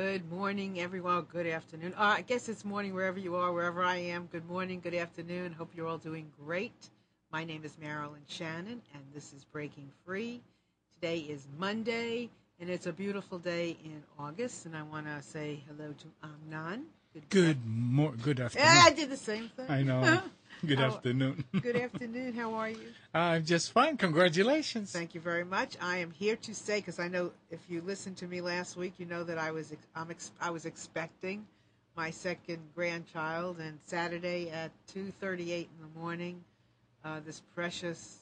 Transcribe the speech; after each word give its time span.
Good 0.00 0.32
morning, 0.32 0.80
everyone. 0.80 1.26
Good 1.30 1.46
afternoon. 1.46 1.92
Uh, 1.92 2.14
I 2.16 2.22
guess 2.22 2.48
it's 2.48 2.64
morning 2.64 2.94
wherever 2.94 3.18
you 3.18 3.36
are, 3.36 3.52
wherever 3.52 3.84
I 3.84 3.96
am. 3.96 4.30
Good 4.32 4.48
morning, 4.48 4.80
good 4.80 4.94
afternoon. 4.94 5.52
Hope 5.52 5.72
you're 5.76 5.86
all 5.86 5.98
doing 5.98 6.32
great. 6.42 6.88
My 7.30 7.44
name 7.44 7.66
is 7.66 7.76
Marilyn 7.78 8.22
Shannon, 8.26 8.80
and 8.94 9.02
this 9.12 9.34
is 9.34 9.44
Breaking 9.44 9.90
Free. 10.06 10.40
Today 10.94 11.18
is 11.18 11.46
Monday, 11.58 12.30
and 12.58 12.70
it's 12.70 12.86
a 12.86 12.94
beautiful 12.94 13.38
day 13.38 13.76
in 13.84 14.02
August. 14.18 14.64
And 14.64 14.74
I 14.74 14.80
want 14.84 15.04
to 15.04 15.20
say 15.22 15.62
hello 15.68 15.92
to 15.92 16.06
Amnan. 16.26 16.84
Good 17.12 17.28
good, 17.30 17.58
mo- 17.66 18.14
good 18.22 18.38
afternoon. 18.40 18.68
Yeah, 18.68 18.82
I 18.86 18.90
did 18.92 19.10
the 19.10 19.16
same 19.16 19.48
thing. 19.48 19.66
I 19.68 19.82
know. 19.82 20.22
Good 20.66 20.78
How- 20.78 20.88
afternoon. 20.88 21.42
good 21.62 21.74
afternoon. 21.76 22.34
How 22.34 22.52
are 22.52 22.68
you? 22.68 22.88
I'm 23.14 23.46
just 23.46 23.72
fine. 23.72 23.96
Congratulations. 23.96 24.92
Thank 24.92 25.14
you 25.14 25.20
very 25.20 25.42
much. 25.44 25.76
I 25.80 25.96
am 25.96 26.10
here 26.10 26.36
to 26.36 26.54
say 26.54 26.80
because 26.80 26.98
I 27.00 27.08
know 27.08 27.32
if 27.50 27.60
you 27.68 27.80
listened 27.80 28.18
to 28.18 28.26
me 28.26 28.42
last 28.42 28.76
week, 28.76 28.92
you 28.98 29.06
know 29.06 29.24
that 29.24 29.38
I 29.38 29.52
was 29.52 29.72
ex- 29.72 29.86
I'm 29.96 30.10
ex- 30.10 30.32
I 30.38 30.50
was 30.50 30.66
expecting 30.66 31.46
my 31.96 32.10
second 32.10 32.58
grandchild, 32.74 33.58
and 33.58 33.78
Saturday 33.86 34.50
at 34.50 34.70
2:38 34.94 35.68
in 35.78 35.92
the 35.94 35.98
morning, 35.98 36.44
uh, 37.06 37.20
this 37.24 37.40
precious 37.54 38.18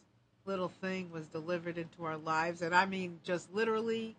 little 0.47 0.69
thing 0.69 1.11
was 1.11 1.27
delivered 1.27 1.77
into 1.77 2.05
our 2.05 2.17
lives, 2.19 2.63
and 2.63 2.73
I 2.75 2.87
mean 2.87 3.19
just 3.25 3.53
literally. 3.53 4.15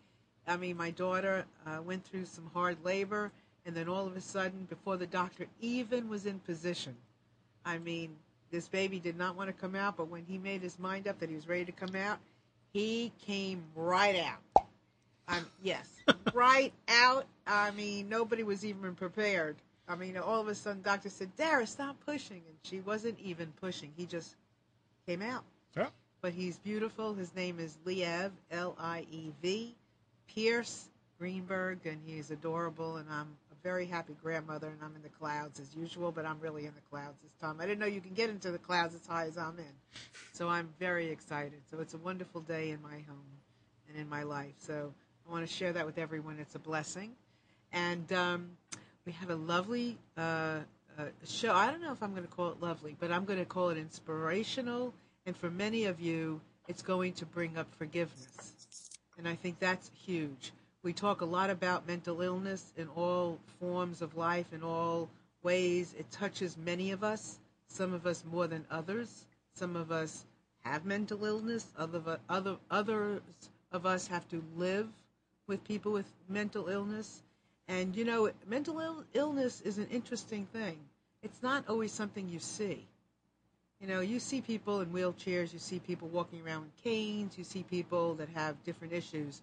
I 0.48 0.58
mean, 0.58 0.78
my 0.78 0.90
daughter 0.92 1.46
uh, 1.68 1.80
went 1.84 2.04
through 2.04 2.26
some 2.26 2.50
hard 2.56 2.78
labor, 2.84 3.32
and 3.70 3.78
then 3.78 3.88
all 3.88 4.08
of 4.08 4.18
a 4.18 4.22
sudden, 4.22 4.66
before 4.68 4.98
the 4.98 5.06
doctor 5.06 5.46
even 5.62 6.10
was 6.10 6.26
in 6.26 6.40
position, 6.40 6.96
I 7.64 7.78
mean, 7.78 8.16
this 8.50 8.68
baby 8.68 8.98
did 8.98 9.16
not 9.16 9.36
want 9.36 9.48
to 9.48 9.54
come 9.54 9.76
out, 9.76 9.96
but 9.96 10.08
when 10.08 10.26
he 10.28 10.40
made 10.40 10.64
his 10.64 10.80
mind 10.80 11.08
up 11.08 11.20
that 11.20 11.30
he 11.30 11.36
was 11.36 11.48
ready 11.48 11.66
to 11.66 11.72
come 11.72 11.96
out, 11.96 12.18
he 12.74 13.12
came 13.28 13.62
right 13.76 14.26
out. 14.26 14.66
Um, 15.28 15.46
yes, 15.62 15.88
right 16.34 16.74
out. 16.88 17.28
I 17.46 17.70
mean, 17.70 18.10
nobody 18.10 18.42
was 18.42 18.66
even 18.66 18.96
prepared. 18.96 19.56
I 19.88 19.96
mean, 19.96 20.18
all 20.18 20.42
of 20.42 20.48
a 20.48 20.56
sudden, 20.56 20.82
doctor 20.82 21.12
said, 21.12 21.30
"Dara, 21.38 21.68
stop 21.68 21.96
pushing," 22.08 22.42
and 22.48 22.58
she 22.64 22.80
wasn't 22.80 23.20
even 23.20 23.54
pushing. 23.62 23.92
He 23.96 24.08
just 24.08 24.34
came 25.06 25.22
out. 25.22 25.44
Yeah. 25.78 25.90
But 26.22 26.34
he's 26.34 26.58
beautiful. 26.58 27.14
His 27.14 27.36
name 27.36 27.60
is 27.60 27.78
Liev, 27.86 28.32
L 28.50 28.76
I 28.80 29.06
E 29.12 29.32
V, 29.44 29.76
Pierce 30.26 30.90
Greenberg, 31.20 31.86
and 31.86 32.00
he's 32.04 32.32
adorable. 32.32 32.98
And 32.98 33.08
I'm 33.12 33.28
very 33.64 33.86
happy 33.86 34.16
grandmother, 34.22 34.68
and 34.68 34.78
I'm 34.84 34.96
in 34.96 35.02
the 35.02 35.10
clouds 35.10 35.60
as 35.60 35.76
usual, 35.76 36.12
but 36.12 36.26
I'm 36.26 36.40
really 36.40 36.66
in 36.66 36.74
the 36.74 36.82
clouds 36.90 37.18
this 37.22 37.34
time. 37.42 37.58
I 37.60 37.66
didn't 37.66 37.80
know 37.80 37.86
you 37.86 38.02
can 38.02 38.14
get 38.14 38.30
into 38.30 38.52
the 38.52 38.58
clouds 38.58 38.96
as 38.96 39.06
high 39.06 39.26
as 39.26 39.38
I'm 39.38 39.58
in. 39.58 39.74
So 40.34 40.48
I'm 40.48 40.70
very 40.80 41.10
excited. 41.10 41.60
So 41.72 41.80
it's 41.80 41.94
a 41.94 41.98
wonderful 41.98 42.42
day 42.42 42.72
in 42.72 42.82
my 42.82 42.96
home 43.08 43.40
and 43.88 43.98
in 43.98 44.08
my 44.10 44.24
life. 44.24 44.54
So 44.60 44.94
I 45.28 45.32
want 45.32 45.48
to 45.48 45.54
share 45.54 45.74
that 45.74 45.86
with 45.86 45.98
everyone. 45.98 46.38
It's 46.40 46.56
a 46.56 46.60
blessing. 46.60 47.12
And 47.72 48.12
um, 48.14 48.52
we 49.06 49.12
have 49.14 49.30
a 49.30 49.36
lovely 49.36 49.98
uh, 50.18 50.22
uh, 50.98 51.04
show. 51.26 51.54
I 51.54 51.72
don't 51.72 51.82
know 51.82 51.92
if 51.92 52.02
I'm 52.02 52.12
going 52.12 52.26
to 52.26 52.32
call 52.32 52.50
it 52.50 52.62
lovely, 52.62 52.96
but 53.00 53.12
I'm 53.12 53.26
going 53.26 53.40
to 53.40 53.46
call 53.46 53.70
it 53.70 53.78
inspirational. 53.78 54.94
And 55.26 55.36
for 55.36 55.50
many 55.50 55.86
of 55.86 56.00
you, 56.00 56.42
it's 56.68 56.82
going 56.82 57.14
to 57.14 57.26
bring 57.26 57.58
up 57.58 57.68
forgiveness. 57.78 58.90
And 59.18 59.28
I 59.28 59.36
think 59.36 59.60
that's 59.60 59.92
huge. 60.06 60.52
We 60.82 60.94
talk 60.94 61.22
a 61.22 61.26
lot 61.26 61.50
about 61.50 61.88
mental 61.88 62.22
illness 62.22 62.72
in 62.78 62.88
all 62.90 63.38
forms 63.60 64.02
of 64.02 64.16
life, 64.16 64.54
in 64.54 64.64
all 64.64 65.10
ways. 65.44 65.94
It 65.98 66.10
touches 66.10 66.56
many 66.58 66.92
of 66.92 67.04
us, 67.04 67.38
some 67.68 67.94
of 67.94 68.06
us 68.08 68.24
more 68.32 68.48
than 68.48 68.66
others. 68.72 69.26
Some 69.56 69.76
of 69.76 69.92
us 69.92 70.26
have 70.62 70.86
mental 70.86 71.26
illness, 71.26 71.68
other, 71.78 72.20
other, 72.30 72.58
others 72.72 73.22
of 73.72 73.86
us 73.86 74.08
have 74.08 74.28
to 74.30 74.42
live 74.56 74.88
with 75.48 75.64
people 75.66 75.92
with 75.92 76.06
mental 76.30 76.70
illness. 76.70 77.22
And 77.68 77.96
you 77.96 78.06
know, 78.06 78.32
mental 78.48 78.80
Ill- 78.80 79.04
illness 79.14 79.62
is 79.62 79.78
an 79.78 79.88
interesting 79.92 80.46
thing. 80.48 80.78
It's 81.22 81.44
not 81.44 81.68
always 81.68 81.92
something 81.92 82.30
you 82.30 82.40
see. 82.40 82.86
You 83.82 83.88
know, 83.88 84.02
you 84.02 84.20
see 84.20 84.42
people 84.42 84.82
in 84.82 84.90
wheelchairs, 84.90 85.54
you 85.54 85.60
see 85.60 85.80
people 85.80 86.08
walking 86.08 86.42
around 86.46 86.62
with 86.62 86.84
canes, 86.84 87.38
you 87.38 87.44
see 87.44 87.64
people 87.64 88.16
that 88.16 88.30
have 88.30 88.62
different 88.64 88.94
issues. 88.94 89.42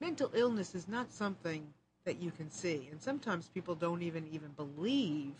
Mental 0.00 0.30
illness 0.34 0.74
is 0.74 0.88
not 0.88 1.12
something 1.12 1.66
that 2.04 2.20
you 2.20 2.30
can 2.30 2.50
see, 2.50 2.88
and 2.90 3.00
sometimes 3.00 3.48
people 3.48 3.74
don't 3.74 4.02
even 4.02 4.26
even 4.32 4.50
believe 4.56 5.32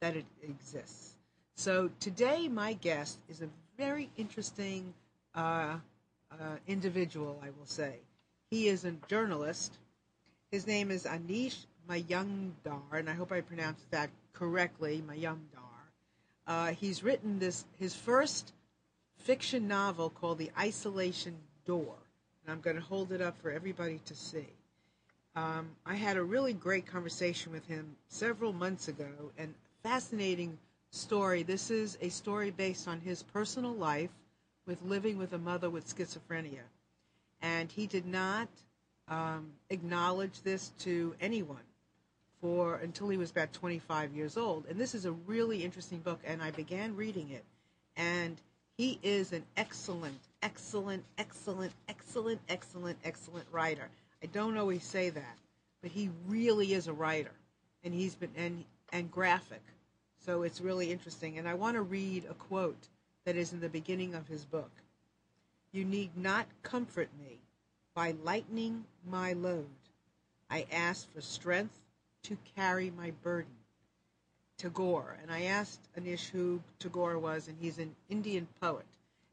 that 0.00 0.16
it 0.16 0.24
exists. 0.42 1.14
So 1.54 1.90
today, 2.00 2.48
my 2.48 2.72
guest 2.74 3.18
is 3.28 3.42
a 3.42 3.48
very 3.76 4.10
interesting 4.16 4.94
uh, 5.34 5.76
uh, 6.32 6.36
individual, 6.66 7.40
I 7.42 7.50
will 7.58 7.66
say. 7.66 7.96
He 8.50 8.68
is 8.68 8.84
a 8.84 8.92
journalist. 9.08 9.76
His 10.50 10.66
name 10.66 10.90
is 10.90 11.04
Anish 11.04 11.66
Mayungdar, 11.88 12.80
and 12.92 13.08
I 13.08 13.14
hope 13.14 13.32
I 13.32 13.40
pronounced 13.40 13.90
that 13.90 14.10
correctly, 14.32 15.02
Mayungdar. 15.06 15.38
Uh, 16.46 16.72
he's 16.72 17.02
written 17.02 17.38
this 17.38 17.64
his 17.78 17.94
first 17.94 18.52
fiction 19.16 19.68
novel 19.68 20.10
called 20.10 20.38
The 20.38 20.50
Isolation 20.58 21.36
Door, 21.66 21.96
I'm 22.50 22.60
going 22.60 22.76
to 22.76 22.82
hold 22.82 23.12
it 23.12 23.20
up 23.20 23.36
for 23.40 23.50
everybody 23.50 24.00
to 24.06 24.14
see. 24.14 24.46
Um, 25.36 25.68
I 25.86 25.94
had 25.94 26.16
a 26.16 26.22
really 26.22 26.52
great 26.52 26.86
conversation 26.86 27.52
with 27.52 27.66
him 27.66 27.96
several 28.08 28.52
months 28.52 28.88
ago, 28.88 29.32
and 29.36 29.54
fascinating 29.82 30.58
story. 30.90 31.42
This 31.42 31.70
is 31.70 31.98
a 32.00 32.08
story 32.08 32.50
based 32.50 32.88
on 32.88 33.00
his 33.00 33.22
personal 33.22 33.72
life 33.72 34.10
with 34.66 34.82
living 34.82 35.18
with 35.18 35.32
a 35.32 35.38
mother 35.38 35.70
with 35.70 35.86
schizophrenia, 35.86 36.64
and 37.40 37.70
he 37.70 37.86
did 37.86 38.06
not 38.06 38.48
um, 39.08 39.52
acknowledge 39.70 40.42
this 40.42 40.72
to 40.80 41.14
anyone 41.20 41.56
for 42.40 42.76
until 42.76 43.08
he 43.08 43.16
was 43.16 43.30
about 43.30 43.52
25 43.52 44.12
years 44.12 44.36
old. 44.36 44.64
And 44.68 44.78
this 44.78 44.94
is 44.94 45.04
a 45.04 45.12
really 45.12 45.64
interesting 45.64 45.98
book, 45.98 46.20
and 46.24 46.42
I 46.42 46.50
began 46.50 46.96
reading 46.96 47.30
it. 47.30 47.44
And 47.96 48.40
he 48.78 49.00
is 49.02 49.32
an 49.32 49.44
excellent, 49.56 50.20
excellent, 50.40 51.04
excellent, 51.18 51.72
excellent, 51.88 52.40
excellent, 52.48 52.96
excellent 53.04 53.46
writer. 53.50 53.88
I 54.22 54.26
don't 54.26 54.56
always 54.56 54.84
say 54.84 55.10
that, 55.10 55.36
but 55.82 55.90
he 55.90 56.10
really 56.28 56.72
is 56.72 56.86
a 56.86 56.92
writer, 56.92 57.32
and 57.82 57.92
he's 57.92 58.14
been 58.14 58.30
and 58.36 58.64
and 58.92 59.10
graphic. 59.10 59.62
So 60.24 60.42
it's 60.42 60.60
really 60.60 60.92
interesting. 60.92 61.38
And 61.38 61.48
I 61.48 61.54
want 61.54 61.74
to 61.74 61.82
read 61.82 62.24
a 62.30 62.34
quote 62.34 62.88
that 63.24 63.36
is 63.36 63.52
in 63.52 63.60
the 63.60 63.68
beginning 63.68 64.14
of 64.14 64.28
his 64.28 64.44
book. 64.44 64.70
You 65.72 65.84
need 65.84 66.16
not 66.16 66.46
comfort 66.62 67.08
me 67.20 67.38
by 67.94 68.14
lightening 68.22 68.84
my 69.10 69.32
load. 69.32 69.66
I 70.50 70.66
ask 70.72 71.12
for 71.12 71.20
strength 71.20 71.78
to 72.24 72.38
carry 72.56 72.92
my 72.96 73.12
burden. 73.22 73.57
Tagore. 74.58 75.16
And 75.22 75.30
I 75.30 75.42
asked 75.42 75.80
Anish 75.98 76.28
who 76.28 76.60
Tagore 76.80 77.18
was, 77.18 77.46
and 77.46 77.56
he's 77.60 77.78
an 77.78 77.94
Indian 78.10 78.48
poet. 78.60 78.84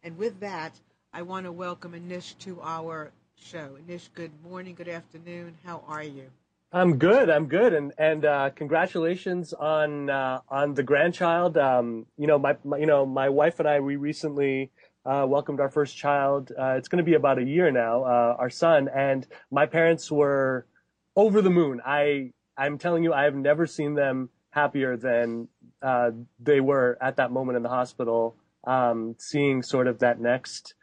And 0.04 0.16
with 0.20 0.40
that, 0.40 0.80
I 1.14 1.24
want 1.24 1.48
to 1.48 1.52
welcome 1.52 1.94
Anish 1.94 2.38
to 2.40 2.62
our 2.62 3.12
show. 3.36 3.76
Anish, 3.88 4.10
good 4.14 4.32
morning, 4.48 4.76
good 4.76 4.88
afternoon. 4.88 5.58
How 5.66 5.84
are 5.88 6.04
you? 6.04 6.26
I'm 6.72 6.98
good. 6.98 7.30
I'm 7.32 7.48
good, 7.48 7.74
and 7.74 7.94
and 7.98 8.24
uh, 8.24 8.50
congratulations 8.52 9.54
on 9.54 10.12
uh, 10.12 10.42
on 10.48 10.76
the 10.76 10.84
grandchild. 10.84 11.58
Um, 11.58 12.06
you 12.18 12.28
know, 12.28 12.38
my, 12.38 12.58
my 12.64 12.78
you 12.78 12.86
know 12.86 13.06
my 13.06 13.30
wife 13.30 13.60
and 13.60 13.68
I 13.68 13.80
we 13.80 13.96
recently 13.96 14.72
uh, 15.06 15.26
welcomed 15.28 15.60
our 15.60 15.70
first 15.70 15.98
child. 15.98 16.52
Uh, 16.52 16.76
it's 16.78 16.88
going 16.88 17.04
to 17.04 17.10
be 17.10 17.16
about 17.16 17.40
a 17.40 17.44
year 17.44 17.72
now, 17.72 18.04
uh, 18.04 18.36
our 18.38 18.50
son, 18.50 18.90
and 18.94 19.26
my 19.50 19.66
parents 19.66 20.12
were 20.12 20.68
over 21.16 21.42
the 21.42 21.50
moon. 21.50 21.82
I 21.84 22.32
I'm 22.58 22.78
telling 22.78 23.04
you, 23.04 23.14
I 23.14 23.24
have 23.24 23.36
never 23.36 23.66
seen 23.66 23.96
them 23.96 24.30
happier 24.56 24.96
than 24.96 25.50
uh, 25.82 26.12
they 26.40 26.62
were 26.62 26.98
at 27.02 27.18
that 27.18 27.30
moment 27.30 27.58
in 27.58 27.62
the 27.64 27.70
hospital, 27.70 28.36
um, 28.66 29.16
seeing 29.20 29.62
sort 29.62 29.86
of 29.88 30.00
that 30.00 30.20
next 30.20 30.74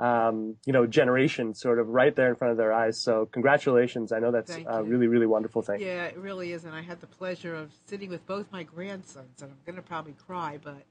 um, 0.00 0.56
you 0.64 0.72
know, 0.72 0.86
generation 0.86 1.54
sort 1.54 1.78
of 1.78 1.88
right 1.88 2.16
there 2.16 2.28
in 2.28 2.34
front 2.34 2.52
of 2.52 2.56
their 2.56 2.72
eyes. 2.72 2.98
So 2.98 3.26
congratulations. 3.26 4.12
I 4.12 4.18
know 4.18 4.32
that's 4.32 4.50
Thank 4.50 4.66
a 4.66 4.78
you. 4.78 4.84
really, 4.84 5.06
really 5.08 5.26
wonderful 5.26 5.60
thing. 5.60 5.80
Yeah, 5.80 6.06
it 6.06 6.16
really 6.16 6.52
is. 6.52 6.64
And 6.64 6.74
I 6.74 6.80
had 6.80 7.00
the 7.02 7.06
pleasure 7.06 7.54
of 7.54 7.70
sitting 7.86 8.08
with 8.08 8.26
both 8.26 8.50
my 8.50 8.62
grandsons, 8.62 9.42
and 9.42 9.50
I'm 9.50 9.58
going 9.66 9.76
to 9.76 9.82
probably 9.82 10.14
cry, 10.26 10.58
but 10.62 10.82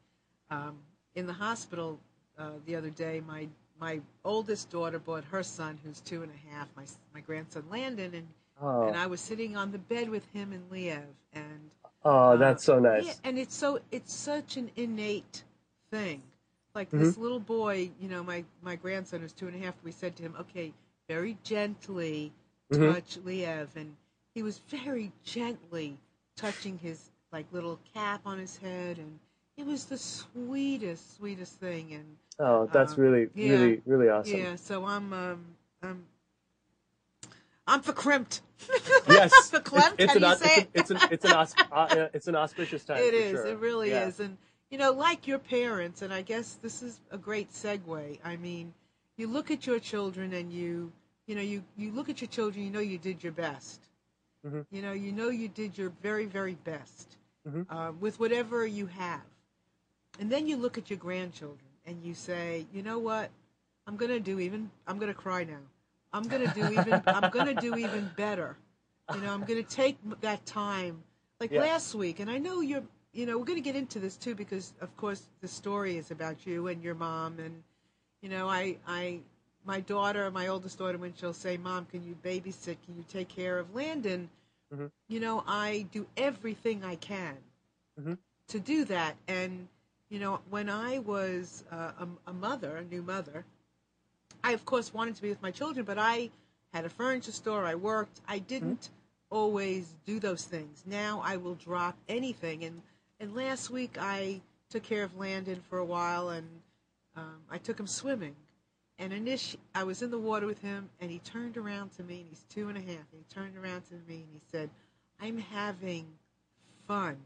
um, 0.51 0.77
in 1.15 1.25
the 1.25 1.33
hospital 1.33 1.99
uh, 2.37 2.51
the 2.65 2.75
other 2.75 2.89
day, 2.89 3.21
my 3.27 3.47
my 3.81 3.99
oldest 4.25 4.69
daughter 4.69 4.99
brought 4.99 5.23
her 5.25 5.41
son, 5.41 5.79
who's 5.83 6.01
two 6.01 6.21
and 6.21 6.31
a 6.31 6.55
half, 6.55 6.67
my 6.75 6.83
my 7.13 7.21
grandson 7.21 7.63
Landon, 7.69 8.13
and 8.13 8.27
Oh, 8.61 8.87
and 8.87 8.97
I 8.97 9.07
was 9.07 9.21
sitting 9.21 9.55
on 9.55 9.71
the 9.71 9.77
bed 9.77 10.09
with 10.09 10.25
him 10.33 10.51
and 10.51 10.69
Liev, 10.69 11.03
and 11.33 11.71
oh, 12.03 12.37
that's 12.37 12.63
so 12.63 12.79
nice. 12.79 13.05
Yeah, 13.05 13.13
and 13.23 13.37
it's 13.37 13.55
so 13.55 13.79
it's 13.91 14.13
such 14.13 14.57
an 14.57 14.71
innate 14.75 15.43
thing. 15.91 16.21
Like 16.75 16.89
Mm-hmm. 16.93 16.99
this 16.99 17.17
little 17.17 17.39
boy, 17.39 17.91
you 17.99 18.09
know, 18.09 18.23
my 18.23 18.43
my 18.61 18.75
grandson 18.75 19.21
who's 19.21 19.33
two 19.33 19.47
and 19.47 19.55
a 19.55 19.65
half. 19.65 19.75
We 19.83 19.91
said 19.91 20.15
to 20.17 20.23
him, 20.23 20.35
"Okay, 20.39 20.73
very 21.07 21.37
gently 21.43 22.31
Mhm. 22.71 22.93
touch 22.93 23.17
Liev," 23.23 23.75
and 23.75 23.95
he 24.35 24.43
was 24.43 24.59
very 24.59 25.11
gently 25.23 25.97
touching 26.35 26.77
his 26.79 27.11
like 27.31 27.45
little 27.51 27.79
cap 27.93 28.21
on 28.25 28.37
his 28.37 28.57
head, 28.57 28.97
and 28.97 29.19
it 29.57 29.65
was 29.65 29.85
the 29.85 29.97
sweetest, 29.97 31.17
sweetest 31.17 31.59
thing. 31.59 31.93
And 31.93 32.17
Oh, 32.39 32.69
that's 32.71 32.93
uh, 32.93 33.01
really, 33.01 33.27
yeah, 33.35 33.59
really, 33.59 33.81
really 33.85 34.09
awesome. 34.09 34.39
yeah, 34.39 34.55
so 34.55 34.85
I'm 34.85 35.11
um 35.13 35.45
I'm 35.83 36.05
I'm 37.69 37.81
for 37.81 37.93
crimped. 37.93 38.41
Yes, 39.07 39.49
for 39.49 39.57
it's, 39.57 39.69
how 39.71 39.87
an, 40.17 40.23
it's, 40.23 40.41
say 40.41 40.55
an, 40.55 40.61
it? 40.61 40.69
it's 40.73 40.91
an 40.91 40.97
it's 41.11 41.25
an 41.25 41.31
aus- 41.31 41.55
uh, 41.71 42.07
it's 42.13 42.27
an 42.27 42.35
auspicious 42.35 42.83
time. 42.83 42.97
It 42.97 43.11
for 43.11 43.15
is. 43.15 43.31
sure. 43.31 43.47
It 43.47 43.57
really 43.59 43.89
Yeah. 43.91 44.07
is. 44.07 44.19
And 44.19 44.37
you 44.69 44.77
know, 44.77 44.91
like 44.91 45.27
your 45.27 45.39
parents, 45.39 46.01
and 46.01 46.13
I 46.13 46.21
guess 46.21 46.59
this 46.61 46.83
is 46.83 46.99
a 47.11 47.17
great 47.17 47.51
segue. 47.51 48.19
I 48.23 48.35
mean, 48.37 48.73
you 49.17 49.27
look 49.27 49.49
at 49.49 49.65
your 49.65 49.79
children, 49.79 50.33
and 50.33 50.51
you, 50.51 50.91
you 51.25 51.35
know, 51.35 51.41
you 51.41 51.63
you 51.77 51.91
look 51.91 52.09
at 52.09 52.21
your 52.21 52.27
children. 52.29 52.63
You 52.65 52.71
know, 52.71 52.79
you 52.79 52.97
did 52.97 53.23
your 53.23 53.31
best. 53.31 53.81
Mhm. 54.45 54.65
You 54.71 54.81
know, 54.81 54.91
you 54.93 55.11
know, 55.11 55.29
you 55.29 55.47
did 55.47 55.77
your 55.77 55.89
very, 56.01 56.25
very 56.25 56.55
best 56.55 57.17
Mhm. 57.47 57.65
uh, 57.69 57.91
with 57.99 58.19
whatever 58.19 58.65
you 58.65 58.85
have. 58.87 59.21
And 60.19 60.31
then 60.31 60.47
you 60.47 60.57
look 60.57 60.77
at 60.77 60.89
your 60.89 60.99
grandchildren, 60.99 61.69
and 61.85 62.03
you 62.03 62.13
say, 62.13 62.65
you 62.73 62.83
know 62.83 62.99
what? 62.99 63.31
I'm 63.87 63.95
gonna 63.97 64.19
do 64.19 64.39
even. 64.39 64.69
I'm 64.87 64.99
gonna 64.99 65.13
cry 65.13 65.43
now. 65.45 65.63
I'm 66.13 66.27
gonna 66.27 66.47
do 66.47 66.71
even. 66.71 67.03
I'm 67.11 67.27
gonna 67.29 67.53
do 67.53 67.77
even 67.77 68.07
better. 68.09 68.57
You 69.11 69.21
know, 69.21 69.33
I'm 69.33 69.43
gonna 69.43 69.63
take 69.63 69.97
that 70.21 70.45
time. 70.45 71.03
Like 71.39 71.55
Yeah. 71.55 71.57
last 71.57 71.95
week, 71.95 72.19
and 72.19 72.29
I 72.29 72.37
know 72.37 72.61
you're. 72.61 72.83
You 73.13 73.25
know, 73.25 73.37
we're 73.37 73.45
gonna 73.45 73.61
get 73.61 73.75
into 73.75 73.99
this 73.99 74.17
too 74.17 74.35
because, 74.35 74.73
of 74.81 74.95
course, 74.97 75.27
the 75.41 75.47
story 75.47 75.97
is 75.97 76.11
about 76.11 76.45
you 76.45 76.67
and 76.67 76.83
your 76.83 76.95
mom. 76.95 77.39
And 77.39 77.63
you 78.21 78.29
know, 78.29 78.47
I, 78.49 78.77
I, 78.87 79.19
my 79.65 79.79
daughter, 79.81 80.29
my 80.31 80.47
oldest 80.47 80.77
daughter, 80.77 80.97
when 80.97 81.13
she'll 81.13 81.33
say, 81.33 81.57
"Mom, 81.57 81.85
can 81.85 82.03
you 82.03 82.15
babysit? 82.23 82.77
Can 82.85 82.95
you 82.97 83.05
take 83.07 83.27
care 83.29 83.57
of 83.59 83.73
Landon?" 83.75 84.29
Mhm. 84.71 84.89
You 85.09 85.19
know, 85.19 85.43
I 85.47 85.87
do 85.91 86.07
everything 86.17 86.83
I 86.83 86.95
can 86.95 87.37
Mhm. 87.97 88.17
to 88.47 88.59
do 88.59 88.85
that. 88.85 89.15
And 89.27 89.67
you 90.09 90.19
know, 90.19 90.39
when 90.49 90.69
I 90.69 90.99
was 90.99 91.63
uh, 91.71 91.91
a, 92.25 92.31
a 92.31 92.33
mother, 92.33 92.77
a 92.77 92.83
new 92.83 93.01
mother, 93.01 93.45
I 94.43 94.51
of 94.53 94.65
course 94.65 94.93
wanted 94.93 95.15
to 95.15 95.21
be 95.21 95.29
with 95.29 95.41
my 95.41 95.51
children, 95.51 95.85
but 95.85 95.97
I 95.97 96.29
had 96.73 96.85
a 96.85 96.89
furniture 96.89 97.31
store. 97.31 97.65
I 97.65 97.75
worked. 97.75 98.21
I 98.27 98.39
didn't 98.39 98.89
always 99.29 99.95
do 100.05 100.19
those 100.19 100.43
things. 100.43 100.83
Now 100.85 101.21
I 101.23 101.37
will 101.37 101.55
drop 101.55 101.97
anything. 102.07 102.63
And 102.63 102.81
and 103.19 103.35
last 103.35 103.69
week 103.69 103.97
I 103.99 104.41
took 104.69 104.83
care 104.83 105.03
of 105.03 105.17
Landon 105.17 105.61
for 105.69 105.79
a 105.79 105.85
while, 105.85 106.29
and 106.29 106.47
um, 107.15 107.37
I 107.49 107.57
took 107.57 107.79
him 107.79 107.87
swimming. 107.87 108.35
And 108.97 109.13
initially, 109.13 109.61
I 109.73 109.83
was 109.83 110.01
in 110.01 110.11
the 110.11 110.19
water 110.19 110.45
with 110.45 110.61
him, 110.61 110.89
and 110.99 111.09
he 111.09 111.19
turned 111.19 111.57
around 111.57 111.91
to 111.93 112.03
me, 112.03 112.19
and 112.19 112.29
he's 112.29 112.45
two 112.49 112.67
and 112.69 112.77
a 112.77 112.81
half. 112.81 113.05
And 113.11 113.23
he 113.25 113.33
turned 113.33 113.57
around 113.57 113.83
to 113.89 113.95
me, 114.07 114.23
and 114.23 114.29
he 114.33 114.41
said, 114.51 114.69
"I'm 115.19 115.37
having 115.37 116.05
fun." 116.87 117.17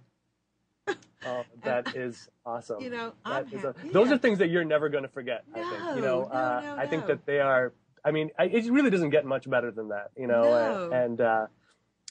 Oh, 0.88 1.44
that 1.64 1.96
is 1.96 2.30
awesome. 2.46 2.82
You 2.82 2.90
know, 2.90 3.14
That 3.26 3.48
I'm 3.48 3.54
is 3.54 3.62
happy. 3.62 3.90
a- 3.90 3.92
those 3.92 4.10
yeah. 4.10 4.16
are 4.16 4.18
things 4.18 4.40
that 4.40 4.50
you're 4.50 4.66
never 4.66 4.90
going 4.90 5.04
to 5.04 5.10
forget. 5.10 5.44
I 5.54 5.58
think. 5.62 5.96
You 5.96 6.02
know, 6.02 6.24
no, 6.24 6.26
uh, 6.26 6.62
no, 6.64 6.76
I 6.78 6.88
think 6.88 7.08
that 7.08 7.26
they 7.26 7.40
are. 7.40 7.72
I 8.06 8.12
mean, 8.12 8.32
I, 8.38 8.46
it 8.46 8.70
really 8.72 8.90
doesn't 8.90 9.12
get 9.12 9.26
much 9.26 9.50
better 9.50 9.72
than 9.72 9.90
that. 9.90 10.12
You 10.18 10.28
know, 10.28 10.42
No. 10.44 10.84
and, 10.86 10.94
and 10.94 11.22
uh, 11.22 11.48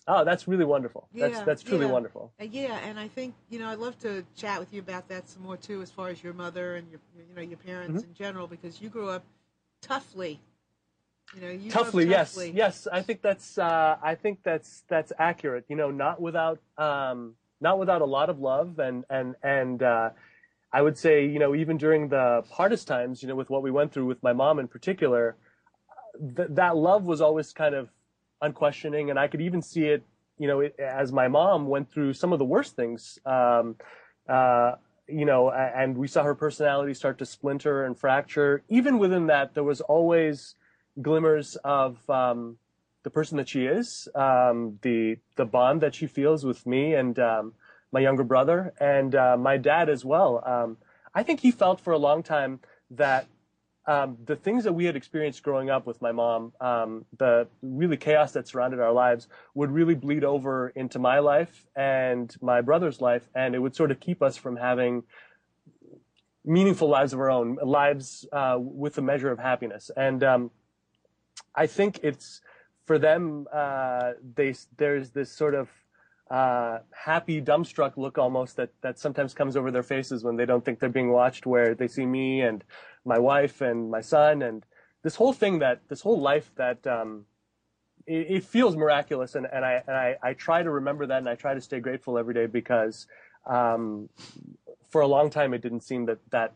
oh, 0.09 0.25
that's 0.25 0.49
really 0.49 0.65
wonderful. 0.65 1.09
that's 1.13 1.35
Yeah, 1.39 1.45
that's 1.45 1.63
truly 1.63 1.85
yeah. 1.87 1.93
wonderful. 1.93 2.33
Uh, 2.41 2.45
yeah, 2.45 2.79
and 2.87 2.99
I 2.99 3.09
think 3.09 3.35
you 3.51 3.59
know 3.59 3.69
I'd 3.69 3.79
love 3.79 3.99
to 4.01 4.25
chat 4.35 4.59
with 4.59 4.73
you 4.73 4.81
about 4.81 5.09
that 5.09 5.29
some 5.29 5.43
more 5.43 5.59
too, 5.59 5.83
as 5.83 5.91
far 5.91 6.09
as 6.09 6.23
your 6.23 6.33
mother 6.33 6.77
and 6.77 6.91
your 6.91 7.01
you 7.17 7.35
know 7.35 7.43
your 7.43 7.59
parents 7.59 8.01
Mm-hmm. 8.03 8.09
in 8.11 8.15
general, 8.15 8.47
because 8.47 8.81
you 8.81 8.89
grew 8.89 9.11
up 9.11 9.25
toughly. 9.83 10.41
You 11.35 11.41
know, 11.43 11.51
you 11.51 11.69
up 11.69 11.75
toughly, 11.75 12.09
yes, 12.09 12.39
yes. 12.53 12.89
I 12.93 13.01
think 13.03 13.21
that's 13.23 13.59
uh, 13.59 13.97
I 14.03 14.15
think 14.15 14.41
that's 14.43 14.85
that's 14.89 15.13
accurate. 15.19 15.67
You 15.69 15.77
know, 15.77 15.91
not 15.91 16.21
without 16.23 16.59
um, 16.79 17.35
not 17.62 17.79
without 17.79 18.03
a 18.03 18.05
lot 18.05 18.29
of 18.29 18.38
love 18.41 18.79
and 18.79 19.05
and 19.09 19.35
and 19.43 19.82
uh, 19.82 20.11
I 20.73 20.82
would 20.82 20.99
say 20.99 21.26
you 21.26 21.38
know 21.38 21.55
even 21.55 21.76
during 21.79 22.09
the 22.09 22.44
hardest 22.50 22.88
times, 22.88 23.23
you 23.23 23.29
know, 23.29 23.37
with 23.37 23.50
what 23.50 23.62
we 23.62 23.70
went 23.70 23.93
through 23.93 24.06
with 24.06 24.23
my 24.23 24.32
mom 24.32 24.59
in 24.59 24.69
particular, 24.69 25.37
th- 26.37 26.49
that 26.50 26.76
love 26.76 27.05
was 27.05 27.20
always 27.20 27.53
kind 27.53 27.75
of 27.75 27.88
unquestioning, 28.41 29.11
and 29.11 29.19
I 29.19 29.29
could 29.29 29.41
even 29.41 29.62
see 29.62 29.85
it. 29.85 30.03
You 30.38 30.49
know, 30.49 30.61
it, 30.61 30.75
as 30.79 31.12
my 31.12 31.29
mom 31.29 31.69
went 31.69 31.91
through 31.91 32.14
some 32.14 32.32
of 32.32 32.38
the 32.38 32.44
worst 32.44 32.75
things. 32.75 33.19
Um, 33.25 33.76
uh, 34.29 34.73
you 35.08 35.25
know, 35.25 35.50
and 35.50 35.97
we 35.97 36.08
saw 36.08 36.23
her 36.23 36.35
personality 36.35 36.94
start 36.94 37.19
to 37.19 37.26
splinter 37.26 37.85
and 37.85 37.99
fracture. 37.99 38.62
Even 38.69 38.99
within 38.99 39.26
that, 39.26 39.55
there 39.55 39.65
was 39.65 39.81
always 39.82 40.55
glimmers 41.00 41.56
of 41.65 41.99
um, 42.08 42.56
the 43.03 43.11
person 43.11 43.37
that 43.37 43.49
she 43.49 43.67
is, 43.67 44.09
um, 44.15 44.79
the 44.83 45.19
the 45.37 45.45
bond 45.45 45.81
that 45.81 45.95
she 45.95 46.07
feels 46.07 46.45
with 46.45 46.67
me 46.67 46.95
and 46.95 47.19
um, 47.19 47.55
my 47.93 48.01
younger 48.01 48.25
brother 48.25 48.73
and 48.81 49.15
uh, 49.15 49.37
my 49.37 49.57
dad 49.57 49.89
as 49.89 50.05
well. 50.05 50.43
Um, 50.47 50.77
I 51.15 51.23
think 51.23 51.41
he 51.41 51.51
felt 51.51 51.81
for 51.81 51.93
a 51.93 51.99
long 51.99 52.23
time 52.23 52.61
that 52.93 53.27
um, 53.87 54.17
the 54.25 54.37
things 54.37 54.65
that 54.65 54.73
we 54.73 54.85
had 54.85 54.95
experienced 54.95 55.43
growing 55.43 55.69
up 55.69 55.87
with 55.87 56.01
my 56.01 56.13
mom, 56.13 56.53
um, 56.61 57.05
the 57.19 57.49
really 57.63 57.97
chaos 57.97 58.33
that 58.33 58.47
surrounded 58.47 58.81
our 58.81 58.93
lives, 58.93 59.27
would 59.55 59.71
really 59.73 59.97
bleed 59.97 60.23
over 60.25 60.69
into 60.69 60.99
my 60.99 61.19
life 61.19 61.67
and 61.75 62.35
my 62.41 62.61
brother's 62.61 63.01
life, 63.01 63.29
and 63.35 63.55
it 63.55 63.59
would 63.59 63.75
sort 63.75 63.91
of 63.91 63.99
keep 63.99 64.23
us 64.23 64.37
from 64.37 64.57
having 64.57 65.03
meaningful 66.45 66.89
lives 66.89 67.13
of 67.13 67.21
our 67.21 67.31
own, 67.31 67.59
lives 67.63 68.27
uh, 68.33 68.57
with 68.59 68.99
a 68.99 69.03
measure 69.03 69.31
of 69.31 69.39
happiness. 69.39 69.91
And 69.97 70.23
um, 70.23 70.51
I 71.55 71.67
think 71.67 72.01
it's 72.03 72.41
for 72.84 72.98
them. 72.98 73.46
Uh, 73.53 74.12
they 74.34 74.55
there's 74.77 75.10
this 75.10 75.31
sort 75.31 75.55
of 75.55 75.69
uh, 76.31 76.79
happy, 76.93 77.41
dumbstruck 77.43 77.96
look 77.96 78.19
almost 78.19 78.56
that 78.56 78.70
that 78.82 78.98
sometimes 78.98 79.34
comes 79.34 79.56
over 79.56 79.70
their 79.70 79.82
faces 79.82 80.24
when 80.24 80.36
they 80.36 80.46
don't 80.46 80.65
think 80.65 80.81
they're 80.81 80.89
being 80.89 81.12
watched. 81.12 81.46
Where 81.46 81.74
they 81.74 81.89
see 81.89 82.06
me 82.06 82.41
and 82.41 82.65
my 83.05 83.19
wife 83.19 83.60
and 83.60 83.91
my 83.91 84.01
son 84.01 84.43
and 84.43 84.65
this 85.03 85.17
whole 85.17 85.32
thing 85.32 85.58
that 85.58 85.81
this 85.89 86.01
whole 86.01 86.20
life 86.20 86.51
that 86.56 86.86
um, 86.86 87.27
it, 88.06 88.27
it 88.31 88.44
feels 88.44 88.77
miraculous. 88.77 89.34
And, 89.34 89.46
and 89.53 89.65
I 89.65 89.82
and 89.86 89.96
I, 89.96 90.17
I 90.22 90.32
try 90.34 90.62
to 90.62 90.70
remember 90.70 91.06
that 91.06 91.19
and 91.19 91.29
I 91.29 91.34
try 91.34 91.55
to 91.55 91.60
stay 91.60 91.81
grateful 91.81 92.19
every 92.19 92.34
day 92.34 92.46
because 92.46 93.06
um, 93.46 94.08
for 94.91 95.01
a 95.01 95.06
long 95.06 95.31
time 95.31 95.55
it 95.55 95.62
didn't 95.62 95.82
seem 95.82 96.06
that 96.06 96.19
that 96.31 96.53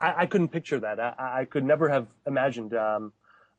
I, 0.00 0.26
couldn't 0.26 0.48
picture 0.48 0.78
that. 0.80 1.00
I, 1.00 1.40
I 1.40 1.44
could 1.44 1.64
never 1.64 1.88
have 1.88 2.06
imagined 2.26 2.74
um, 2.74 3.12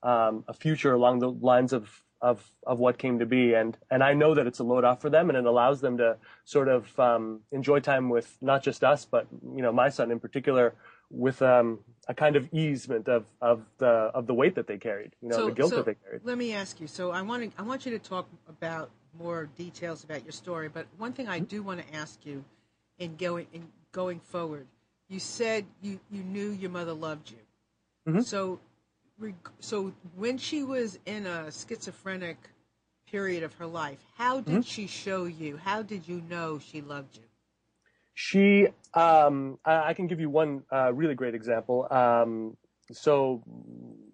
um, 0.04 0.44
a 0.48 0.54
future 0.54 0.94
along 0.94 1.20
the 1.20 1.30
lines 1.32 1.74
of, 1.74 2.04
of 2.22 2.44
of 2.66 2.80
what 2.80 2.98
came 2.98 3.20
to 3.20 3.26
be, 3.26 3.54
and 3.54 3.78
and 3.90 4.04
I 4.04 4.14
know 4.14 4.34
that 4.36 4.46
it's 4.48 4.60
a 4.60 4.64
load 4.64 4.84
off 4.84 5.02
for 5.02 5.10
them, 5.10 5.30
and 5.30 5.38
it 5.38 5.46
allows 5.46 5.82
them 5.82 5.98
to 5.98 6.18
sort 6.46 6.68
of 6.68 7.00
um, 7.00 7.42
enjoy 7.52 7.80
time 7.80 8.10
with 8.10 8.38
not 8.42 8.64
just 8.64 8.84
us, 8.84 9.06
but 9.06 9.28
you 9.56 9.62
know 9.62 9.72
my 9.72 9.90
son 9.90 10.12
in 10.12 10.20
particular, 10.20 10.74
with 11.10 11.42
um, 11.42 11.80
a 12.08 12.14
kind 12.14 12.36
of 12.36 12.50
easement 12.54 13.08
of 13.08 13.26
of 13.42 13.64
the 13.78 13.88
of 13.88 14.28
the 14.28 14.34
weight 14.34 14.56
that 14.56 14.68
they 14.68 14.78
carried, 14.78 15.16
you 15.22 15.30
know, 15.30 15.46
the 15.46 15.52
guilt 15.52 15.74
that 15.76 15.86
they 15.86 15.96
carried. 15.96 16.22
Let 16.24 16.38
me 16.38 16.54
ask 16.54 16.80
you. 16.82 16.88
So 16.88 17.12
I 17.12 17.22
want 17.22 17.52
to 17.56 17.60
I 17.62 17.64
want 17.64 17.86
you 17.86 17.92
to 17.92 18.00
talk 18.00 18.28
about 18.48 18.90
more 19.18 19.50
details 19.58 20.04
about 20.04 20.24
your 20.24 20.34
story, 20.34 20.70
but 20.70 20.86
one 20.98 21.14
thing 21.14 21.26
Mm-hmm. 21.26 21.34
I 21.36 21.40
do 21.40 21.64
want 21.64 21.86
to 21.86 21.96
ask 21.96 22.26
you 22.26 22.44
in 23.00 23.16
going 23.16 23.48
in 23.54 23.68
going 23.92 24.20
forward. 24.20 24.68
You 25.08 25.20
said 25.20 25.66
you 25.82 26.00
you 26.12 26.22
knew 26.24 26.52
your 26.52 26.70
mother 26.70 26.94
loved 26.94 27.32
you. 27.32 27.38
Mhm. 28.08 28.24
So 28.24 28.60
so 29.60 29.94
when 30.16 30.38
she 30.38 30.64
was 30.64 31.00
in 31.06 31.26
a 31.26 31.52
schizophrenic 31.52 32.38
period 33.10 33.44
of 33.44 33.54
her 33.56 33.66
life, 33.66 34.00
how 34.16 34.40
did 34.42 34.54
Mm-hmm. 34.54 34.62
she 34.62 34.88
show 34.88 35.26
you? 35.26 35.58
How 35.58 35.82
did 35.82 36.08
you 36.08 36.22
know 36.30 36.60
she 36.60 36.82
loved 36.82 37.18
you? 37.18 37.24
She, 38.14 38.68
um, 38.94 39.58
I, 39.66 39.90
I 39.90 39.94
can 39.94 40.08
give 40.08 40.20
you 40.20 40.30
one 40.30 40.64
uh, 40.72 40.94
really 40.94 41.16
great 41.16 41.34
example. 41.36 41.88
Um, 41.92 42.58
so, 42.92 43.42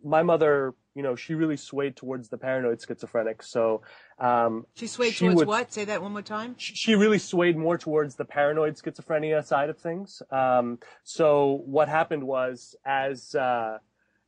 my 0.04 0.22
mother, 0.22 0.76
you 0.96 1.02
know, 1.02 1.16
she 1.16 1.34
really 1.34 1.58
swayed 1.58 1.96
towards 1.96 2.30
the 2.30 2.38
paranoid 2.38 2.82
schizophrenic. 2.82 3.42
So, 3.42 3.82
um, 4.20 4.66
She 4.76 4.88
swayed 4.88 5.14
She 5.14 5.26
towards 5.26 5.38
would- 5.38 5.48
what? 5.48 5.74
Say 5.74 5.86
that 5.86 6.02
one 6.02 6.12
more 6.12 6.22
time. 6.22 6.56
sh- 6.58 6.74
she 6.76 6.96
really 6.96 7.18
swayed 7.20 7.58
more 7.58 7.78
towards 7.78 8.16
the 8.16 8.26
paranoid 8.26 8.76
schizophrenia 8.76 9.44
side 9.46 9.70
of 9.70 9.78
things. 9.78 10.22
Um, 10.32 10.80
so, 11.04 11.62
what 11.66 11.90
happened 11.90 12.24
was, 12.24 12.76
as 12.86 13.34
uh, 13.36 13.80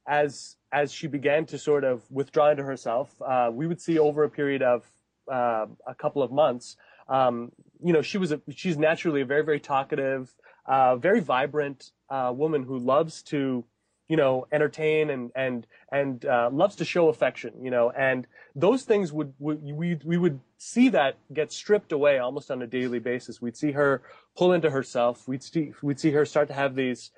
as 0.08 0.57
as 0.72 0.92
she 0.92 1.08
began 1.08 1.46
to 1.46 1.58
sort 1.58 1.84
of 1.84 2.04
withdraw 2.12 2.50
into 2.50 2.64
herself, 2.64 3.14
uh, 3.22 3.50
we 3.52 3.68
would 3.68 3.82
see 3.82 3.98
over 4.00 4.24
a 4.24 4.30
period 4.30 4.62
of 4.62 4.86
uh, 5.32 5.66
a 5.86 5.96
couple 5.96 6.22
of 6.22 6.32
months. 6.32 6.76
Um, 7.08 7.52
you 7.84 7.94
know, 7.94 8.02
she 8.02 8.18
was 8.18 8.32
a, 8.32 8.42
she's 8.50 8.78
naturally 8.78 9.22
a 9.22 9.26
very 9.26 9.44
very 9.44 9.60
talkative, 9.60 10.34
uh, 10.66 10.96
very 10.98 11.20
vibrant 11.22 11.92
uh, 12.10 12.34
woman 12.36 12.64
who 12.64 12.78
loves 12.78 13.22
to, 13.24 13.64
you 14.10 14.18
know, 14.18 14.48
entertain 14.52 15.10
and 15.10 15.32
and 15.36 15.68
and 15.92 16.26
uh, 16.26 16.50
loves 16.52 16.76
to 16.78 16.86
show 16.86 17.08
affection. 17.08 17.54
You 17.62 17.72
know, 17.72 17.92
and 17.92 18.28
those 18.56 18.84
things 18.84 19.14
would, 19.14 19.34
would 19.40 19.64
we 19.64 20.00
we 20.04 20.18
would 20.18 20.40
see 20.58 20.90
that 20.90 21.18
get 21.34 21.52
stripped 21.52 21.92
away 21.92 22.18
almost 22.18 22.52
on 22.52 22.62
a 22.62 22.68
daily 22.68 23.00
basis. 23.00 23.42
We'd 23.42 23.56
see 23.56 23.72
her 23.72 24.02
pull 24.36 24.52
into 24.52 24.70
herself. 24.70 25.28
We'd 25.28 25.44
see 25.44 25.74
we'd 25.82 26.00
see 26.00 26.12
her 26.12 26.26
start 26.26 26.50
to 26.50 26.54
have 26.54 26.76
these 26.76 27.12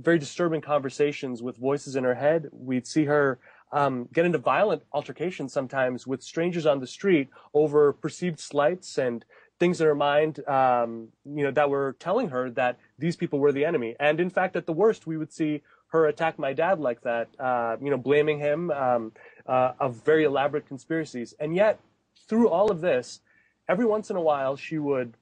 very 0.00 0.18
disturbing 0.18 0.60
conversations 0.60 1.42
with 1.42 1.56
voices 1.56 1.96
in 1.96 2.04
her 2.04 2.14
head. 2.14 2.48
We'd 2.52 2.86
see 2.86 3.04
her 3.04 3.38
um, 3.72 4.08
get 4.12 4.24
into 4.24 4.38
violent 4.38 4.82
altercations 4.92 5.52
sometimes 5.52 6.06
with 6.06 6.22
strangers 6.22 6.66
on 6.66 6.80
the 6.80 6.86
street 6.86 7.28
over 7.52 7.92
perceived 7.92 8.38
slights 8.38 8.98
and 8.98 9.24
things 9.58 9.80
in 9.80 9.86
her 9.86 9.94
mind, 9.94 10.46
um, 10.48 11.08
you 11.24 11.42
know, 11.44 11.50
that 11.50 11.70
were 11.70 11.96
telling 11.98 12.28
her 12.28 12.50
that 12.50 12.78
these 12.98 13.16
people 13.16 13.38
were 13.38 13.52
the 13.52 13.64
enemy. 13.64 13.96
And 13.98 14.20
in 14.20 14.30
fact, 14.30 14.54
at 14.54 14.66
the 14.66 14.72
worst, 14.72 15.06
we 15.06 15.16
would 15.16 15.32
see 15.32 15.62
her 15.88 16.06
attack 16.06 16.38
my 16.38 16.52
dad 16.52 16.78
like 16.78 17.00
that, 17.02 17.28
uh, 17.38 17.76
you 17.80 17.90
know, 17.90 17.96
blaming 17.96 18.38
him 18.38 18.70
um, 18.70 19.12
uh, 19.46 19.72
of 19.80 20.04
very 20.04 20.24
elaborate 20.24 20.66
conspiracies. 20.66 21.34
And 21.40 21.54
yet, 21.54 21.80
through 22.28 22.48
all 22.48 22.70
of 22.70 22.80
this, 22.80 23.20
every 23.68 23.86
once 23.86 24.10
in 24.10 24.16
a 24.16 24.20
while, 24.20 24.56
she 24.56 24.78
would 24.78 25.14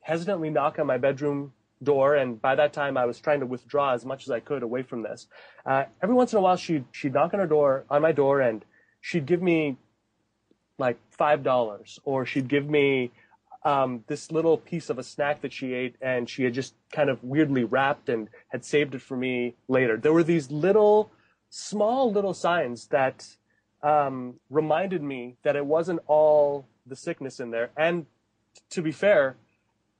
hesitantly 0.00 0.50
knock 0.50 0.78
on 0.78 0.86
my 0.86 0.98
bedroom 0.98 1.52
door, 1.82 2.14
and 2.14 2.40
by 2.40 2.54
that 2.54 2.72
time, 2.72 2.96
I 2.96 3.04
was 3.04 3.20
trying 3.20 3.40
to 3.40 3.46
withdraw 3.46 3.92
as 3.92 4.04
much 4.04 4.24
as 4.24 4.30
I 4.30 4.40
could 4.40 4.62
away 4.62 4.82
from 4.82 5.02
this. 5.02 5.26
Uh, 5.64 5.84
every 6.02 6.14
once 6.14 6.32
in 6.32 6.38
a 6.38 6.42
while, 6.42 6.56
she'd 6.56 6.84
she'd 6.92 7.14
knock 7.14 7.34
on 7.34 7.40
her 7.40 7.46
door, 7.46 7.84
on 7.90 8.02
my 8.02 8.12
door, 8.12 8.40
and 8.40 8.64
she'd 9.00 9.26
give 9.26 9.42
me 9.42 9.76
like 10.78 10.98
five 11.10 11.42
dollars, 11.42 11.98
or 12.04 12.26
she'd 12.26 12.48
give 12.48 12.68
me 12.68 13.10
um, 13.64 14.04
this 14.06 14.30
little 14.30 14.58
piece 14.58 14.90
of 14.90 14.98
a 14.98 15.02
snack 15.02 15.42
that 15.42 15.52
she 15.52 15.74
ate, 15.74 15.96
and 16.00 16.30
she 16.30 16.44
had 16.44 16.54
just 16.54 16.74
kind 16.92 17.10
of 17.10 17.22
weirdly 17.24 17.64
wrapped 17.64 18.08
and 18.08 18.28
had 18.48 18.64
saved 18.64 18.94
it 18.94 19.02
for 19.02 19.16
me 19.16 19.54
later. 19.68 19.96
There 19.96 20.12
were 20.12 20.22
these 20.22 20.50
little, 20.50 21.10
small 21.50 22.12
little 22.12 22.32
signs 22.34 22.86
that 22.88 23.26
um, 23.82 24.34
reminded 24.50 25.02
me 25.02 25.36
that 25.42 25.56
it 25.56 25.66
wasn't 25.66 26.00
all 26.06 26.66
the 26.86 26.96
sickness 26.96 27.40
in 27.40 27.50
there. 27.50 27.70
And 27.76 28.06
to 28.70 28.82
be 28.82 28.92
fair, 28.92 29.36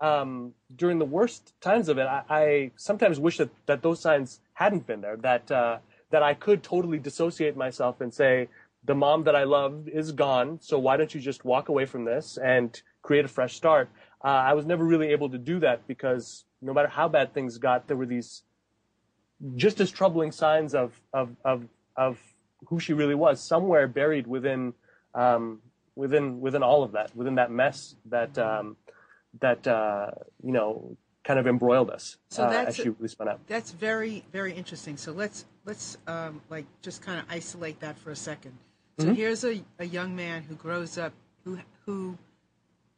um, 0.01 0.53
during 0.75 0.99
the 0.99 1.05
worst 1.05 1.53
times 1.61 1.89
of 1.89 1.99
it, 1.99 2.07
I, 2.07 2.23
I, 2.29 2.71
sometimes 2.77 3.19
wish 3.19 3.39
that, 3.39 3.51
that 3.67 3.83
those 3.83 4.01
signs 4.01 4.41
hadn't 4.53 4.87
been 4.87 5.01
there. 5.01 5.17
That 5.17 5.51
uh, 5.51 5.79
that 6.11 6.23
I 6.23 6.35
could 6.35 6.63
totally 6.63 6.99
dissociate 6.99 7.57
myself 7.57 8.01
and 8.01 8.13
say, 8.13 8.49
the 8.85 8.95
mom 8.95 9.25
that 9.25 9.35
I 9.35 9.45
love 9.45 9.89
is 9.89 10.13
gone. 10.13 10.59
So 10.63 10.79
why 10.79 10.97
don't 10.97 11.13
you 11.13 11.21
just 11.21 11.45
walk 11.45 11.69
away 11.69 11.87
from 11.87 12.05
this 12.05 12.39
and 12.43 12.81
create 13.03 13.25
a 13.25 13.29
fresh 13.29 13.57
start? 13.57 13.89
Uh, 14.25 14.29
I 14.29 14.55
was 14.55 14.65
never 14.65 14.85
really 14.85 15.09
able 15.09 15.29
to 15.31 15.39
do 15.39 15.59
that 15.61 15.87
because 15.87 16.45
no 16.63 16.73
matter 16.73 16.89
how 16.89 17.09
bad 17.09 17.35
things 17.35 17.59
got, 17.59 17.89
there 17.89 17.97
were 17.97 18.07
these 18.07 18.43
just 19.57 19.81
as 19.81 19.91
troubling 19.91 20.33
signs 20.33 20.75
of 20.75 20.99
of 21.13 21.37
of, 21.45 21.67
of 21.97 22.19
who 22.69 22.81
she 22.81 22.93
really 22.93 23.15
was 23.15 23.41
somewhere 23.41 23.87
buried 23.87 24.27
within 24.27 24.73
um, 25.15 25.61
within 25.95 26.41
within 26.41 26.63
all 26.63 26.83
of 26.83 26.93
that, 26.93 27.15
within 27.15 27.35
that 27.35 27.51
mess 27.51 27.97
that 28.07 28.39
um, 28.39 28.77
that 29.41 29.67
uh, 29.67 30.11
you 30.43 30.53
know 30.53 30.97
kind 31.25 31.41
of 31.41 31.47
embroiled 31.47 31.91
us 31.91 32.17
so 32.31 32.45
uh, 32.45 32.51
that's 32.51 32.69
as 32.69 32.77
she 32.77 32.89
really 32.89 33.09
spun 33.09 33.29
out. 33.29 33.41
That's 33.49 33.73
very 33.73 34.25
very 34.33 34.53
interesting. 34.53 34.97
So 34.97 35.13
let's 35.13 35.45
let's 35.65 35.99
um, 36.07 36.41
like 36.51 36.67
just 36.83 37.03
kind 37.03 37.19
of 37.19 37.27
isolate 37.29 37.81
that 37.81 37.99
for 37.99 38.11
a 38.11 38.17
second. 38.17 38.57
So 38.99 39.07
Mm-hmm. 39.07 39.15
here's 39.15 39.45
a, 39.45 39.63
a 39.79 39.85
young 39.85 40.17
man 40.17 40.43
who 40.43 40.55
grows 40.55 40.97
up 40.99 41.13
who 41.45 41.59
who 41.85 42.17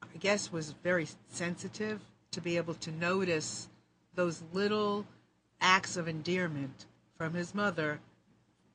I 0.02 0.16
guess 0.18 0.52
was 0.52 0.75
very 0.83 1.07
sensitive 1.28 2.00
to 2.33 2.40
be 2.40 2.57
able 2.57 2.75
to 2.75 2.92
notice 2.92 3.68
those 4.14 4.42
little 4.52 5.07
acts 5.61 5.97
of 5.97 6.07
endearment 6.09 6.87
from 7.16 7.35
his 7.35 7.54
mother 7.54 8.00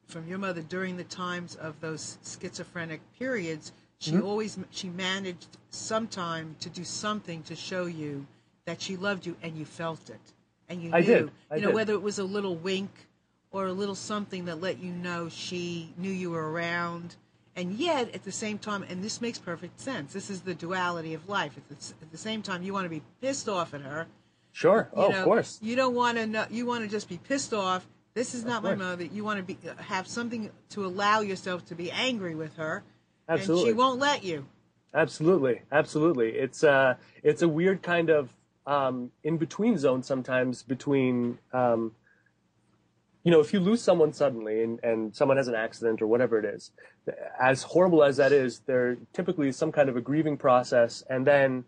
from 0.07 0.27
your 0.27 0.37
mother 0.37 0.61
during 0.61 0.97
the 0.97 1.03
times 1.03 1.55
of 1.55 1.79
those 1.79 2.17
schizophrenic 2.23 3.01
periods 3.17 3.71
she 4.03 4.11
Mm-hmm. 4.11 4.25
always 4.25 4.57
she 4.71 4.89
managed 4.89 5.47
sometime 5.69 6.55
to 6.59 6.69
do 6.69 6.83
something 6.83 7.41
to 7.43 7.55
show 7.55 7.85
you 7.85 8.25
that 8.65 8.81
she 8.81 8.97
loved 8.97 9.25
you 9.25 9.35
and 9.41 9.57
you 9.57 9.65
felt 9.65 10.09
it 10.09 10.19
and 10.69 10.81
you 10.81 10.89
knew 10.89 10.95
I 10.95 11.01
did. 11.01 11.31
I 11.51 11.55
you 11.55 11.61
know 11.61 11.67
did. 11.69 11.75
whether 11.75 11.93
it 11.93 12.01
was 12.01 12.19
a 12.19 12.23
little 12.23 12.55
wink 12.55 12.91
or 13.51 13.67
a 13.67 13.73
little 13.73 13.95
something 13.95 14.45
that 14.45 14.59
let 14.61 14.79
you 14.79 14.91
know 14.91 15.29
she 15.29 15.93
knew 15.97 16.11
you 16.11 16.31
were 16.31 16.51
around 16.51 17.15
and 17.55 17.73
yet 17.73 18.13
at 18.15 18.23
the 18.23 18.31
same 18.31 18.57
time 18.57 18.83
and 18.89 19.03
this 19.03 19.21
makes 19.21 19.37
perfect 19.39 19.79
sense 19.79 20.13
this 20.13 20.29
is 20.29 20.41
the 20.41 20.55
duality 20.55 21.13
of 21.13 21.29
life 21.29 21.53
at 21.57 21.69
the, 21.69 21.93
at 22.01 22.11
the 22.11 22.17
same 22.17 22.41
time 22.41 22.63
you 22.63 22.73
want 22.73 22.85
to 22.85 22.89
be 22.89 23.01
pissed 23.21 23.47
off 23.47 23.73
at 23.73 23.81
her 23.81 24.07
Sure. 24.55 24.87
Oh, 24.93 25.09
know, 25.09 25.17
of 25.19 25.23
course. 25.25 25.59
You 25.63 25.75
don't 25.75 25.95
want 25.95 26.17
to 26.19 26.27
know. 26.27 26.45
You 26.51 26.67
want 26.67 26.83
to 26.83 26.89
just 26.89 27.09
be 27.09 27.17
pissed 27.17 27.53
off. 27.55 27.87
This 28.13 28.35
is 28.35 28.45
not 28.45 28.61
my 28.61 28.75
mother. 28.75 29.03
You 29.03 29.23
want 29.23 29.39
to 29.39 29.43
be 29.43 29.57
have 29.79 30.07
something 30.07 30.51
to 30.69 30.85
allow 30.85 31.21
yourself 31.21 31.65
to 31.65 31.75
be 31.75 31.89
angry 31.89 32.35
with 32.35 32.55
her, 32.57 32.83
Absolutely. 33.27 33.69
and 33.69 33.75
she 33.75 33.77
won't 33.77 33.99
let 33.99 34.23
you. 34.23 34.45
Absolutely, 34.93 35.61
absolutely. 35.71 36.29
It's 36.31 36.63
uh, 36.63 36.95
it's 37.23 37.41
a 37.41 37.47
weird 37.47 37.81
kind 37.81 38.09
of 38.09 38.29
um, 38.67 39.11
in 39.23 39.37
between 39.37 39.77
zone 39.77 40.03
sometimes 40.03 40.63
between, 40.63 41.37
um, 41.51 41.93
you 43.23 43.31
know, 43.31 43.39
if 43.39 43.53
you 43.53 43.59
lose 43.59 43.81
someone 43.81 44.13
suddenly 44.13 44.63
and, 44.63 44.79
and 44.83 45.15
someone 45.15 45.37
has 45.37 45.47
an 45.47 45.55
accident 45.55 46.01
or 46.01 46.07
whatever 46.07 46.37
it 46.37 46.45
is, 46.45 46.71
as 47.41 47.63
horrible 47.63 48.03
as 48.03 48.17
that 48.17 48.31
is, 48.31 48.59
there 48.59 48.97
typically 49.13 49.49
is 49.49 49.57
some 49.57 49.71
kind 49.71 49.89
of 49.89 49.97
a 49.97 50.01
grieving 50.01 50.37
process, 50.37 51.03
and 51.09 51.25
then 51.25 51.63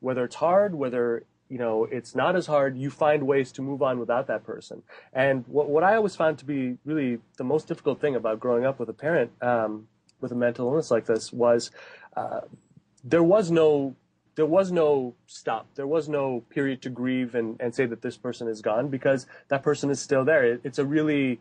whether 0.00 0.24
it's 0.24 0.36
hard, 0.36 0.74
whether 0.74 1.24
you 1.48 1.58
know 1.58 1.84
it's 1.84 2.14
not 2.14 2.34
as 2.36 2.46
hard, 2.46 2.76
you 2.76 2.90
find 2.90 3.26
ways 3.26 3.52
to 3.52 3.62
move 3.62 3.82
on 3.82 3.98
without 3.98 4.26
that 4.26 4.44
person. 4.44 4.82
And 5.12 5.46
what 5.46 5.68
what 5.68 5.84
I 5.84 5.94
always 5.94 6.16
found 6.16 6.38
to 6.38 6.44
be 6.44 6.76
really 6.84 7.18
the 7.36 7.44
most 7.44 7.68
difficult 7.68 8.00
thing 8.00 8.16
about 8.16 8.40
growing 8.40 8.64
up 8.64 8.78
with 8.78 8.88
a 8.88 8.94
parent 8.94 9.30
um, 9.42 9.86
with 10.20 10.32
a 10.32 10.34
mental 10.34 10.68
illness 10.68 10.90
like 10.90 11.06
this 11.06 11.32
was. 11.32 11.70
Uh, 12.16 12.40
there 13.02 13.22
was 13.22 13.50
no 13.50 13.94
there 14.36 14.46
was 14.46 14.72
no 14.72 15.14
stop. 15.26 15.66
There 15.76 15.86
was 15.86 16.08
no 16.08 16.42
period 16.50 16.82
to 16.82 16.90
grieve 16.90 17.34
and, 17.34 17.56
and 17.60 17.74
say 17.74 17.86
that 17.86 18.02
this 18.02 18.16
person 18.16 18.48
is 18.48 18.60
gone 18.60 18.88
because 18.88 19.26
that 19.48 19.62
person 19.62 19.90
is 19.90 20.00
still 20.00 20.24
there. 20.24 20.44
It, 20.44 20.60
it's 20.64 20.78
a 20.78 20.84
really 20.84 21.40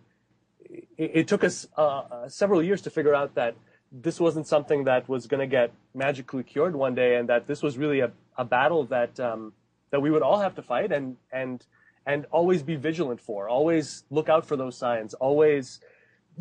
it, 0.97 1.11
it 1.13 1.27
took 1.27 1.43
us 1.43 1.67
uh, 1.77 2.27
several 2.27 2.61
years 2.61 2.81
to 2.83 2.89
figure 2.89 3.15
out 3.15 3.35
that 3.35 3.55
this 3.91 4.19
wasn't 4.19 4.47
something 4.47 4.85
that 4.85 5.07
was 5.07 5.27
going 5.27 5.39
to 5.39 5.47
get 5.47 5.71
magically 5.93 6.43
cured 6.43 6.75
one 6.75 6.95
day, 6.95 7.15
and 7.15 7.29
that 7.29 7.45
this 7.45 7.61
was 7.61 7.77
really 7.77 7.99
a, 7.99 8.11
a 8.37 8.45
battle 8.45 8.85
that 8.85 9.19
um, 9.19 9.53
that 9.91 10.01
we 10.01 10.09
would 10.09 10.23
all 10.23 10.39
have 10.39 10.55
to 10.55 10.61
fight 10.61 10.91
and 10.91 11.17
and 11.31 11.65
and 12.05 12.25
always 12.31 12.63
be 12.63 12.75
vigilant 12.75 13.21
for. 13.21 13.47
Always 13.47 14.03
look 14.09 14.29
out 14.29 14.45
for 14.45 14.57
those 14.57 14.77
signs. 14.77 15.13
Always, 15.13 15.79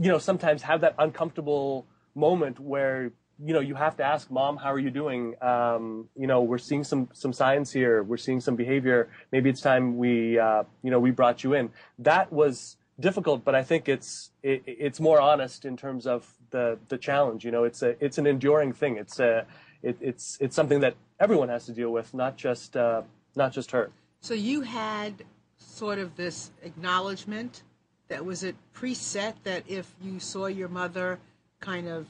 you 0.00 0.10
know, 0.10 0.18
sometimes 0.18 0.62
have 0.62 0.80
that 0.80 0.94
uncomfortable 0.98 1.86
moment 2.14 2.60
where 2.60 3.12
you 3.44 3.52
know, 3.52 3.60
you 3.60 3.74
have 3.74 3.96
to 3.96 4.04
ask 4.04 4.30
mom, 4.30 4.56
how 4.56 4.72
are 4.72 4.78
you 4.78 4.90
doing? 4.90 5.34
Um, 5.42 6.08
you 6.16 6.26
know, 6.26 6.42
we're 6.42 6.58
seeing 6.58 6.84
some, 6.84 7.08
some 7.12 7.32
signs 7.32 7.72
here. 7.72 8.02
We're 8.02 8.16
seeing 8.16 8.40
some 8.40 8.54
behavior. 8.56 9.08
Maybe 9.32 9.50
it's 9.50 9.60
time 9.60 9.96
we, 9.96 10.38
uh, 10.38 10.62
you 10.82 10.90
know, 10.90 11.00
we 11.00 11.10
brought 11.10 11.42
you 11.42 11.54
in. 11.54 11.70
That 11.98 12.32
was 12.32 12.76
difficult, 13.00 13.44
but 13.44 13.54
I 13.54 13.64
think 13.64 13.88
it's, 13.88 14.30
it, 14.42 14.62
it's 14.66 15.00
more 15.00 15.20
honest 15.20 15.64
in 15.64 15.76
terms 15.76 16.06
of 16.06 16.32
the, 16.50 16.78
the 16.88 16.98
challenge. 16.98 17.44
You 17.44 17.50
know, 17.50 17.64
it's 17.64 17.82
a, 17.82 17.96
it's 18.04 18.18
an 18.18 18.26
enduring 18.26 18.72
thing. 18.72 18.96
It's 18.96 19.18
a, 19.18 19.44
it, 19.82 19.96
it's, 20.00 20.38
it's 20.40 20.54
something 20.54 20.80
that 20.80 20.94
everyone 21.18 21.48
has 21.48 21.66
to 21.66 21.72
deal 21.72 21.90
with, 21.90 22.14
not 22.14 22.36
just, 22.36 22.76
uh, 22.76 23.02
not 23.34 23.52
just 23.52 23.72
her. 23.72 23.90
So 24.20 24.34
you 24.34 24.60
had 24.60 25.24
sort 25.58 25.98
of 25.98 26.14
this 26.14 26.52
acknowledgement 26.62 27.64
that 28.06 28.24
was 28.24 28.44
it 28.44 28.54
preset 28.74 29.34
that 29.42 29.64
if 29.66 29.92
you 30.00 30.20
saw 30.20 30.46
your 30.46 30.68
mother 30.68 31.18
kind 31.62 31.88
of 31.88 32.06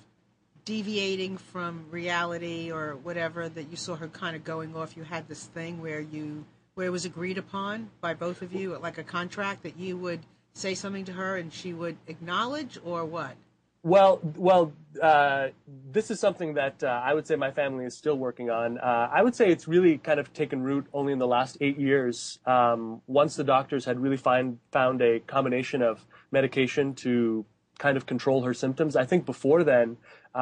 deviating 0.64 1.36
from 1.36 1.84
reality 1.90 2.72
or 2.72 2.96
whatever 3.02 3.48
that 3.48 3.70
you 3.70 3.76
saw 3.76 3.94
her 3.94 4.08
kind 4.08 4.34
of 4.34 4.42
going 4.42 4.74
off 4.74 4.96
you 4.96 5.04
had 5.04 5.28
this 5.28 5.44
thing 5.46 5.80
where 5.80 6.00
you 6.00 6.44
where 6.74 6.86
it 6.86 6.90
was 6.90 7.04
agreed 7.04 7.36
upon 7.36 7.90
by 8.00 8.14
both 8.14 8.42
of 8.42 8.52
you 8.52 8.76
like 8.78 8.98
a 8.98 9.02
contract 9.02 9.62
that 9.62 9.76
you 9.76 9.96
would 9.96 10.20
say 10.54 10.74
something 10.74 11.04
to 11.04 11.12
her 11.12 11.36
and 11.36 11.52
she 11.52 11.72
would 11.72 11.96
acknowledge 12.06 12.78
or 12.84 13.04
what 13.04 13.36
Well, 13.84 14.20
well, 14.36 14.72
uh, 15.02 15.48
this 15.90 16.12
is 16.12 16.20
something 16.20 16.54
that 16.54 16.84
uh, 16.84 17.02
I 17.04 17.14
would 17.14 17.26
say 17.26 17.34
my 17.34 17.50
family 17.50 17.84
is 17.84 17.96
still 17.96 18.16
working 18.16 18.48
on. 18.48 18.78
Uh, 18.78 19.08
I 19.12 19.24
would 19.24 19.34
say 19.34 19.50
it's 19.50 19.66
really 19.66 19.98
kind 19.98 20.20
of 20.20 20.32
taken 20.32 20.62
root 20.62 20.86
only 20.92 21.12
in 21.12 21.18
the 21.18 21.26
last 21.26 21.56
eight 21.60 21.80
years. 21.80 22.38
Um, 22.46 23.02
once 23.08 23.34
the 23.34 23.42
doctors 23.42 23.84
had 23.84 23.98
really 23.98 24.16
find, 24.16 24.60
found 24.70 25.02
a 25.02 25.18
combination 25.18 25.82
of 25.82 26.06
medication 26.30 26.94
to 27.02 27.44
kind 27.84 27.96
of 27.96 28.04
control 28.06 28.38
her 28.42 28.54
symptoms. 28.54 28.92
I 28.94 29.04
think 29.10 29.26
before 29.26 29.64
then, 29.64 29.88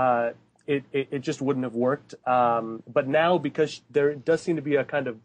uh, 0.00 0.26
it, 0.66 0.82
it, 0.92 1.06
it 1.11 1.20
just 1.28 1.40
wouldn't 1.40 1.64
have 1.64 1.75
worked. 1.88 2.14
Um, 2.26 2.82
but 2.97 3.09
now, 3.09 3.38
because 3.38 3.73
there 3.90 4.14
does 4.14 4.40
seem 4.42 4.56
to 4.56 4.66
be 4.70 4.76
a 4.76 4.85
kind 4.85 5.06
of 5.09 5.16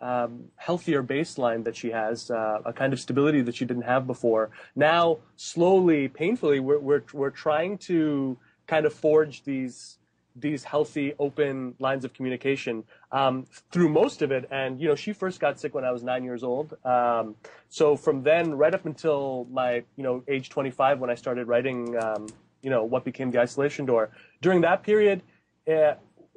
um, 0.00 0.32
healthier 0.66 1.02
baseline 1.02 1.64
that 1.64 1.76
she 1.80 1.90
has, 1.90 2.30
uh, 2.30 2.58
a 2.64 2.72
kind 2.72 2.92
of 2.92 3.00
stability 3.00 3.40
that 3.42 3.54
she 3.58 3.64
didn't 3.64 3.88
have 3.94 4.06
before. 4.06 4.44
Now, 4.74 5.18
slowly, 5.36 6.08
painfully, 6.22 6.60
we're 6.60 6.82
we're 6.88 7.04
we're 7.12 7.36
trying 7.46 7.78
to 7.90 8.36
kind 8.66 8.84
of 8.86 8.92
forge 8.92 9.42
these 9.42 9.98
these 10.38 10.64
healthy, 10.64 11.14
open 11.18 11.74
lines 11.78 12.04
of 12.04 12.12
communication 12.12 12.84
um, 13.12 13.46
through 13.70 13.88
most 13.88 14.22
of 14.22 14.30
it. 14.30 14.48
And 14.50 14.80
you 14.80 14.88
know, 14.88 14.94
she 14.94 15.12
first 15.12 15.40
got 15.40 15.58
sick 15.58 15.74
when 15.74 15.84
I 15.84 15.90
was 15.90 16.02
nine 16.02 16.24
years 16.24 16.42
old. 16.44 16.76
Um, 16.84 17.36
so 17.68 17.96
from 17.96 18.22
then, 18.22 18.54
right 18.54 18.74
up 18.74 18.86
until 18.86 19.46
my 19.50 19.84
you 19.96 20.02
know 20.02 20.22
age 20.28 20.50
25, 20.50 21.00
when 21.00 21.10
I 21.10 21.14
started 21.14 21.48
writing, 21.48 21.96
um, 22.02 22.26
you 22.62 22.70
know, 22.70 22.84
what 22.84 23.04
became 23.04 23.30
the 23.30 23.40
isolation 23.40 23.86
door. 23.86 24.10
During 24.40 24.60
that 24.62 24.82
period. 24.82 25.22
Uh, 25.68 25.94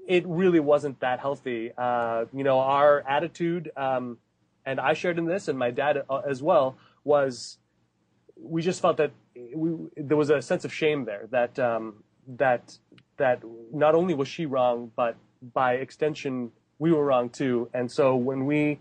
it 0.07 0.25
really 0.25 0.59
wasn't 0.59 0.99
that 1.01 1.19
healthy. 1.19 1.71
Uh, 1.77 2.25
you 2.33 2.43
know, 2.43 2.57
our 2.57 3.03
attitude, 3.07 3.71
um, 3.77 4.17
and 4.65 4.79
I 4.79 4.93
shared 4.93 5.19
in 5.19 5.25
this, 5.25 5.47
and 5.47 5.57
my 5.57 5.69
dad 5.69 6.01
uh, 6.09 6.21
as 6.27 6.41
well, 6.41 6.77
was 7.03 7.59
we 8.35 8.63
just 8.63 8.81
felt 8.81 8.97
that 8.97 9.11
we, 9.55 9.71
there 9.95 10.17
was 10.17 10.31
a 10.31 10.41
sense 10.41 10.65
of 10.65 10.73
shame 10.73 11.05
there 11.05 11.27
that 11.29 11.59
um, 11.59 12.03
that 12.27 12.77
that 13.19 13.43
not 13.71 13.95
only 13.95 14.13
was 14.13 14.27
she 14.27 14.45
wrong, 14.45 14.91
but 14.95 15.15
by 15.53 15.75
extension 15.75 16.51
we 16.79 16.91
were 16.91 17.05
wrong 17.05 17.29
too. 17.29 17.69
And 17.73 17.91
so 17.91 18.15
when 18.15 18.45
we 18.45 18.79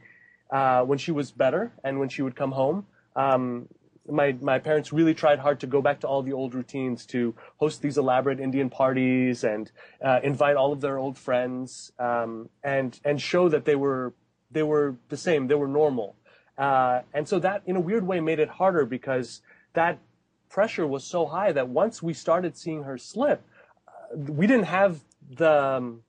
uh, 0.50 0.82
when 0.82 0.98
she 0.98 1.12
was 1.12 1.30
better 1.30 1.72
and 1.84 2.00
when 2.00 2.08
she 2.08 2.22
would 2.22 2.34
come 2.34 2.52
home, 2.52 2.86
um, 3.14 3.68
my 4.10 4.32
my 4.40 4.58
parents 4.58 4.92
really 4.92 5.14
tried 5.14 5.38
hard 5.38 5.60
to 5.60 5.66
go 5.66 5.82
back 5.82 6.00
to 6.00 6.08
all 6.08 6.22
the 6.22 6.32
old 6.32 6.54
routines 6.54 7.04
to 7.06 7.34
host 7.58 7.82
these 7.82 7.98
elaborate 7.98 8.40
Indian 8.40 8.70
parties 8.70 9.44
and 9.44 9.70
uh, 10.02 10.20
invite 10.22 10.56
all 10.56 10.72
of 10.72 10.80
their 10.80 10.98
old 10.98 11.18
friends 11.18 11.92
um, 11.98 12.48
and 12.64 12.98
and 13.04 13.20
show 13.20 13.48
that 13.48 13.64
they 13.64 13.76
were 13.76 14.14
they 14.50 14.62
were 14.62 14.96
the 15.08 15.16
same, 15.16 15.46
they 15.46 15.54
were 15.54 15.68
normal. 15.68 16.16
Uh, 16.56 17.02
and 17.14 17.28
so 17.28 17.38
that, 17.38 17.62
in 17.66 17.76
a 17.76 17.80
weird 17.80 18.04
way, 18.06 18.18
made 18.20 18.40
it 18.40 18.48
harder 18.48 18.84
because 18.84 19.42
that 19.74 19.98
pressure 20.48 20.86
was 20.86 21.04
so 21.04 21.26
high 21.26 21.52
that 21.52 21.68
once 21.68 22.02
we 22.02 22.12
started 22.12 22.56
seeing 22.56 22.82
her 22.82 22.98
slip, 22.98 23.42
we 24.14 24.46
didn't 24.46 24.66
have 24.66 25.00
the 25.30 25.76
um, 25.76 26.02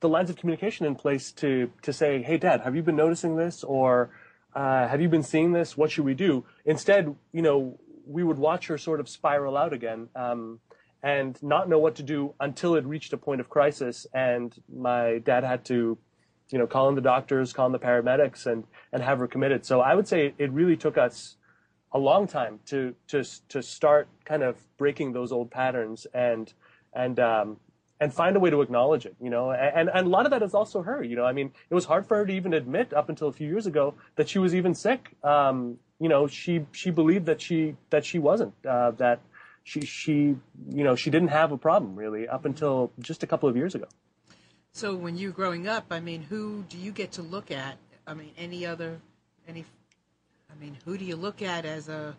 the 0.00 0.08
lines 0.08 0.30
of 0.30 0.36
communication 0.36 0.86
in 0.86 0.94
place 0.94 1.32
to 1.32 1.70
to 1.82 1.92
say, 1.92 2.22
"Hey, 2.22 2.38
Dad, 2.38 2.60
have 2.62 2.76
you 2.76 2.82
been 2.82 2.96
noticing 2.96 3.36
this?" 3.36 3.64
or 3.64 4.10
uh, 4.54 4.88
"Have 4.88 5.00
you 5.00 5.08
been 5.08 5.22
seeing 5.22 5.52
this? 5.52 5.76
What 5.76 5.90
should 5.90 6.04
we 6.04 6.14
do?" 6.14 6.44
Instead, 6.64 7.14
you 7.32 7.42
know, 7.42 7.78
we 8.06 8.22
would 8.22 8.38
watch 8.38 8.66
her 8.68 8.78
sort 8.78 9.00
of 9.00 9.08
spiral 9.08 9.56
out 9.56 9.72
again. 9.72 10.08
Um, 10.14 10.60
and 11.02 11.40
not 11.42 11.68
know 11.68 11.78
what 11.78 11.96
to 11.96 12.02
do 12.02 12.32
until 12.40 12.76
it 12.76 12.86
reached 12.86 13.12
a 13.12 13.18
point 13.18 13.38
of 13.38 13.50
crisis, 13.50 14.06
and 14.14 14.54
my 14.74 15.18
dad 15.18 15.44
had 15.44 15.62
to 15.66 15.98
you 16.50 16.58
know, 16.58 16.66
call 16.66 16.88
in 16.88 16.94
the 16.94 17.00
doctors, 17.00 17.52
calling 17.52 17.72
the 17.72 17.78
paramedics, 17.78 18.46
and 18.46 18.64
and 18.92 19.02
have 19.02 19.18
her 19.18 19.26
committed. 19.26 19.64
So 19.64 19.80
I 19.80 19.94
would 19.94 20.06
say 20.06 20.34
it 20.38 20.52
really 20.52 20.76
took 20.76 20.98
us 20.98 21.36
a 21.92 21.98
long 21.98 22.26
time 22.26 22.60
to 22.66 22.94
to 23.08 23.24
to 23.48 23.62
start 23.62 24.08
kind 24.24 24.42
of 24.42 24.56
breaking 24.76 25.12
those 25.12 25.32
old 25.32 25.50
patterns 25.50 26.06
and 26.12 26.52
and 26.94 27.18
um, 27.20 27.56
and 28.00 28.12
find 28.12 28.36
a 28.36 28.40
way 28.40 28.50
to 28.50 28.60
acknowledge 28.62 29.06
it. 29.06 29.16
You 29.20 29.30
know, 29.30 29.50
and 29.50 29.88
and 29.88 30.06
a 30.06 30.10
lot 30.10 30.26
of 30.26 30.30
that 30.30 30.42
is 30.42 30.54
also 30.54 30.82
her. 30.82 31.02
You 31.02 31.16
know, 31.16 31.24
I 31.24 31.32
mean, 31.32 31.52
it 31.70 31.74
was 31.74 31.84
hard 31.84 32.06
for 32.06 32.16
her 32.18 32.26
to 32.26 32.32
even 32.32 32.54
admit 32.54 32.92
up 32.92 33.08
until 33.08 33.28
a 33.28 33.32
few 33.32 33.48
years 33.48 33.66
ago 33.66 33.94
that 34.16 34.28
she 34.28 34.38
was 34.38 34.54
even 34.54 34.74
sick. 34.74 35.10
Um, 35.22 35.78
you 36.00 36.08
know, 36.08 36.26
she 36.26 36.66
she 36.72 36.90
believed 36.90 37.26
that 37.26 37.40
she 37.40 37.76
that 37.90 38.04
she 38.04 38.18
wasn't 38.18 38.54
uh, 38.66 38.92
that 38.92 39.20
she 39.62 39.80
she 39.80 40.36
you 40.70 40.84
know 40.84 40.94
she 40.94 41.10
didn't 41.10 41.28
have 41.28 41.52
a 41.52 41.58
problem 41.58 41.96
really 41.96 42.28
up 42.28 42.44
until 42.44 42.92
just 43.00 43.22
a 43.22 43.26
couple 43.26 43.48
of 43.48 43.56
years 43.56 43.74
ago. 43.74 43.86
So 44.76 44.96
when 44.96 45.16
you're 45.16 45.30
growing 45.30 45.68
up, 45.68 45.86
I 45.92 46.00
mean, 46.00 46.22
who 46.22 46.64
do 46.68 46.76
you 46.76 46.90
get 46.90 47.12
to 47.12 47.22
look 47.22 47.52
at? 47.52 47.76
I 48.08 48.14
mean, 48.14 48.32
any 48.36 48.66
other, 48.66 48.98
any, 49.46 49.64
I 50.50 50.60
mean, 50.60 50.76
who 50.84 50.98
do 50.98 51.04
you 51.04 51.14
look 51.14 51.42
at 51.42 51.64
as 51.64 51.88
a, 51.88 52.16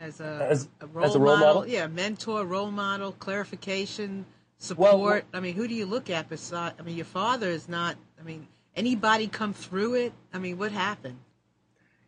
as 0.00 0.20
a, 0.20 0.46
as, 0.50 0.68
a 0.80 0.86
role, 0.86 1.04
as 1.04 1.14
a 1.14 1.18
role 1.18 1.36
model? 1.36 1.54
model? 1.54 1.68
Yeah, 1.68 1.86
mentor, 1.86 2.44
role 2.44 2.70
model, 2.70 3.12
clarification, 3.12 4.26
support. 4.58 5.00
Well, 5.00 5.22
I 5.32 5.40
mean, 5.40 5.54
who 5.54 5.66
do 5.68 5.74
you 5.74 5.86
look 5.86 6.10
at 6.10 6.28
beside? 6.28 6.74
I 6.78 6.82
mean, 6.82 6.96
your 6.96 7.04
father 7.04 7.48
is 7.48 7.68
not. 7.68 7.96
I 8.18 8.22
mean, 8.22 8.46
anybody 8.74 9.26
come 9.26 9.52
through 9.52 9.94
it? 9.94 10.12
I 10.32 10.38
mean, 10.38 10.58
what 10.58 10.72
happened? 10.72 11.18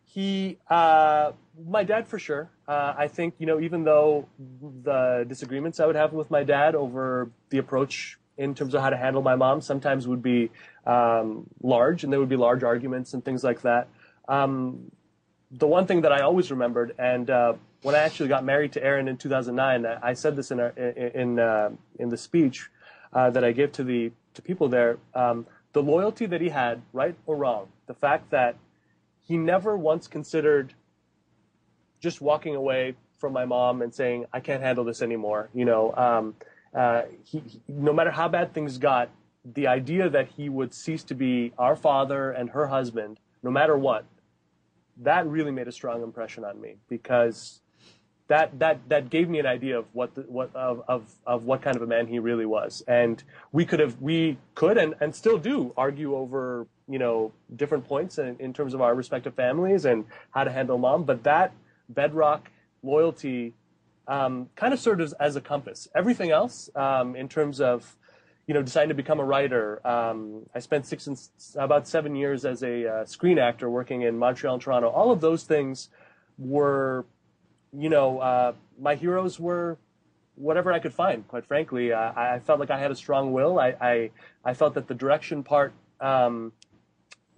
He, 0.05 0.57
uh, 0.69 1.33
my 1.67 1.83
dad 1.83 2.07
for 2.07 2.17
sure. 2.17 2.49
Uh, 2.67 2.93
I 2.97 3.07
think 3.07 3.35
you 3.37 3.45
know, 3.45 3.59
even 3.59 3.83
though 3.83 4.27
the 4.83 5.25
disagreements 5.27 5.79
I 5.79 5.85
would 5.85 5.95
have 5.95 6.13
with 6.13 6.31
my 6.31 6.43
dad 6.43 6.75
over 6.75 7.29
the 7.49 7.59
approach 7.59 8.17
in 8.37 8.55
terms 8.55 8.73
of 8.73 8.81
how 8.81 8.89
to 8.89 8.97
handle 8.97 9.21
my 9.21 9.35
mom 9.35 9.61
sometimes 9.61 10.07
would 10.07 10.23
be 10.23 10.49
um, 10.85 11.45
large, 11.61 12.03
and 12.03 12.11
there 12.11 12.19
would 12.19 12.29
be 12.29 12.37
large 12.37 12.63
arguments 12.63 13.13
and 13.13 13.23
things 13.23 13.43
like 13.43 13.61
that. 13.61 13.87
Um, 14.27 14.91
the 15.51 15.67
one 15.67 15.87
thing 15.87 16.01
that 16.01 16.11
I 16.11 16.21
always 16.21 16.49
remembered, 16.51 16.95
and 16.97 17.29
uh, 17.29 17.53
when 17.81 17.95
I 17.95 17.99
actually 17.99 18.29
got 18.29 18.43
married 18.43 18.73
to 18.73 18.83
Aaron 18.83 19.07
in 19.07 19.17
2009, 19.17 19.85
I 19.85 20.13
said 20.13 20.35
this 20.35 20.51
in 20.51 20.59
our, 20.59 20.69
in 20.69 21.39
uh, 21.39 21.71
in 21.97 22.09
the 22.09 22.17
speech 22.17 22.69
uh, 23.13 23.29
that 23.29 23.43
I 23.43 23.51
gave 23.51 23.71
to 23.73 23.83
the 23.83 24.11
to 24.33 24.41
people 24.41 24.67
there. 24.67 24.97
Um, 25.13 25.47
the 25.73 25.81
loyalty 25.81 26.25
that 26.25 26.41
he 26.41 26.49
had, 26.49 26.81
right 26.93 27.15
or 27.25 27.37
wrong, 27.37 27.67
the 27.87 27.93
fact 27.93 28.31
that 28.31 28.55
he 29.21 29.37
never 29.37 29.77
once 29.77 30.07
considered 30.07 30.73
just 32.01 32.21
walking 32.21 32.55
away 32.55 32.95
from 33.17 33.33
my 33.33 33.45
mom 33.45 33.81
and 33.81 33.93
saying, 33.93 34.25
"I 34.33 34.39
can't 34.39 34.61
handle 34.61 34.83
this 34.83 35.01
anymore," 35.01 35.49
you 35.53 35.65
know. 35.65 35.93
Um, 35.95 36.35
uh, 36.73 37.03
he, 37.23 37.39
he, 37.39 37.61
no 37.67 37.93
matter 37.93 38.11
how 38.11 38.27
bad 38.27 38.53
things 38.53 38.77
got, 38.77 39.09
the 39.43 39.67
idea 39.67 40.09
that 40.09 40.27
he 40.27 40.49
would 40.49 40.73
cease 40.73 41.03
to 41.05 41.15
be 41.15 41.53
our 41.57 41.75
father 41.75 42.31
and 42.31 42.51
her 42.51 42.67
husband, 42.67 43.19
no 43.41 43.49
matter 43.49 43.77
what, 43.77 44.05
that 44.97 45.25
really 45.25 45.51
made 45.51 45.67
a 45.67 45.71
strong 45.71 46.03
impression 46.03 46.43
on 46.43 46.59
me 46.59 46.75
because 46.87 47.61
that 48.29 48.57
that 48.59 48.79
that 48.87 49.09
gave 49.09 49.27
me 49.27 49.39
an 49.39 49.45
idea 49.45 49.77
of 49.77 49.85
what 49.93 50.15
the, 50.15 50.21
what 50.21 50.55
of, 50.55 50.81
of 50.87 51.11
of 51.25 51.43
what 51.43 51.61
kind 51.61 51.75
of 51.75 51.81
a 51.81 51.87
man 51.87 52.07
he 52.07 52.19
really 52.19 52.45
was. 52.45 52.81
And 52.87 53.21
we 53.51 53.65
could 53.65 53.79
have 53.79 54.01
we 54.01 54.37
could 54.55 54.77
and, 54.77 54.95
and 55.01 55.13
still 55.13 55.37
do 55.37 55.73
argue 55.75 56.15
over 56.15 56.67
you 56.87 56.99
know 56.99 57.33
different 57.55 57.85
points 57.87 58.17
in, 58.17 58.37
in 58.39 58.53
terms 58.53 58.73
of 58.73 58.81
our 58.81 58.95
respective 58.95 59.33
families 59.35 59.83
and 59.85 60.05
how 60.31 60.43
to 60.43 60.51
handle 60.51 60.77
mom, 60.77 61.03
but 61.03 61.23
that 61.23 61.53
bedrock 61.89 62.49
loyalty 62.83 63.53
um, 64.07 64.49
kind 64.55 64.73
of 64.73 64.79
served 64.79 65.01
as, 65.01 65.13
as, 65.13 65.35
a 65.35 65.41
compass. 65.41 65.87
Everything 65.95 66.31
else, 66.31 66.69
um, 66.75 67.15
in 67.15 67.29
terms 67.29 67.61
of, 67.61 67.95
you 68.47 68.55
know, 68.55 68.63
deciding 68.63 68.89
to 68.89 68.95
become 68.95 69.19
a 69.19 69.23
writer, 69.23 69.85
um, 69.87 70.47
I 70.55 70.59
spent 70.59 70.87
six 70.87 71.05
and 71.05 71.19
about 71.55 71.87
seven 71.87 72.15
years 72.15 72.43
as 72.43 72.63
a 72.63 72.87
uh, 72.87 73.05
screen 73.05 73.37
actor 73.37 73.69
working 73.69 74.01
in 74.01 74.17
Montreal 74.17 74.55
and 74.55 74.63
Toronto. 74.63 74.89
All 74.89 75.11
of 75.11 75.21
those 75.21 75.43
things 75.43 75.89
were, 76.39 77.05
you 77.73 77.89
know, 77.89 78.19
uh, 78.19 78.53
my 78.79 78.95
heroes 78.95 79.39
were 79.39 79.77
whatever 80.35 80.71
I 80.71 80.79
could 80.79 80.93
find. 80.93 81.27
Quite 81.27 81.45
frankly, 81.45 81.91
uh, 81.91 82.13
I 82.15 82.39
felt 82.39 82.59
like 82.59 82.71
I 82.71 82.79
had 82.79 82.91
a 82.91 82.95
strong 82.95 83.33
will. 83.33 83.59
I 83.59 83.75
I, 83.81 84.11
I 84.43 84.53
felt 84.53 84.73
that 84.75 84.87
the 84.87 84.95
direction 84.95 85.43
part 85.43 85.73
um, 85.99 86.53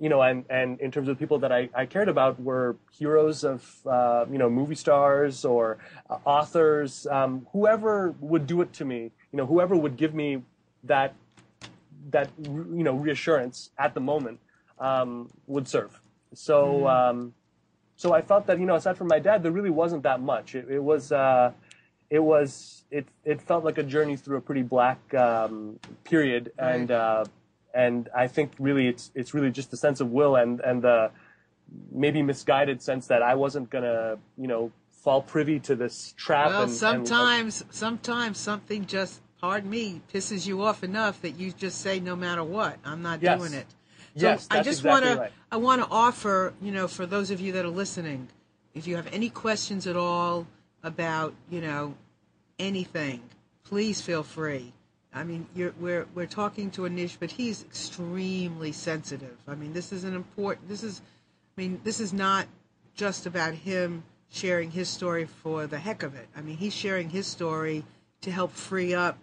you 0.01 0.09
know, 0.09 0.23
and, 0.23 0.45
and 0.49 0.81
in 0.81 0.89
terms 0.89 1.07
of 1.07 1.19
people 1.19 1.37
that 1.37 1.51
I, 1.51 1.69
I 1.75 1.85
cared 1.85 2.09
about 2.09 2.41
were 2.41 2.75
heroes 2.91 3.43
of, 3.43 3.63
uh, 3.85 4.25
you 4.31 4.39
know, 4.39 4.49
movie 4.49 4.73
stars 4.73 5.45
or 5.45 5.77
uh, 6.09 6.17
authors, 6.25 7.05
um, 7.05 7.45
whoever 7.51 8.15
would 8.19 8.47
do 8.47 8.61
it 8.61 8.73
to 8.73 8.83
me, 8.83 9.11
you 9.31 9.37
know, 9.37 9.45
whoever 9.45 9.77
would 9.77 9.97
give 9.97 10.15
me 10.15 10.41
that, 10.85 11.13
that, 12.09 12.31
you 12.39 12.83
know, 12.83 12.95
reassurance 12.95 13.69
at 13.77 13.93
the 13.93 13.99
moment, 13.99 14.39
um, 14.79 15.29
would 15.45 15.67
serve. 15.67 16.01
So, 16.33 16.79
mm-hmm. 16.79 17.27
So 18.01 18.13
I 18.13 18.23
felt 18.23 18.47
that, 18.47 18.59
you 18.59 18.65
know, 18.65 18.73
aside 18.73 18.97
from 18.97 19.09
my 19.09 19.19
dad, 19.19 19.43
there 19.43 19.51
really 19.51 19.69
wasn't 19.69 20.01
that 20.03 20.21
much. 20.21 20.55
It, 20.55 20.65
it 20.67 20.83
was, 20.83 21.11
uh, 21.11 21.51
it 22.09 22.17
was, 22.17 22.83
it, 22.89 23.05
it 23.23 23.39
felt 23.43 23.63
like 23.63 23.77
a 23.77 23.83
journey 23.83 24.15
through 24.15 24.37
a 24.37 24.41
pretty 24.41 24.63
black, 24.63 25.13
um, 25.13 25.79
period. 26.03 26.51
Right. 26.57 26.75
And, 26.75 26.89
uh, 26.89 27.25
and 27.75 28.09
I 28.15 28.27
think 28.27 28.53
really 28.59 28.87
it's 28.87 29.11
it's 29.15 29.33
really 29.33 29.49
just 29.49 29.71
the 29.71 29.77
sense 29.77 30.01
of 30.01 30.11
will 30.11 30.35
and 30.35 30.59
and 30.59 30.81
the 30.81 31.11
maybe 31.89 32.21
misguided 32.21 32.81
sense 32.81 33.07
that 33.07 33.21
I 33.21 33.35
wasn't 33.35 33.69
gonna 33.69 34.17
you 34.37 34.47
know 34.47 34.73
fall 34.89 35.21
privy 35.21 35.59
to 35.61 35.75
this 35.75 36.13
trap. 36.17 36.49
Well, 36.49 36.63
and, 36.63 36.71
sometimes 36.73 37.61
and, 37.61 37.73
sometimes 37.73 38.39
something 38.39 38.85
just 38.87 39.21
pardon 39.39 39.69
me 39.69 40.01
pisses 40.13 40.45
you 40.45 40.63
off 40.63 40.83
enough 40.83 41.21
that 41.21 41.39
you 41.39 41.53
just 41.53 41.79
say 41.79 42.01
no 42.01 42.17
matter 42.17 42.43
what 42.43 42.77
I'm 42.83 43.01
not 43.01 43.21
yes. 43.21 43.39
doing 43.39 43.53
it. 43.53 43.67
So 44.15 44.27
yes, 44.27 44.47
I 44.51 44.61
just 44.61 44.79
exactly 44.79 45.15
want 45.15 45.21
to. 45.21 45.31
I 45.51 45.57
want 45.57 45.81
to 45.81 45.87
offer 45.89 46.53
you 46.61 46.71
know 46.71 46.87
for 46.87 47.05
those 47.05 47.31
of 47.31 47.39
you 47.39 47.53
that 47.53 47.65
are 47.65 47.69
listening, 47.69 48.27
if 48.73 48.87
you 48.87 48.95
have 48.95 49.07
any 49.13 49.29
questions 49.29 49.87
at 49.87 49.95
all 49.95 50.47
about 50.83 51.33
you 51.49 51.61
know 51.61 51.95
anything, 52.59 53.21
please 53.63 54.01
feel 54.01 54.23
free. 54.23 54.73
I 55.13 55.23
mean, 55.23 55.45
we're 55.55 56.07
we're 56.13 56.25
talking 56.25 56.71
to 56.71 56.81
Anish, 56.81 57.17
but 57.19 57.31
he's 57.31 57.63
extremely 57.63 58.71
sensitive. 58.71 59.37
I 59.47 59.55
mean, 59.55 59.73
this 59.73 59.91
is 59.91 60.03
an 60.03 60.15
important. 60.15 60.69
This 60.69 60.83
is, 60.83 61.01
I 61.57 61.61
mean, 61.61 61.81
this 61.83 61.99
is 61.99 62.13
not 62.13 62.47
just 62.95 63.25
about 63.25 63.53
him 63.53 64.03
sharing 64.29 64.71
his 64.71 64.87
story 64.87 65.25
for 65.25 65.67
the 65.67 65.77
heck 65.77 66.03
of 66.03 66.15
it. 66.15 66.27
I 66.35 66.41
mean, 66.41 66.57
he's 66.57 66.73
sharing 66.73 67.09
his 67.09 67.27
story 67.27 67.83
to 68.21 68.31
help 68.31 68.53
free 68.53 68.93
up, 68.93 69.17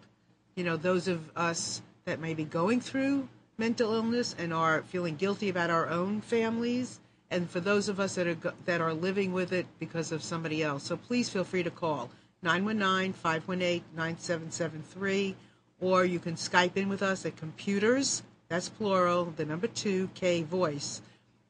you 0.55 0.65
know, 0.65 0.77
those 0.77 1.09
of 1.09 1.31
us 1.37 1.81
that 2.05 2.21
may 2.21 2.35
be 2.35 2.45
going 2.45 2.81
through 2.81 3.29
mental 3.59 3.95
illness 3.95 4.35
and 4.39 4.55
are 4.55 4.83
feeling 4.83 5.17
guilty 5.17 5.49
about 5.49 5.69
our 5.69 5.89
own 5.89 6.21
families, 6.21 7.01
and 7.31 7.51
for 7.51 7.61
those 7.61 7.89
of 7.89 8.01
us 8.01 8.15
that 8.15 8.27
are 8.27 8.55
that 8.65 8.81
are 8.81 8.95
living 8.95 9.33
with 9.33 9.53
it 9.53 9.67
because 9.79 10.13
of 10.13 10.23
somebody 10.23 10.63
else. 10.63 10.85
So 10.85 10.97
please 10.97 11.29
feel 11.29 11.45
free 11.45 11.63
to 11.63 11.71
call 11.71 12.11
919 12.43 13.13
518 13.13 13.83
9773 13.95 15.37
or 15.81 16.05
you 16.05 16.19
can 16.19 16.35
Skype 16.35 16.77
in 16.77 16.89
with 16.89 17.03
us 17.03 17.25
at 17.25 17.37
computers, 17.37 18.23
that's 18.49 18.69
plural, 18.69 19.33
the 19.37 19.45
number 19.45 19.67
two, 19.67 20.09
K 20.15 20.43
voice. 20.43 21.03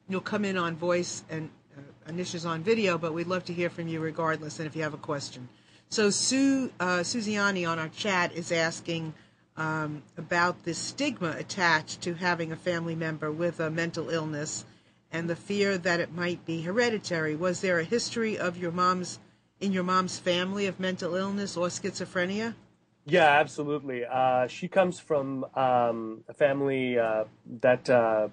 You'll 0.08 0.20
come 0.20 0.44
in 0.44 0.56
on 0.56 0.76
voice 0.76 1.24
and 1.30 1.48
uh, 1.76 2.10
Anisha's 2.10 2.44
on 2.44 2.62
video, 2.62 2.98
but 2.98 3.14
we'd 3.14 3.26
love 3.26 3.44
to 3.46 3.52
hear 3.52 3.70
from 3.70 3.88
you 3.88 4.00
regardless 4.00 4.58
and 4.58 4.66
if 4.66 4.74
you 4.76 4.82
have 4.82 4.94
a 4.94 4.98
question. 4.98 5.48
So 5.90 6.10
Sue 6.10 6.70
uh, 6.80 6.98
Susiani 6.98 7.68
on 7.68 7.78
our 7.78 7.88
chat 7.88 8.32
is 8.32 8.52
asking 8.52 9.14
um, 9.58 10.02
about 10.16 10.64
the 10.64 10.72
stigma 10.72 11.34
attached 11.36 12.00
to 12.02 12.14
having 12.14 12.52
a 12.52 12.56
family 12.56 12.94
member 12.94 13.30
with 13.30 13.60
a 13.60 13.70
mental 13.70 14.08
illness 14.08 14.64
and 15.10 15.28
the 15.28 15.36
fear 15.36 15.76
that 15.76 16.00
it 16.00 16.14
might 16.14 16.46
be 16.46 16.62
hereditary. 16.62 17.34
Was 17.34 17.60
there 17.60 17.80
a 17.80 17.84
history 17.84 18.38
of 18.38 18.56
your 18.56 18.70
mom's 18.70 19.18
in 19.60 19.72
your 19.72 19.82
mom's 19.82 20.18
family 20.18 20.66
of 20.66 20.78
mental 20.78 21.16
illness 21.16 21.56
or 21.56 21.66
schizophrenia? 21.66 22.54
Yeah, 23.04 23.26
absolutely. 23.26 24.04
Uh, 24.04 24.46
she 24.46 24.68
comes 24.68 25.00
from 25.00 25.44
um, 25.54 26.24
a 26.28 26.34
family 26.34 26.98
uh, 26.98 27.24
that 27.60 27.90
uh, 27.90 28.28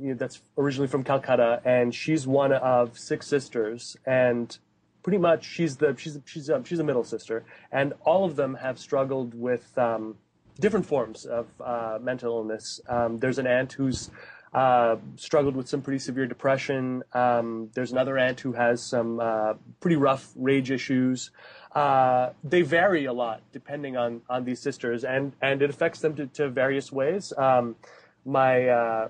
you 0.00 0.10
know, 0.10 0.14
that's 0.14 0.40
originally 0.56 0.86
from 0.86 1.02
Calcutta, 1.02 1.60
and 1.64 1.94
she's 1.94 2.26
one 2.26 2.52
of 2.52 2.98
six 2.98 3.26
sisters. 3.26 3.96
And 4.06 4.56
pretty 5.02 5.18
much 5.18 5.44
she's 5.44 5.78
the 5.78 5.96
she's 5.96 6.18
she's 6.26 6.48
a, 6.48 6.62
she's 6.64 6.78
a 6.78 6.84
middle 6.84 7.04
sister, 7.04 7.44
and 7.72 7.94
all 8.04 8.24
of 8.24 8.36
them 8.36 8.54
have 8.54 8.78
struggled 8.78 9.34
with 9.34 9.76
um, 9.78 10.16
different 10.60 10.86
forms 10.86 11.24
of 11.24 11.46
uh, 11.60 11.98
mental 12.00 12.36
illness. 12.38 12.80
Um, 12.88 13.18
there's 13.18 13.38
an 13.38 13.46
aunt 13.46 13.72
who's 13.72 14.10
uh, 14.52 14.96
struggled 15.16 15.56
with 15.56 15.68
some 15.68 15.82
pretty 15.82 15.98
severe 15.98 16.26
depression. 16.26 17.02
Um, 17.12 17.70
there's 17.74 17.92
another 17.92 18.18
aunt 18.18 18.40
who 18.40 18.52
has 18.52 18.82
some 18.82 19.20
uh, 19.20 19.54
pretty 19.80 19.96
rough 19.96 20.32
rage 20.36 20.70
issues. 20.70 21.30
Uh, 21.74 22.30
they 22.42 22.62
vary 22.62 23.04
a 23.04 23.12
lot 23.12 23.42
depending 23.52 23.96
on 23.96 24.22
on 24.28 24.44
these 24.44 24.58
sisters, 24.58 25.04
and 25.04 25.32
and 25.42 25.60
it 25.60 25.70
affects 25.70 26.00
them 26.00 26.14
to, 26.16 26.26
to 26.28 26.48
various 26.48 26.90
ways. 26.90 27.32
Um, 27.36 27.76
my 28.24 28.68
uh, 28.68 29.08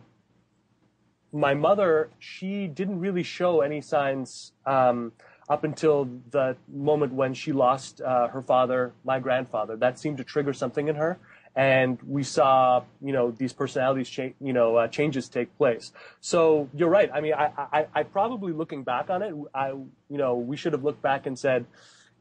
my 1.32 1.54
mother, 1.54 2.10
she 2.18 2.66
didn't 2.66 3.00
really 3.00 3.22
show 3.22 3.60
any 3.60 3.80
signs 3.80 4.52
um, 4.66 5.12
up 5.48 5.64
until 5.64 6.08
the 6.30 6.56
moment 6.68 7.12
when 7.12 7.34
she 7.34 7.52
lost 7.52 8.00
uh, 8.00 8.28
her 8.28 8.42
father, 8.42 8.92
my 9.04 9.18
grandfather. 9.18 9.76
That 9.76 9.98
seemed 9.98 10.18
to 10.18 10.24
trigger 10.24 10.52
something 10.52 10.88
in 10.88 10.96
her, 10.96 11.18
and 11.58 11.98
we 12.06 12.22
saw, 12.22 12.84
you 13.02 13.12
know, 13.12 13.32
these 13.32 13.52
personalities, 13.52 14.08
cha- 14.08 14.36
you 14.40 14.52
know, 14.52 14.76
uh, 14.76 14.86
changes 14.86 15.28
take 15.28 15.50
place. 15.58 15.90
So 16.20 16.70
you're 16.72 16.88
right. 16.88 17.10
I 17.12 17.20
mean, 17.20 17.34
I, 17.34 17.50
I, 17.58 17.86
I 17.92 18.02
probably 18.04 18.52
looking 18.52 18.84
back 18.84 19.10
on 19.10 19.22
it, 19.22 19.34
I, 19.52 19.70
you 19.70 20.18
know, 20.22 20.36
we 20.36 20.56
should 20.56 20.72
have 20.72 20.84
looked 20.84 21.02
back 21.02 21.26
and 21.26 21.36
said, 21.36 21.66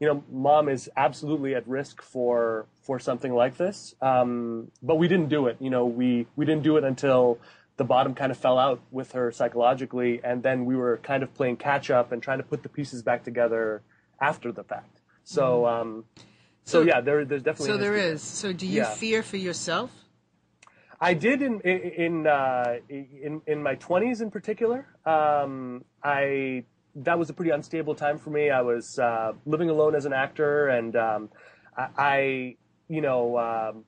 you 0.00 0.08
know, 0.08 0.24
mom 0.30 0.68
is 0.68 0.90
absolutely 0.96 1.54
at 1.54 1.66
risk 1.68 2.02
for 2.02 2.66
for 2.82 2.98
something 2.98 3.32
like 3.32 3.56
this. 3.56 3.94
Um, 4.02 4.72
but 4.82 4.96
we 4.96 5.06
didn't 5.06 5.28
do 5.28 5.46
it. 5.46 5.56
You 5.60 5.70
know, 5.70 5.86
we 5.86 6.26
we 6.34 6.44
didn't 6.44 6.64
do 6.64 6.76
it 6.76 6.82
until 6.82 7.38
the 7.76 7.84
bottom 7.84 8.14
kind 8.14 8.32
of 8.32 8.38
fell 8.38 8.58
out 8.58 8.80
with 8.90 9.12
her 9.12 9.30
psychologically, 9.30 10.20
and 10.24 10.42
then 10.42 10.64
we 10.64 10.74
were 10.74 10.98
kind 10.98 11.22
of 11.22 11.32
playing 11.34 11.58
catch 11.58 11.90
up 11.90 12.10
and 12.10 12.20
trying 12.20 12.38
to 12.38 12.44
put 12.44 12.64
the 12.64 12.68
pieces 12.68 13.02
back 13.04 13.22
together 13.22 13.82
after 14.20 14.50
the 14.50 14.64
fact. 14.64 15.00
So, 15.22 15.62
Mm-hmm. 15.62 15.80
um, 15.80 16.04
so, 16.68 16.82
yeah, 16.82 17.00
there, 17.00 17.24
there's 17.24 17.42
definitely. 17.42 17.72
So 17.72 17.78
there 17.78 17.96
is. 17.96 18.22
So 18.22 18.52
do 18.52 18.66
you 18.66 18.82
Yeah. 18.82 18.94
fear 18.94 19.22
for 19.22 19.36
yourself? 19.36 19.90
I 21.00 21.14
did 21.14 21.42
in 21.42 21.60
in 21.60 22.26
uh, 22.26 22.78
in 22.88 23.40
in 23.46 23.62
my 23.62 23.76
twenties 23.76 24.20
in 24.20 24.30
particular. 24.30 24.86
Um, 25.06 25.84
I 26.02 26.64
that 26.96 27.18
was 27.18 27.30
a 27.30 27.32
pretty 27.32 27.52
unstable 27.52 27.94
time 27.94 28.18
for 28.18 28.30
me. 28.30 28.50
I 28.50 28.62
was 28.62 28.98
uh, 28.98 29.32
living 29.46 29.70
alone 29.70 29.94
as 29.94 30.04
an 30.06 30.12
actor, 30.12 30.68
and 30.68 30.96
um, 30.96 31.30
I, 31.76 31.88
I 31.96 32.56
you 32.88 33.00
know 33.00 33.38
um, 33.38 33.84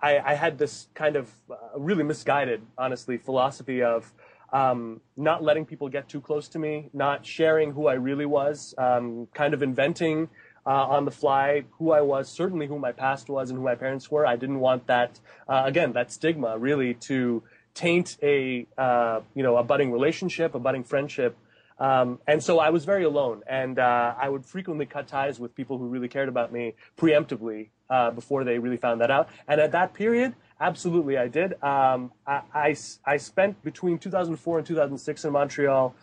I, 0.00 0.18
I 0.18 0.34
had 0.34 0.58
this 0.58 0.88
kind 0.94 1.16
of 1.16 1.30
uh, 1.50 1.56
really 1.76 2.04
misguided, 2.04 2.62
honestly, 2.78 3.16
philosophy 3.18 3.82
of 3.82 4.12
um, 4.52 5.00
not 5.16 5.42
letting 5.42 5.64
people 5.66 5.88
get 5.88 6.08
too 6.08 6.20
close 6.20 6.48
to 6.50 6.58
me, 6.58 6.90
not 6.92 7.26
sharing 7.26 7.72
who 7.72 7.88
I 7.88 7.94
really 7.94 8.26
was, 8.26 8.74
um, 8.78 9.26
kind 9.34 9.54
of 9.54 9.62
inventing 9.62 10.28
uh, 10.66 10.70
on 10.70 11.04
the 11.04 11.10
fly 11.10 11.64
who 11.78 11.92
I 11.92 12.00
was, 12.00 12.28
certainly 12.28 12.66
who 12.66 12.78
my 12.78 12.92
past 12.92 13.28
was 13.28 13.50
and 13.50 13.58
who 13.58 13.64
my 13.64 13.76
parents 13.76 14.10
were. 14.10 14.26
I 14.26 14.36
didn't 14.36 14.60
want 14.60 14.86
that, 14.88 15.20
uh, 15.48 15.62
again, 15.64 15.92
that 15.92 16.10
stigma 16.10 16.58
really 16.58 16.94
to 16.94 17.42
taint 17.74 18.16
a, 18.22 18.66
uh, 18.76 19.20
you 19.34 19.42
know, 19.42 19.56
a 19.56 19.62
budding 19.62 19.92
relationship, 19.92 20.54
a 20.54 20.58
budding 20.58 20.82
friendship. 20.82 21.36
Um, 21.78 22.20
and 22.26 22.42
so 22.42 22.58
I 22.58 22.70
was 22.70 22.86
very 22.86 23.04
alone, 23.04 23.42
and 23.46 23.78
uh, 23.78 24.14
I 24.18 24.30
would 24.30 24.46
frequently 24.46 24.86
cut 24.86 25.06
ties 25.06 25.38
with 25.38 25.54
people 25.54 25.76
who 25.76 25.88
really 25.88 26.08
cared 26.08 26.28
about 26.28 26.50
me 26.50 26.74
preemptively 26.96 27.68
uh, 27.90 28.10
before 28.10 28.44
they 28.44 28.58
really 28.58 28.78
found 28.78 29.02
that 29.02 29.10
out. 29.10 29.28
And 29.46 29.60
at 29.60 29.72
that 29.72 29.92
period, 29.92 30.34
absolutely, 30.58 31.18
I 31.18 31.28
did. 31.28 31.62
Um, 31.62 32.12
I, 32.26 32.40
I, 32.54 32.76
I 33.04 33.16
spent 33.18 33.62
between 33.62 33.98
2004 33.98 34.58
and 34.58 34.66
2006 34.66 35.24
in 35.26 35.32
Montreal, 35.32 35.94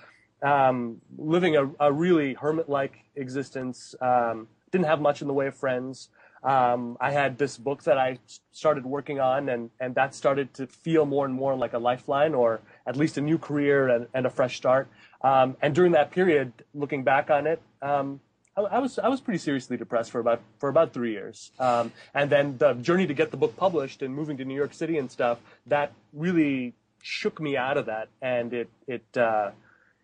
um, 0.43 1.01
living 1.17 1.55
a, 1.55 1.69
a 1.79 1.91
really 1.91 2.33
hermit-like 2.33 2.95
existence. 3.15 3.95
Um, 4.01 4.47
didn't 4.71 4.87
have 4.87 5.01
much 5.01 5.21
in 5.21 5.27
the 5.27 5.33
way 5.33 5.47
of 5.47 5.55
friends. 5.55 6.09
Um, 6.43 6.97
I 6.99 7.11
had 7.11 7.37
this 7.37 7.57
book 7.57 7.83
that 7.83 7.97
I 7.97 8.19
started 8.51 8.85
working 8.85 9.19
on, 9.19 9.47
and, 9.47 9.69
and 9.79 9.95
that 9.95 10.13
started 10.13 10.53
to 10.55 10.67
feel 10.67 11.05
more 11.05 11.25
and 11.25 11.33
more 11.33 11.55
like 11.55 11.71
a 11.73 11.77
lifeline, 11.77 12.33
or 12.33 12.59
at 12.85 12.97
least 12.97 13.17
a 13.17 13.21
new 13.21 13.37
career 13.37 13.87
and, 13.87 14.07
and 14.13 14.25
a 14.25 14.29
fresh 14.29 14.57
start. 14.57 14.89
Um, 15.21 15.55
and 15.61 15.73
during 15.73 15.93
that 15.93 16.11
period, 16.11 16.51
looking 16.73 17.03
back 17.03 17.31
on 17.31 17.47
it, 17.47 17.61
um, 17.81 18.19
I, 18.57 18.61
I 18.61 18.79
was 18.79 18.99
I 18.99 19.07
was 19.07 19.21
pretty 19.21 19.37
seriously 19.37 19.77
depressed 19.77 20.11
for 20.11 20.19
about 20.19 20.41
for 20.59 20.67
about 20.67 20.91
three 20.91 21.11
years. 21.11 21.51
Um, 21.59 21.93
and 22.13 22.29
then 22.29 22.57
the 22.57 22.73
journey 22.73 23.07
to 23.07 23.13
get 23.13 23.31
the 23.31 23.37
book 23.37 23.55
published 23.55 24.01
and 24.01 24.13
moving 24.13 24.35
to 24.37 24.43
New 24.43 24.55
York 24.55 24.73
City 24.73 24.97
and 24.97 25.09
stuff 25.09 25.37
that 25.67 25.93
really 26.11 26.73
shook 27.01 27.39
me 27.39 27.55
out 27.55 27.77
of 27.77 27.85
that, 27.85 28.09
and 28.21 28.53
it 28.53 28.69
it. 28.85 29.17
Uh, 29.17 29.51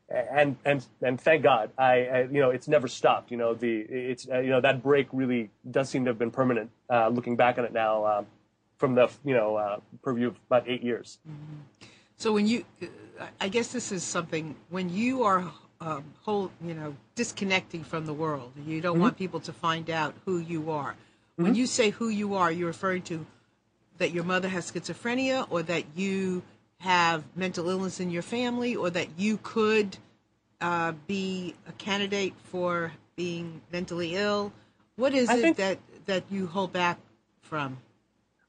and 0.09 0.55
and 0.65 0.85
and 1.01 1.19
thank 1.19 1.43
God, 1.43 1.71
I, 1.77 2.05
I 2.05 2.21
you 2.23 2.41
know 2.41 2.49
it's 2.49 2.67
never 2.67 2.87
stopped. 2.87 3.31
You 3.31 3.37
know 3.37 3.53
the 3.53 3.79
it's 3.81 4.27
uh, 4.29 4.39
you 4.39 4.49
know 4.49 4.61
that 4.61 4.81
break 4.83 5.07
really 5.11 5.49
does 5.69 5.89
seem 5.89 6.05
to 6.05 6.09
have 6.11 6.19
been 6.19 6.31
permanent. 6.31 6.71
Uh, 6.89 7.09
looking 7.09 7.35
back 7.35 7.57
on 7.57 7.65
it 7.65 7.73
now, 7.73 8.05
um, 8.05 8.25
from 8.77 8.95
the 8.95 9.09
you 9.23 9.33
know 9.33 9.55
uh, 9.55 9.79
purview 10.01 10.27
of 10.27 10.35
about 10.47 10.67
eight 10.67 10.83
years. 10.83 11.19
So 12.17 12.33
when 12.33 12.47
you, 12.47 12.65
I 13.39 13.47
guess 13.47 13.71
this 13.71 13.93
is 13.93 14.03
something 14.03 14.55
when 14.69 14.89
you 14.89 15.23
are 15.23 15.49
um, 15.81 16.03
whole, 16.21 16.51
you 16.61 16.73
know, 16.73 16.95
disconnecting 17.15 17.83
from 17.83 18.05
the 18.05 18.13
world. 18.13 18.51
You 18.65 18.81
don't 18.81 18.99
want 18.99 19.17
people 19.17 19.39
to 19.41 19.53
find 19.53 19.89
out 19.89 20.15
who 20.25 20.39
you 20.39 20.71
are. 20.71 20.95
When 21.37 21.55
you 21.55 21.67
say 21.67 21.89
who 21.89 22.09
you 22.09 22.35
are, 22.35 22.51
you're 22.51 22.67
referring 22.67 23.03
to 23.03 23.25
that 23.97 24.11
your 24.11 24.25
mother 24.25 24.49
has 24.49 24.69
schizophrenia, 24.69 25.47
or 25.49 25.63
that 25.63 25.83
you 25.95 26.43
have 26.79 27.23
mental 27.35 27.69
illness 27.69 27.99
in 27.99 28.09
your 28.09 28.21
family, 28.21 28.75
or 28.75 28.89
that 28.89 29.07
you 29.17 29.37
could 29.43 29.97
uh, 30.61 30.93
be 31.07 31.55
a 31.67 31.71
candidate 31.73 32.33
for 32.45 32.91
being 33.15 33.61
mentally 33.71 34.15
ill. 34.15 34.51
What 34.95 35.13
is 35.13 35.29
I 35.29 35.37
it 35.37 35.41
think- 35.41 35.57
that 35.57 35.79
that 36.05 36.23
you 36.31 36.47
hold 36.47 36.73
back 36.73 36.97
from? 37.41 37.77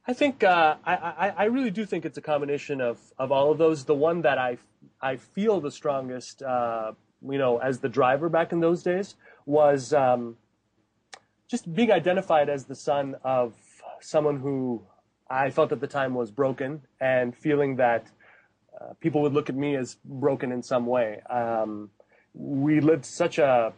I 0.07 0.12
think 0.12 0.43
uh, 0.43 0.77
I, 0.85 0.95
I 0.95 1.29
I 1.38 1.45
really 1.45 1.71
do 1.71 1.85
think 1.85 2.05
it's 2.05 2.19
a 2.19 2.23
combination 2.23 2.81
of 2.81 2.99
of 3.19 3.31
all 3.31 3.53
of 3.53 3.59
those. 3.59 3.85
The 3.85 3.95
one 3.95 4.23
that 4.23 4.38
I 4.38 4.59
I 5.01 5.16
feel 5.16 5.61
the 5.61 5.71
strongest, 5.71 6.43
uh, 6.43 6.93
you 7.23 7.38
know, 7.38 7.59
as 7.59 7.81
the 7.81 7.88
driver 7.88 8.29
back 8.29 8.53
in 8.53 8.61
those 8.61 8.83
days 8.83 9.14
was 9.47 9.93
um, 9.93 10.37
just 11.49 11.73
being 11.75 11.93
identified 11.93 12.49
as 12.49 12.64
the 12.64 12.75
son 12.75 13.16
of 13.25 13.55
someone 14.01 14.38
who 14.40 14.83
I 15.29 15.51
felt 15.51 15.71
at 15.71 15.81
the 15.81 15.87
time 15.87 16.14
was 16.14 16.31
broken, 16.31 16.83
and 17.01 17.37
feeling 17.37 17.77
that 17.77 18.07
people 19.01 19.23
would 19.23 19.33
look 19.33 19.49
at 19.49 19.55
me 19.55 19.77
as 19.77 19.97
broken 20.05 20.53
in 20.53 20.62
some 20.62 20.87
way. 20.87 21.21
Um, 21.29 21.90
we 22.35 22.81
lived 22.81 23.05
such 23.05 23.38
a 23.38 23.73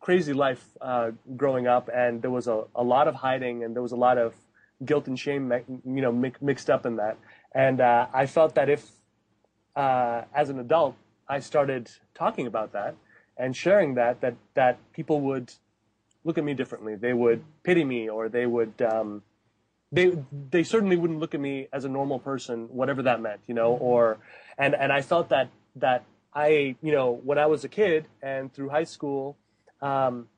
crazy 0.00 0.32
life 0.32 0.64
uh, 0.80 1.10
growing 1.36 1.66
up, 1.66 1.88
and 1.92 2.22
there 2.22 2.30
was 2.30 2.46
a, 2.46 2.64
a 2.74 2.82
lot 2.82 3.08
of 3.08 3.14
hiding, 3.14 3.64
and 3.64 3.74
there 3.74 3.82
was 3.82 3.92
a 3.92 3.96
lot 3.96 4.18
of 4.18 4.34
guilt 4.84 5.08
and 5.08 5.18
shame, 5.18 5.52
you 5.84 6.02
know, 6.02 6.12
mi- 6.12 6.32
mixed 6.40 6.70
up 6.70 6.86
in 6.86 6.96
that. 6.96 7.16
And 7.52 7.80
uh, 7.80 8.06
I 8.12 8.26
felt 8.26 8.54
that 8.54 8.68
if, 8.68 8.90
uh, 9.74 10.22
as 10.34 10.50
an 10.50 10.58
adult, 10.60 10.96
I 11.28 11.40
started 11.40 11.90
talking 12.14 12.46
about 12.46 12.72
that 12.72 12.94
and 13.36 13.56
sharing 13.56 13.94
that, 13.94 14.20
that 14.20 14.34
that 14.54 14.78
people 14.92 15.20
would 15.20 15.52
look 16.24 16.38
at 16.38 16.44
me 16.44 16.54
differently. 16.54 16.94
They 16.96 17.12
would 17.12 17.42
pity 17.62 17.84
me, 17.84 18.08
or 18.08 18.28
they 18.28 18.46
would. 18.46 18.80
Um, 18.82 19.22
they 19.90 20.12
they 20.50 20.62
certainly 20.62 20.96
wouldn't 20.96 21.18
look 21.18 21.34
at 21.34 21.40
me 21.40 21.68
as 21.72 21.84
a 21.84 21.88
normal 21.88 22.18
person, 22.18 22.68
whatever 22.70 23.02
that 23.02 23.20
meant, 23.20 23.40
you 23.46 23.54
know. 23.54 23.72
Or 23.72 24.18
and 24.56 24.74
and 24.74 24.92
I 24.92 25.02
felt 25.02 25.28
that 25.30 25.48
that 25.76 26.04
I, 26.34 26.76
you 26.82 26.92
know, 26.92 27.20
when 27.24 27.38
I 27.38 27.46
was 27.46 27.64
a 27.64 27.68
kid 27.68 28.06
and 28.22 28.52
through 28.52 28.68
high 28.68 28.84
school, 28.84 29.36
um, 29.80 30.28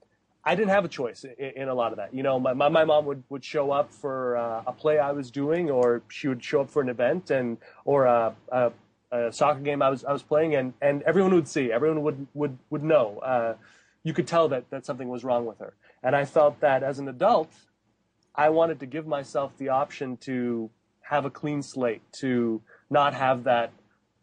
I 0.44 0.54
didn't 0.54 0.70
have 0.70 0.84
a 0.84 0.88
choice 0.88 1.24
in, 1.24 1.50
in 1.56 1.68
a 1.68 1.74
lot 1.74 1.92
of 1.92 1.98
that. 1.98 2.14
You 2.14 2.22
know, 2.22 2.38
my, 2.38 2.54
my, 2.54 2.68
my 2.68 2.84
mom 2.84 3.04
would, 3.06 3.22
would 3.28 3.44
show 3.44 3.70
up 3.70 3.92
for 3.92 4.36
uh, 4.36 4.62
a 4.66 4.72
play 4.72 4.98
I 4.98 5.12
was 5.12 5.30
doing, 5.30 5.70
or 5.70 6.02
she 6.08 6.28
would 6.28 6.42
show 6.42 6.62
up 6.62 6.70
for 6.70 6.80
an 6.80 6.88
event 6.88 7.30
and 7.30 7.58
or 7.84 8.06
a, 8.06 8.34
a, 8.50 8.72
a 9.12 9.32
soccer 9.32 9.60
game 9.60 9.82
I 9.82 9.90
was 9.90 10.04
I 10.04 10.12
was 10.12 10.22
playing, 10.22 10.54
and, 10.54 10.72
and 10.80 11.02
everyone 11.02 11.34
would 11.34 11.48
see, 11.48 11.72
everyone 11.72 12.02
would 12.02 12.26
would 12.34 12.58
would 12.70 12.82
know. 12.82 13.18
Uh, 13.18 13.54
you 14.02 14.14
could 14.14 14.26
tell 14.26 14.48
that 14.48 14.70
that 14.70 14.86
something 14.86 15.08
was 15.08 15.24
wrong 15.24 15.44
with 15.44 15.58
her, 15.58 15.74
and 16.02 16.16
I 16.16 16.24
felt 16.24 16.60
that 16.60 16.82
as 16.82 16.98
an 16.98 17.08
adult, 17.08 17.52
I 18.34 18.50
wanted 18.50 18.80
to 18.80 18.86
give 18.86 19.06
myself 19.06 19.52
the 19.58 19.70
option 19.70 20.16
to 20.18 20.70
have 21.00 21.24
a 21.24 21.30
clean 21.30 21.62
slate, 21.62 22.02
to 22.12 22.62
not 22.88 23.14
have 23.14 23.44
that 23.44 23.72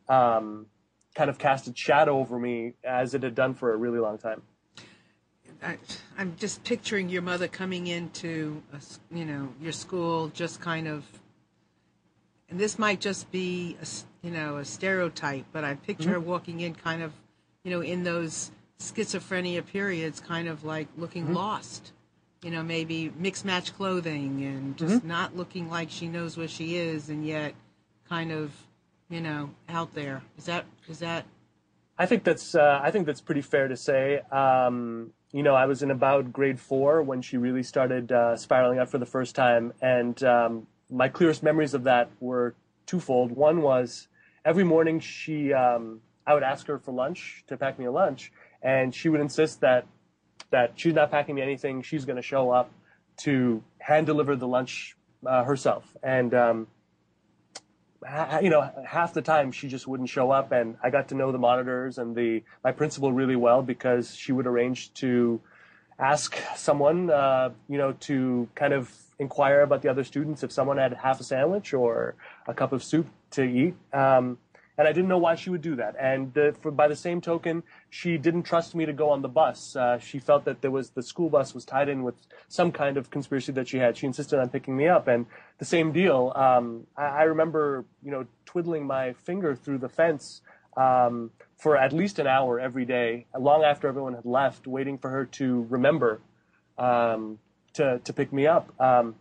um, 0.08 0.68
kind 1.16 1.30
of 1.30 1.38
cast 1.38 1.68
a 1.68 1.74
shadow 1.76 2.18
over 2.20 2.40
me 2.40 2.74
as 2.84 3.14
it 3.14 3.24
had 3.24 3.36
done 3.36 3.54
for 3.54 3.74
a 3.74 3.78
really 3.78 4.00
long 4.00 4.18
time. 4.18 4.42
I, 5.62 5.78
I'm 6.18 6.36
just 6.38 6.64
picturing 6.64 7.10
your 7.10 7.24
mother 7.24 7.48
coming 7.48 7.88
into, 7.88 8.62
a 8.74 8.80
you 9.16 9.26
know, 9.26 9.50
your 9.62 9.72
school, 9.72 10.30
just 10.30 10.62
kind 10.62 10.88
of, 10.88 11.04
and 12.50 12.60
this 12.60 12.78
might 12.78 13.02
just 13.02 13.32
be, 13.32 13.76
a, 13.82 13.88
you 14.26 14.32
know, 14.32 14.58
a 14.58 14.66
stereotype, 14.66 15.46
but 15.52 15.64
I 15.64 15.74
picture 15.74 16.12
her 16.12 16.20
walking 16.20 16.62
in, 16.62 16.76
kind 16.76 17.02
of, 17.02 17.12
you 17.64 17.72
know, 17.72 17.82
in 17.82 18.04
those 18.04 18.52
schizophrenia 18.80 19.66
periods, 19.66 20.20
kind 20.20 20.48
of 20.48 20.64
like 20.64 20.88
looking 20.96 21.34
lost. 21.34 21.92
You 22.48 22.54
know, 22.54 22.64
maybe 22.64 23.12
mixed 23.18 23.44
match 23.44 23.76
clothing 23.76 24.42
and 24.46 24.78
just 24.78 25.04
not 25.04 25.36
looking 25.36 25.70
like 25.70 25.90
she 25.90 26.08
knows 26.08 26.38
where 26.38 26.48
she 26.48 26.78
is, 26.78 27.10
and 27.10 27.26
yet, 27.26 27.54
kind 28.08 28.32
of, 28.32 28.54
you 29.10 29.20
know, 29.20 29.50
out 29.68 29.94
there. 29.94 30.22
Is 30.38 30.46
that 30.46 30.64
is 30.88 31.00
that? 31.00 31.26
I 31.98 32.06
think 32.06 32.24
that's 32.24 32.56
uh, 32.56 32.80
I 32.82 32.90
think 32.90 33.06
that's 33.06 33.20
pretty 33.20 33.42
fair 33.42 33.68
to 33.68 33.76
say. 33.76 34.22
Um, 34.32 35.12
you 35.34 35.44
know, 35.44 35.56
I 35.56 35.66
was 35.66 35.84
in 35.84 35.92
about 35.92 36.32
grade 36.32 36.58
four 36.58 37.04
when 37.04 37.22
she 37.22 37.36
really 37.36 37.64
started 37.64 38.14
uh, 38.14 38.38
spiraling 38.38 38.80
out 38.80 38.90
for 38.90 38.98
the 38.98 39.06
first 39.06 39.36
time, 39.36 39.74
and 39.82 40.24
um, 40.24 40.68
my 40.90 41.10
clearest 41.10 41.44
memories 41.44 41.74
of 41.74 41.84
that 41.84 42.10
were 42.22 42.56
twofold. 42.86 43.34
One 43.34 43.62
was 43.62 44.08
every 44.46 44.64
morning 44.64 45.02
she, 45.02 45.52
um, 45.52 46.00
I 46.26 46.34
would 46.34 46.44
ask 46.44 46.66
her 46.68 46.80
for 46.80 46.94
lunch 46.94 47.44
to 47.48 47.58
pack 47.58 47.78
me 47.78 47.84
a 47.84 47.92
lunch, 47.92 48.32
and 48.62 48.96
she 48.96 49.10
would 49.10 49.20
insist 49.20 49.60
that 49.60 49.86
that 50.52 50.74
she's 50.76 50.94
not 50.94 51.12
packing 51.12 51.36
me 51.36 51.42
anything. 51.42 51.82
She's 51.82 52.06
going 52.06 52.16
to 52.16 52.22
show 52.22 52.52
up 52.52 52.72
to 53.18 53.64
hand 53.80 54.06
deliver 54.06 54.36
the 54.36 54.48
lunch 54.48 54.96
uh, 55.26 55.44
herself, 55.44 55.96
and 56.04 56.34
um, 56.34 56.68
ha- 58.06 58.40
you 58.42 58.50
know, 58.50 58.70
half 58.86 59.14
the 59.14 59.22
time 59.22 59.52
she 59.52 59.68
just 59.68 59.88
wouldn't 59.88 60.10
show 60.10 60.32
up, 60.32 60.52
and 60.52 60.78
I 60.84 60.90
got 60.90 61.10
to 61.10 61.16
know 61.16 61.32
the 61.32 61.38
monitors 61.38 61.98
and 61.98 62.16
the 62.16 62.44
my 62.64 62.72
principal 62.72 63.12
really 63.12 63.36
well 63.36 63.62
because 63.62 64.16
she 64.16 64.32
would 64.32 64.48
arrange 64.48 64.94
to 64.96 65.42
ask 66.00 66.38
someone, 66.56 67.10
uh, 67.10 67.50
you 67.68 67.78
know, 67.78 67.94
to 67.94 68.48
kind 68.56 68.74
of 68.74 68.92
inquire 69.20 69.62
about 69.62 69.82
the 69.82 69.90
other 69.90 70.04
students 70.04 70.44
if 70.44 70.52
someone 70.52 70.78
had 70.78 70.94
half 70.94 71.20
a 71.20 71.24
sandwich 71.24 71.74
or 71.74 72.16
a 72.48 72.54
cup 72.54 72.72
of 72.72 72.84
soup 72.84 73.08
to 73.32 73.44
eat. 73.44 73.76
Um, 73.92 74.38
and 74.78 74.88
I 74.88 74.92
didn't 74.92 75.10
know 75.10 75.18
why 75.18 75.36
she 75.36 75.50
would 75.50 75.62
do 75.62 75.76
that. 75.78 75.96
And 76.00 76.38
for, 76.62 76.70
by 76.70 76.88
the 76.88 76.96
same 76.96 77.20
token, 77.20 77.64
she 77.90 78.18
didn't 78.18 78.44
trust 78.44 78.76
me 78.76 78.86
to 78.86 78.94
go 78.94 79.10
on 79.10 79.22
the 79.22 79.28
bus. 79.28 79.76
Uh, 79.76 79.98
she 79.98 80.20
felt 80.20 80.46
that 80.46 80.62
there 80.62 80.70
was 80.70 80.92
the 80.92 81.02
school 81.02 81.30
bus 81.30 81.56
was 81.56 81.66
tied 81.66 81.90
in 81.90 82.04
with 82.04 82.16
some 82.48 82.72
kind 82.72 82.98
of 82.98 83.10
conspiracy 83.10 83.52
that 83.54 83.68
she 83.68 83.78
had. 83.78 83.98
She 83.98 84.06
insisted 84.06 84.40
on 84.40 84.50
picking 84.50 84.78
me 84.78 84.88
up, 84.88 85.08
and 85.08 85.26
the 85.58 85.66
same 85.66 85.92
deal. 85.92 86.32
Um, 86.36 86.86
I, 86.96 87.06
I, 87.06 87.24
remember, 87.24 87.86
you 88.04 88.12
know, 88.12 88.28
twiddling 88.46 88.86
my 88.86 89.14
finger 89.14 89.56
through 89.56 89.80
the 89.80 89.90
fence 89.90 90.42
um, 90.76 91.32
for 91.58 91.76
at 91.76 91.92
least 91.92 92.20
an 92.20 92.28
hour 92.28 92.60
every 92.60 92.86
day, 92.86 93.26
long 93.38 93.64
after 93.64 93.88
everyone 93.88 94.14
had 94.14 94.26
left, 94.26 94.68
waiting 94.68 95.00
for 95.00 95.10
her 95.10 95.26
to 95.26 95.66
remember 95.70 96.22
um, 96.78 97.40
to 97.74 98.00
to 98.04 98.14
pick 98.14 98.32
me 98.32 98.46
up. 98.46 98.80
Um, 98.80 99.16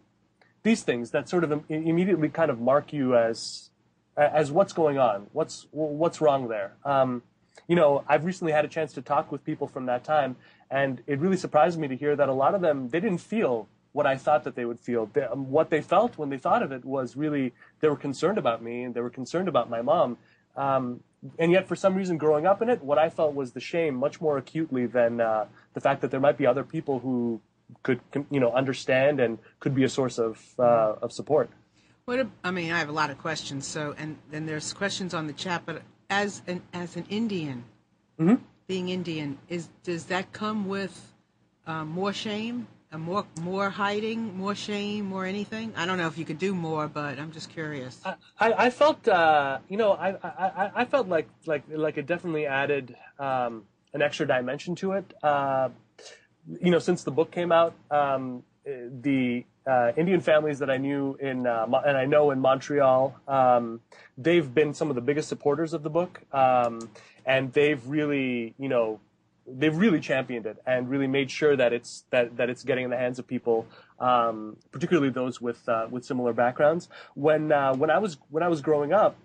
these 0.64 0.83
things 0.83 1.12
that 1.12 1.29
sort 1.29 1.45
of 1.45 1.64
immediately 1.71 2.29
kind 2.29 2.51
of 2.51 2.61
mark 2.61 2.92
you 2.92 3.16
as 3.16 3.71
as 4.16 4.50
what's 4.50 4.72
going 4.72 4.98
on, 4.98 5.26
what's 5.33 5.66
what's 5.70 6.20
wrong 6.20 6.48
there. 6.48 6.72
Um, 6.85 7.22
you 7.68 7.76
know, 7.76 8.05
I've 8.09 8.24
recently 8.24 8.52
had 8.52 8.64
a 8.64 8.68
chance 8.68 8.92
to 8.94 9.02
talk 9.02 9.33
with 9.33 9.44
people 9.44 9.66
from 9.66 9.87
that 9.87 10.05
time, 10.05 10.37
and 10.70 11.02
it 11.07 11.18
really 11.18 11.37
surprised 11.37 11.79
me 11.79 11.88
to 11.88 11.96
hear 11.96 12.16
that 12.16 12.29
a 12.29 12.33
lot 12.33 12.55
of 12.55 12.61
them 12.61 12.88
they 12.88 13.00
didn't 13.00 13.18
feel 13.18 13.68
what 13.92 14.07
I 14.07 14.16
thought 14.16 14.44
that 14.44 14.55
they 14.55 14.64
would 14.64 14.79
feel. 14.79 15.07
They, 15.12 15.22
um, 15.22 15.50
what 15.50 15.70
they 15.70 15.81
felt 15.81 16.18
when 16.18 16.29
they 16.29 16.38
thought 16.38 16.62
of 16.62 16.70
it 16.70 16.85
was 16.85 17.16
really 17.16 17.52
they 17.81 17.88
were 17.88 17.96
concerned 17.96 18.38
about 18.38 18.62
me 18.62 18.83
and 18.83 18.94
they 18.94 19.00
were 19.00 19.11
concerned 19.11 19.48
about 19.48 19.70
my 19.70 19.81
mom. 19.81 20.18
Um, 20.55 21.00
and 21.38 21.50
yet, 21.50 21.66
for 21.66 21.74
some 21.74 21.94
reason, 21.94 22.18
growing 22.18 22.46
up 22.46 22.62
in 22.62 22.68
it, 22.68 22.83
what 22.83 22.98
I 22.98 23.09
felt 23.09 23.35
was 23.35 23.52
the 23.52 23.61
shame 23.61 23.94
much 23.94 24.20
more 24.20 24.38
acutely 24.38 24.87
than 24.87 25.20
uh, 25.20 25.46
the 25.74 25.81
fact 25.81 26.02
that 26.02 26.11
there 26.11 26.20
might 26.20 26.37
be 26.37 26.46
other 26.46 26.62
people 26.62 27.00
who 27.00 27.40
could, 27.83 28.00
you 28.31 28.38
know, 28.38 28.52
understand 28.52 29.18
and 29.18 29.38
could 29.61 29.74
be 29.74 29.83
a 29.83 29.88
source 29.88 30.18
of 30.18 30.40
uh, 30.59 30.94
of 31.02 31.12
support. 31.12 31.50
What 32.07 32.25
I 32.45 32.53
mean, 32.53 32.71
I 32.71 32.79
have 32.79 32.88
a 32.88 32.92
lot 32.92 33.11
of 33.11 33.19
questions. 33.19 33.66
So, 33.66 33.92
and 33.99 34.16
then 34.31 34.47
there's 34.47 34.73
questions 34.73 35.12
on 35.12 35.27
the 35.27 35.33
chat. 35.33 35.62
But 35.66 35.83
as 36.09 36.40
an 36.47 36.62
as 36.73 36.95
an 36.95 37.05
Indian, 37.11 37.64
mm-hmm. 38.21 38.37
being 38.69 38.90
Indian, 38.90 39.38
is 39.49 39.69
does 39.83 40.05
that 40.05 40.33
come 40.33 40.69
with 40.69 41.12
um, 41.66 41.88
more 41.88 42.12
shame, 42.12 42.69
uh, 42.92 42.99
more 42.99 43.27
more 43.40 43.71
hiding, 43.71 44.38
more 44.38 44.55
shame, 44.55 45.07
more 45.07 45.27
anything? 45.27 45.73
I 45.77 45.85
don't 45.85 45.99
know 45.99 46.07
if 46.07 46.16
you 46.16 46.25
could 46.25 46.38
do 46.38 46.55
more, 46.55 46.87
but 46.87 47.19
I'm 47.19 47.33
just 47.33 47.51
curious. 47.51 48.01
I, 48.05 48.14
I, 48.38 48.66
I 48.66 48.71
felt, 48.71 49.09
uh, 49.09 49.59
you 49.69 49.77
know, 49.77 49.95
I, 49.95 50.11
I 50.23 50.71
I 50.77 50.85
felt 50.85 51.09
like 51.09 51.29
like 51.45 51.64
like 51.69 51.99
it 51.99 52.07
definitely 52.07 52.47
added 52.47 52.95
um, 53.19 53.64
an 53.95 54.01
extra 54.01 54.29
dimension 54.29 54.77
to 54.77 54.92
it. 54.92 55.12
Uh, 55.25 55.71
you 56.62 56.71
know, 56.71 56.79
since 56.79 57.03
the 57.03 57.11
book 57.11 57.33
came 57.33 57.51
out, 57.51 57.75
um, 57.90 58.45
the 58.66 59.44
uh, 59.66 59.92
Indian 59.96 60.20
families 60.20 60.59
that 60.59 60.70
I 60.70 60.76
knew 60.76 61.16
in 61.20 61.46
uh, 61.46 61.66
and 61.87 61.96
I 61.96 62.05
know 62.05 62.31
in 62.31 62.40
Montreal, 62.40 63.14
um, 63.29 63.81
they've 64.18 64.52
been 64.52 64.74
some 64.74 64.90
of 64.90 64.96
the 64.96 65.00
biggest 65.00 65.29
supporters 65.29 65.72
of 65.72 65.83
the 65.83 65.90
book, 65.90 66.20
um, 66.33 66.90
and 67.24 67.52
they've 67.52 67.85
really, 67.87 68.55
you 68.59 68.68
know, 68.68 69.00
they've 69.46 69.76
really 69.76 70.00
championed 70.00 70.46
it 70.46 70.59
and 70.66 70.88
really 70.88 71.07
made 71.07 71.31
sure 71.31 71.57
that 71.57 71.72
it's 71.72 72.05
that 72.11 72.37
that 72.37 72.50
it's 72.50 72.64
getting 72.64 72.85
in 72.85 72.90
the 72.90 72.96
hands 72.96 73.18
of 73.18 73.26
people, 73.26 73.66
um, 74.00 74.57
particularly 74.72 75.11
those 75.11 75.40
with 75.40 75.68
uh, 75.68 75.87
with 75.90 76.05
similar 76.05 76.33
backgrounds. 76.33 76.88
When 77.14 77.52
uh, 77.52 77.74
when 77.74 77.90
I 77.90 77.98
was 77.98 78.18
when 78.31 78.42
I 78.42 78.48
was 78.48 78.61
growing 78.61 78.92
up. 78.92 79.16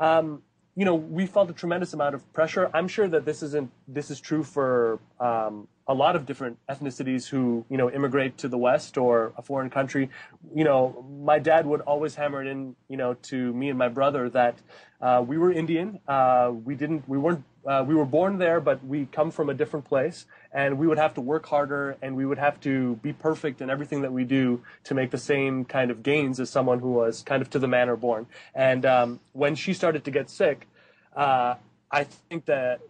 Um, 0.00 0.42
you 0.76 0.84
know, 0.84 0.94
we 0.94 1.26
felt 1.26 1.50
a 1.50 1.52
tremendous 1.52 1.92
amount 1.92 2.14
of 2.14 2.32
pressure. 2.32 2.70
I'm 2.72 2.86
sure 2.86 3.08
that 3.08 3.24
this 3.24 3.42
isn't 3.42 3.72
this 3.88 4.12
is 4.12 4.20
true 4.20 4.44
for 4.44 5.00
um, 5.18 5.66
a 5.88 5.94
lot 5.94 6.14
of 6.14 6.26
different 6.26 6.58
ethnicities 6.68 7.26
who 7.26 7.64
you 7.70 7.78
know 7.78 7.90
immigrate 7.90 8.36
to 8.38 8.48
the 8.48 8.58
West 8.58 8.98
or 8.98 9.32
a 9.36 9.42
foreign 9.42 9.70
country. 9.70 10.10
You 10.54 10.64
know, 10.64 11.04
my 11.22 11.38
dad 11.38 11.66
would 11.66 11.80
always 11.80 12.14
hammer 12.14 12.42
it 12.42 12.46
in, 12.46 12.76
you 12.88 12.96
know, 12.96 13.14
to 13.14 13.52
me 13.54 13.70
and 13.70 13.78
my 13.78 13.88
brother 13.88 14.28
that 14.30 14.56
uh, 15.00 15.24
we 15.26 15.38
were 15.38 15.52
Indian. 15.52 16.00
Uh, 16.06 16.52
we 16.64 16.74
didn't, 16.74 17.08
we 17.08 17.16
weren't, 17.16 17.44
uh, 17.66 17.84
we 17.86 17.94
were 17.94 18.04
born 18.04 18.38
there, 18.38 18.60
but 18.60 18.84
we 18.84 19.06
come 19.06 19.30
from 19.30 19.48
a 19.48 19.54
different 19.54 19.84
place, 19.84 20.26
and 20.52 20.78
we 20.78 20.86
would 20.86 20.98
have 20.98 21.14
to 21.14 21.20
work 21.20 21.46
harder, 21.46 21.96
and 22.02 22.16
we 22.16 22.26
would 22.26 22.38
have 22.38 22.60
to 22.60 22.96
be 22.96 23.12
perfect 23.12 23.60
in 23.60 23.70
everything 23.70 24.02
that 24.02 24.12
we 24.12 24.24
do 24.24 24.60
to 24.84 24.94
make 24.94 25.10
the 25.10 25.18
same 25.18 25.64
kind 25.64 25.90
of 25.90 26.02
gains 26.02 26.40
as 26.40 26.50
someone 26.50 26.80
who 26.80 26.92
was 26.92 27.22
kind 27.22 27.42
of 27.42 27.48
to 27.50 27.58
the 27.58 27.68
manner 27.68 27.96
born. 27.96 28.26
And 28.54 28.84
um, 28.84 29.20
when 29.32 29.54
she 29.54 29.72
started 29.72 30.04
to 30.04 30.10
get 30.10 30.28
sick, 30.28 30.66
uh, 31.16 31.54
I 31.90 32.04
think 32.04 32.46
that 32.46 32.80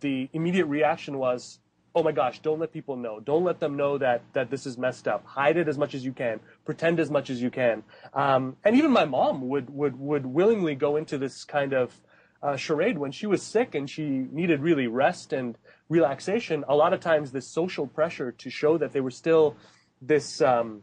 the 0.00 0.28
immediate 0.32 0.66
reaction 0.66 1.18
was 1.18 1.58
oh 1.96 2.02
my 2.02 2.12
gosh, 2.12 2.40
don't 2.40 2.60
let 2.60 2.72
people 2.72 2.94
know. 2.94 3.20
Don't 3.20 3.42
let 3.42 3.58
them 3.58 3.76
know 3.76 3.96
that 3.96 4.22
that 4.34 4.50
this 4.50 4.66
is 4.66 4.76
messed 4.76 5.08
up. 5.08 5.24
Hide 5.24 5.56
it 5.56 5.66
as 5.66 5.78
much 5.78 5.94
as 5.94 6.04
you 6.04 6.12
can. 6.12 6.40
Pretend 6.66 7.00
as 7.00 7.10
much 7.10 7.30
as 7.30 7.40
you 7.40 7.50
can. 7.50 7.82
Um, 8.12 8.56
and 8.64 8.76
even 8.76 8.90
my 8.90 9.06
mom 9.06 9.48
would 9.48 9.70
would 9.70 9.98
would 9.98 10.26
willingly 10.26 10.74
go 10.74 10.96
into 10.96 11.16
this 11.16 11.42
kind 11.42 11.72
of 11.72 11.98
uh, 12.42 12.56
charade 12.56 12.98
when 12.98 13.12
she 13.12 13.26
was 13.26 13.42
sick 13.42 13.74
and 13.74 13.88
she 13.88 14.04
needed 14.04 14.60
really 14.60 14.86
rest 14.86 15.32
and 15.32 15.56
relaxation. 15.88 16.64
A 16.68 16.76
lot 16.76 16.92
of 16.92 17.00
times, 17.00 17.32
this 17.32 17.48
social 17.48 17.86
pressure 17.86 18.30
to 18.30 18.50
show 18.50 18.76
that 18.76 18.92
they 18.92 19.00
were 19.00 19.10
still 19.10 19.56
this 20.02 20.42
um, 20.42 20.82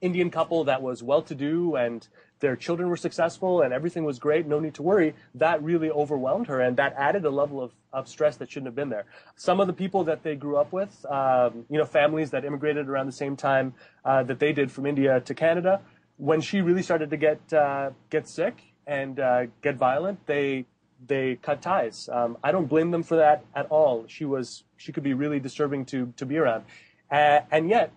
Indian 0.00 0.30
couple 0.30 0.64
that 0.64 0.80
was 0.80 1.02
well-to-do 1.02 1.74
and 1.74 2.06
their 2.40 2.56
children 2.56 2.88
were 2.88 2.96
successful 2.96 3.62
and 3.62 3.72
everything 3.72 4.04
was 4.04 4.18
great, 4.18 4.46
no 4.46 4.60
need 4.60 4.74
to 4.74 4.82
worry, 4.82 5.14
that 5.34 5.62
really 5.62 5.90
overwhelmed 5.90 6.46
her 6.46 6.60
and 6.60 6.76
that 6.76 6.94
added 6.96 7.24
a 7.24 7.30
level 7.30 7.62
of, 7.62 7.72
of 7.92 8.08
stress 8.08 8.36
that 8.36 8.50
shouldn't 8.50 8.66
have 8.66 8.74
been 8.74 8.88
there. 8.88 9.06
Some 9.36 9.60
of 9.60 9.66
the 9.66 9.72
people 9.72 10.04
that 10.04 10.22
they 10.22 10.36
grew 10.36 10.56
up 10.56 10.72
with, 10.72 11.04
um, 11.06 11.64
you 11.68 11.78
know, 11.78 11.84
families 11.84 12.30
that 12.30 12.44
immigrated 12.44 12.88
around 12.88 13.06
the 13.06 13.12
same 13.12 13.36
time 13.36 13.74
uh, 14.04 14.22
that 14.24 14.38
they 14.38 14.52
did 14.52 14.70
from 14.70 14.86
India 14.86 15.20
to 15.20 15.34
Canada, 15.34 15.80
when 16.16 16.40
she 16.40 16.60
really 16.60 16.82
started 16.82 17.10
to 17.10 17.16
get 17.16 17.52
uh, 17.52 17.90
get 18.10 18.28
sick 18.28 18.60
and 18.86 19.20
uh, 19.20 19.46
get 19.62 19.76
violent, 19.76 20.26
they 20.26 20.66
they 21.06 21.36
cut 21.36 21.62
ties. 21.62 22.08
Um, 22.12 22.36
I 22.42 22.50
don't 22.50 22.66
blame 22.66 22.90
them 22.90 23.04
for 23.04 23.16
that 23.16 23.44
at 23.54 23.66
all. 23.66 24.04
She 24.08 24.24
was 24.24 24.64
she 24.76 24.92
could 24.92 25.04
be 25.04 25.14
really 25.14 25.38
disturbing 25.38 25.84
to 25.86 26.12
to 26.16 26.26
be 26.26 26.36
around, 26.36 26.64
and 27.10 27.70
yet 27.70 27.92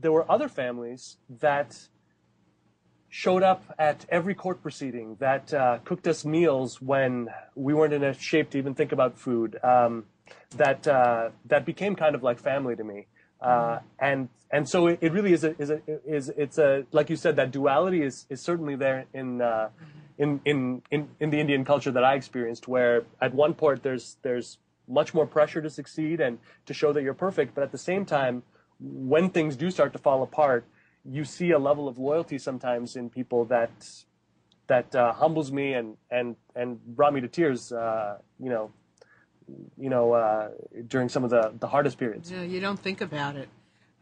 there 0.00 0.12
were 0.12 0.30
other 0.30 0.48
families 0.48 1.16
that 1.40 1.88
showed 3.10 3.42
up 3.42 3.64
at 3.78 4.06
every 4.08 4.34
court 4.34 4.62
proceeding, 4.62 5.16
that 5.18 5.52
uh, 5.52 5.78
cooked 5.84 6.06
us 6.06 6.24
meals 6.24 6.80
when 6.80 7.28
we 7.56 7.74
weren't 7.74 7.92
in 7.92 8.04
a 8.04 8.14
shape 8.14 8.50
to 8.50 8.58
even 8.58 8.74
think 8.74 8.92
about 8.92 9.18
food, 9.18 9.58
um, 9.62 10.04
that 10.56 10.86
uh, 10.86 11.30
that 11.46 11.66
became 11.66 11.96
kind 11.96 12.14
of 12.14 12.22
like 12.22 12.38
family 12.38 12.76
to 12.76 12.84
me. 12.84 13.06
Uh, 13.40 13.80
and 13.98 14.28
and 14.50 14.68
so 14.68 14.86
it, 14.86 14.98
it, 15.00 15.12
really 15.12 15.32
is 15.32 15.44
a, 15.44 15.60
is 15.60 15.70
a 15.70 15.80
is 16.06 16.28
it's 16.36 16.58
a 16.58 16.84
like 16.92 17.10
you 17.10 17.16
said 17.16 17.36
that 17.36 17.50
duality 17.50 18.02
is 18.02 18.26
is 18.30 18.40
certainly 18.40 18.76
there 18.76 19.06
in 19.12 19.40
uh, 19.40 19.68
in, 20.18 20.40
in 20.44 20.82
in 20.90 21.08
in 21.18 21.30
the 21.30 21.40
Indian 21.40 21.64
culture 21.64 21.90
that 21.90 22.04
I 22.04 22.14
experienced 22.14 22.68
where 22.68 23.04
at 23.20 23.34
one 23.34 23.54
point 23.54 23.82
there's 23.82 24.18
there's 24.22 24.58
much 24.86 25.14
more 25.14 25.26
pressure 25.26 25.62
to 25.62 25.70
succeed 25.70 26.20
and 26.20 26.38
to 26.66 26.74
show 26.74 26.92
that 26.92 27.02
you're 27.02 27.14
perfect 27.14 27.54
but 27.54 27.62
at 27.62 27.72
the 27.72 27.78
same 27.78 28.04
time 28.04 28.42
when 28.80 29.30
things 29.30 29.56
do 29.56 29.70
start 29.70 29.92
to 29.92 29.98
fall 29.98 30.22
apart 30.22 30.64
you 31.04 31.24
see 31.24 31.50
a 31.50 31.58
level 31.58 31.88
of 31.88 31.98
loyalty 31.98 32.38
sometimes 32.38 32.96
in 32.96 33.10
people 33.10 33.44
that 33.46 33.70
that 34.66 34.94
uh, 34.94 35.12
humbles 35.12 35.50
me 35.50 35.74
and 35.74 35.96
and 36.10 36.36
and 36.54 36.80
brought 36.84 37.12
me 37.12 37.20
to 37.20 37.28
tears. 37.28 37.72
Uh, 37.72 38.18
you 38.38 38.48
know, 38.48 38.70
you 39.76 39.90
know, 39.90 40.12
uh, 40.12 40.50
during 40.86 41.08
some 41.08 41.24
of 41.24 41.30
the 41.30 41.52
the 41.58 41.68
hardest 41.68 41.98
periods. 41.98 42.30
Yeah, 42.30 42.42
you 42.42 42.60
don't 42.60 42.78
think 42.78 43.00
about 43.00 43.36
it. 43.36 43.48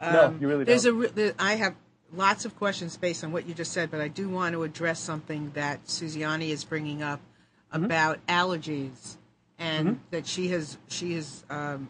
Um, 0.01 0.13
no, 0.13 0.37
you 0.41 0.49
really 0.49 0.65
there's 0.65 0.85
don't. 0.85 1.05
a. 1.05 1.09
There, 1.09 1.35
I 1.39 1.55
have 1.55 1.75
lots 2.13 2.45
of 2.45 2.57
questions 2.57 2.97
based 2.97 3.25
on 3.25 3.33
what 3.33 3.47
you 3.47 3.55
just 3.55 3.73
said, 3.73 3.91
but 3.91 4.01
I 4.01 4.09
do 4.09 4.29
want 4.29 4.55
to 4.55 4.63
address 4.63 5.01
something 5.01 5.51
that 5.55 5.85
Susiani 5.87 6.51
is 6.51 6.65
bringing 6.65 7.03
up 7.03 7.21
mm-hmm. 7.73 7.85
about 7.85 8.25
allergies, 8.27 9.17
and 9.59 9.89
mm-hmm. 9.89 9.99
that 10.11 10.27
she 10.27 10.49
has 10.49 10.79
she 10.89 11.15
has 11.15 11.45
um, 11.51 11.89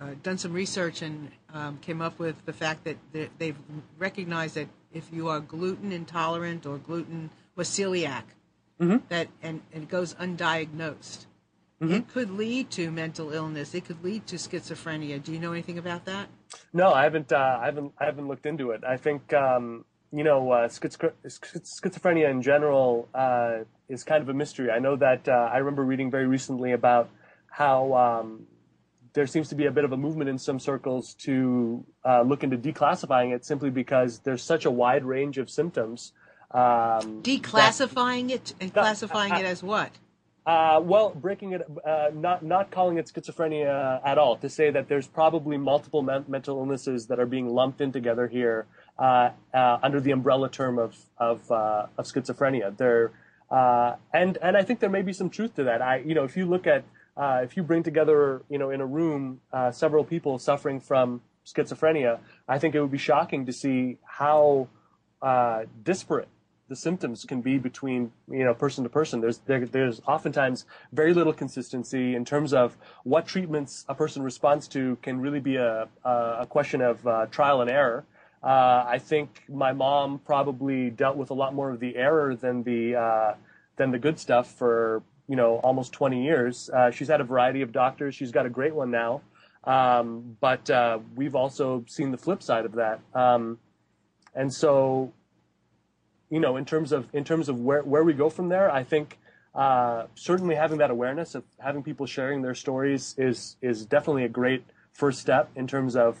uh, 0.00 0.10
done 0.22 0.38
some 0.38 0.52
research 0.52 1.02
and 1.02 1.30
um, 1.52 1.78
came 1.78 2.02
up 2.02 2.18
with 2.18 2.44
the 2.46 2.52
fact 2.52 2.84
that 2.84 2.96
they've 3.38 3.56
recognized 3.98 4.56
that 4.56 4.68
if 4.92 5.12
you 5.12 5.28
are 5.28 5.40
gluten 5.40 5.92
intolerant 5.92 6.66
or 6.66 6.78
gluten 6.78 7.30
or 7.56 7.64
celiac, 7.64 8.24
mm-hmm. 8.80 8.98
that 9.08 9.28
and, 9.42 9.60
and 9.72 9.84
it 9.84 9.88
goes 9.88 10.14
undiagnosed, 10.14 11.26
it 11.80 12.08
could 12.08 12.30
lead 12.30 12.70
to 12.70 12.90
mental 12.90 13.32
illness. 13.32 13.74
It 13.74 13.84
could 13.84 14.02
lead 14.02 14.26
to 14.28 14.36
schizophrenia. 14.36 15.22
Do 15.22 15.32
you 15.32 15.38
know 15.38 15.52
anything 15.52 15.78
about 15.78 16.04
that? 16.06 16.28
No, 16.72 16.92
I 16.92 17.02
haven't. 17.02 17.32
Uh, 17.32 17.58
I 17.60 17.66
haven't. 17.66 17.92
I 17.98 18.04
haven't 18.04 18.28
looked 18.28 18.46
into 18.46 18.70
it. 18.70 18.84
I 18.84 18.96
think 18.96 19.32
um, 19.34 19.84
you 20.12 20.24
know 20.24 20.50
uh, 20.50 20.68
schizo- 20.68 21.12
schizophrenia 21.26 22.30
in 22.30 22.42
general 22.42 23.08
uh, 23.14 23.64
is 23.88 24.04
kind 24.04 24.22
of 24.22 24.28
a 24.28 24.34
mystery. 24.34 24.70
I 24.70 24.78
know 24.78 24.96
that 24.96 25.28
uh, 25.28 25.50
I 25.52 25.58
remember 25.58 25.84
reading 25.84 26.10
very 26.10 26.26
recently 26.26 26.72
about 26.72 27.10
how 27.50 27.94
um, 27.94 28.46
there 29.14 29.26
seems 29.28 29.48
to 29.48 29.54
be 29.54 29.66
a 29.66 29.70
bit 29.70 29.84
of 29.84 29.92
a 29.92 29.96
movement 29.96 30.28
in 30.28 30.38
some 30.38 30.58
circles 30.58 31.14
to 31.14 31.84
uh, 32.04 32.22
look 32.22 32.42
into 32.42 32.58
declassifying 32.58 33.34
it 33.34 33.44
simply 33.44 33.70
because 33.70 34.18
there's 34.18 34.42
such 34.42 34.64
a 34.64 34.70
wide 34.70 35.04
range 35.04 35.38
of 35.38 35.48
symptoms. 35.48 36.12
Um, 36.50 37.22
Declassifying 37.22 38.30
it 38.30 38.54
and 38.60 38.72
classifying 38.74 39.34
it 39.34 39.44
as 39.44 39.62
what? 39.62 39.90
Uh, 40.46 40.80
well, 40.82 41.10
breaking 41.10 41.52
it, 41.52 41.62
uh, 41.86 42.10
not 42.12 42.44
not 42.44 42.70
calling 42.70 42.98
it 42.98 43.06
schizophrenia 43.06 44.00
at 44.04 44.18
all. 44.18 44.36
To 44.36 44.48
say 44.50 44.70
that 44.70 44.88
there's 44.88 45.06
probably 45.06 45.56
multiple 45.56 46.02
men- 46.02 46.26
mental 46.28 46.58
illnesses 46.58 47.06
that 47.06 47.18
are 47.18 47.26
being 47.26 47.48
lumped 47.48 47.80
in 47.80 47.92
together 47.92 48.28
here 48.28 48.66
uh, 48.98 49.30
uh 49.54 49.78
under 49.82 50.00
the 50.00 50.10
umbrella 50.10 50.50
term 50.50 50.78
of 50.78 50.96
of, 51.16 51.50
uh, 51.50 51.86
of 51.96 52.04
schizophrenia. 52.04 52.76
There, 52.76 53.12
uh, 53.50 53.94
and 54.12 54.36
and 54.42 54.54
I 54.54 54.64
think 54.64 54.80
there 54.80 54.90
may 54.90 55.02
be 55.02 55.14
some 55.14 55.30
truth 55.30 55.54
to 55.56 55.64
that. 55.64 55.80
I, 55.80 55.98
you 55.98 56.14
know, 56.14 56.24
if 56.24 56.36
you 56.36 56.44
look 56.44 56.66
at 56.66 56.84
if 57.16 57.56
you 57.56 57.62
bring 57.62 57.82
together, 57.82 58.42
you 58.48 58.58
know, 58.58 58.70
in 58.70 58.80
a 58.80 58.86
room 58.86 59.40
several 59.72 60.04
people 60.04 60.38
suffering 60.38 60.80
from 60.80 61.20
schizophrenia, 61.46 62.18
I 62.48 62.58
think 62.58 62.74
it 62.74 62.80
would 62.80 62.92
be 62.92 62.98
shocking 62.98 63.46
to 63.46 63.52
see 63.52 63.98
how 64.04 64.68
disparate 65.82 66.28
the 66.68 66.76
symptoms 66.76 67.24
can 67.24 67.42
be 67.42 67.58
between 67.58 68.10
you 68.30 68.44
know 68.44 68.54
person 68.54 68.84
to 68.84 68.90
person. 68.90 69.20
There's 69.20 69.38
there, 69.38 69.66
there's 69.66 70.00
oftentimes 70.06 70.64
very 70.92 71.12
little 71.12 71.32
consistency 71.32 72.14
in 72.14 72.24
terms 72.24 72.52
of 72.52 72.76
what 73.04 73.26
treatments 73.26 73.84
a 73.88 73.94
person 73.94 74.22
responds 74.22 74.66
to. 74.68 74.96
Can 75.02 75.20
really 75.20 75.40
be 75.40 75.56
a 75.56 75.88
a, 76.04 76.46
question 76.48 76.80
of 76.80 77.06
uh, 77.06 77.26
trial 77.26 77.60
and 77.60 77.70
error. 77.70 78.04
Uh, 78.42 78.84
I 78.86 78.98
think 78.98 79.42
my 79.48 79.72
mom 79.72 80.18
probably 80.18 80.90
dealt 80.90 81.16
with 81.16 81.30
a 81.30 81.34
lot 81.34 81.54
more 81.54 81.70
of 81.70 81.80
the 81.80 81.96
error 81.96 82.34
than 82.34 82.62
the 82.62 82.96
uh, 82.96 83.34
than 83.76 83.90
the 83.90 83.98
good 83.98 84.18
stuff 84.18 84.50
for 84.52 85.02
you 85.28 85.36
know 85.36 85.56
almost 85.58 85.92
20 85.92 86.24
years. 86.24 86.70
Uh, 86.70 86.90
she's 86.90 87.08
had 87.08 87.20
a 87.20 87.24
variety 87.24 87.62
of 87.62 87.72
doctors. 87.72 88.14
She's 88.14 88.32
got 88.32 88.46
a 88.46 88.50
great 88.50 88.74
one 88.74 88.90
now, 88.90 89.22
um, 89.64 90.36
but 90.40 90.68
uh, 90.70 90.98
we've 91.14 91.34
also 91.34 91.84
seen 91.88 92.10
the 92.10 92.18
flip 92.18 92.42
side 92.42 92.64
of 92.64 92.72
that. 92.72 93.00
Um, 93.14 93.58
and 94.34 94.52
so 94.52 95.12
you 96.30 96.40
know, 96.40 96.56
in 96.56 96.64
terms 96.64 96.92
of 96.92 97.08
in 97.12 97.24
terms 97.24 97.48
of 97.48 97.60
where 97.60 97.82
where 97.82 98.02
we 98.02 98.12
go 98.12 98.28
from 98.28 98.48
there, 98.48 98.70
I 98.70 98.82
think 98.82 99.18
uh, 99.54 100.06
certainly 100.14 100.56
having 100.56 100.78
that 100.78 100.90
awareness 100.90 101.34
of 101.34 101.44
having 101.58 101.82
people 101.82 102.06
sharing 102.06 102.42
their 102.42 102.54
stories 102.54 103.14
is 103.16 103.56
is 103.62 103.86
definitely 103.86 104.24
a 104.24 104.28
great 104.28 104.64
first 104.92 105.20
step 105.20 105.50
in 105.54 105.66
terms 105.66 105.94
of 105.94 106.18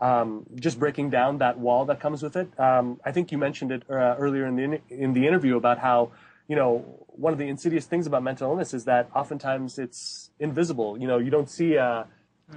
um, 0.00 0.46
just 0.54 0.78
breaking 0.78 1.10
down 1.10 1.38
that 1.38 1.58
wall 1.58 1.84
that 1.86 2.00
comes 2.00 2.22
with 2.22 2.36
it. 2.36 2.48
Um, 2.58 3.00
I 3.04 3.12
think 3.12 3.32
you 3.32 3.38
mentioned 3.38 3.72
it 3.72 3.82
uh, 3.90 4.16
earlier 4.18 4.46
in 4.46 4.56
the 4.56 4.80
in 4.88 5.12
the 5.12 5.26
interview 5.26 5.56
about 5.56 5.78
how 5.78 6.12
you 6.48 6.56
know 6.56 6.84
one 7.08 7.32
of 7.32 7.38
the 7.38 7.48
insidious 7.48 7.86
things 7.86 8.06
about 8.06 8.22
mental 8.22 8.50
illness 8.50 8.74
is 8.74 8.84
that 8.84 9.08
oftentimes 9.14 9.78
it's 9.78 10.30
invisible. 10.38 10.98
You 10.98 11.06
know, 11.06 11.18
you 11.18 11.30
don't 11.30 11.50
see 11.50 11.74
a 11.74 12.06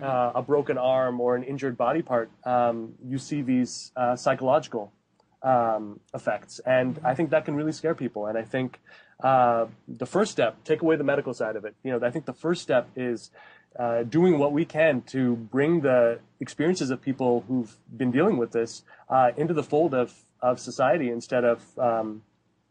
uh, 0.02 0.32
a 0.36 0.42
broken 0.42 0.78
arm 0.78 1.20
or 1.20 1.36
an 1.36 1.44
injured 1.44 1.78
body 1.78 2.02
part. 2.02 2.30
Um, 2.46 2.94
you 3.04 3.18
see 3.18 3.42
these 3.42 3.92
uh, 3.96 4.16
psychological 4.16 4.94
um, 5.42 6.00
effects. 6.14 6.60
And 6.60 7.00
I 7.04 7.16
think 7.16 7.32
that 7.32 7.46
can 7.46 7.56
really 7.56 7.72
scare 7.72 7.96
people. 7.96 8.28
And 8.28 8.38
I 8.38 8.44
think 8.44 8.80
uh, 9.24 9.66
the 9.88 10.06
first 10.06 10.32
step, 10.32 10.64
take 10.64 10.82
away 10.82 10.96
the 10.96 11.04
medical 11.04 11.34
side 11.34 11.56
of 11.56 11.66
it. 11.66 11.76
You 11.84 11.92
know, 11.92 12.06
I 12.06 12.12
think 12.12 12.26
the 12.26 12.34
first 12.34 12.62
step 12.62 12.88
is 12.96 13.32
uh, 13.78 14.04
doing 14.04 14.40
what 14.40 14.52
we 14.52 14.66
can 14.66 15.02
to 15.02 15.36
bring 15.36 15.82
the 15.82 16.20
experiences 16.40 16.90
of 16.90 17.02
people 17.02 17.44
who've 17.48 17.76
been 17.96 18.12
dealing 18.12 18.38
with 18.38 18.52
this 18.52 18.84
uh, 19.10 19.32
into 19.38 19.54
the 19.54 19.64
fold 19.64 19.94
of, 19.94 20.14
of 20.42 20.60
society 20.60 21.10
instead 21.10 21.44
of 21.44 21.78
um, 21.78 22.22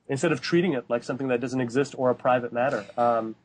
instead 0.08 0.32
of 0.32 0.40
treating 0.40 0.72
it 0.72 0.84
like 0.88 1.04
something 1.04 1.28
that 1.28 1.40
doesn't 1.40 1.60
exist 1.60 1.94
or 1.96 2.10
a 2.10 2.14
private 2.14 2.52
matter. 2.52 2.84
Um, 2.96 3.36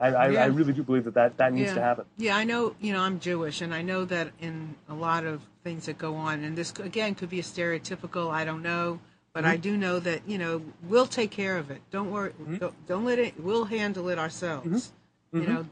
I, 0.00 0.08
I, 0.08 0.28
yeah. 0.28 0.42
I, 0.44 0.46
really 0.46 0.72
do 0.72 0.84
believe 0.84 1.04
that 1.04 1.14
that, 1.14 1.36
that 1.38 1.52
needs 1.52 1.68
yeah. 1.70 1.74
to 1.74 1.82
happen. 1.82 2.04
Yeah, 2.16 2.36
I 2.36 2.44
know, 2.44 2.76
you 2.80 2.92
know, 2.92 3.00
I'm 3.00 3.18
Jewish, 3.18 3.60
and 3.60 3.74
I 3.74 3.82
know 3.82 4.04
that 4.04 4.30
in 4.40 4.76
a 4.88 4.94
lot 4.94 5.24
of 5.24 5.42
things 5.64 5.86
that 5.86 5.98
go 5.98 6.14
on, 6.14 6.44
and 6.44 6.56
this, 6.56 6.72
again, 6.78 7.16
could 7.16 7.30
be 7.30 7.40
a 7.40 7.42
stereotypical, 7.42 8.30
I 8.30 8.44
don't 8.44 8.62
know, 8.62 9.00
but 9.32 9.42
mm-hmm. 9.42 9.52
I 9.52 9.56
do 9.56 9.76
know 9.76 9.98
that, 9.98 10.22
you 10.26 10.38
know, 10.38 10.62
we'll 10.84 11.06
take 11.06 11.32
care 11.32 11.56
of 11.56 11.70
it. 11.72 11.80
Don't 11.90 12.12
worry. 12.12 12.30
Mm-hmm. 12.30 12.56
Don't, 12.56 12.86
don't, 12.86 13.04
let 13.04 13.18
it, 13.18 13.40
we'll 13.40 13.64
handle 13.64 14.08
it 14.08 14.18
ourselves. 14.18 14.92
Mm-hmm. 15.34 15.40
You 15.40 15.48
know, 15.48 15.66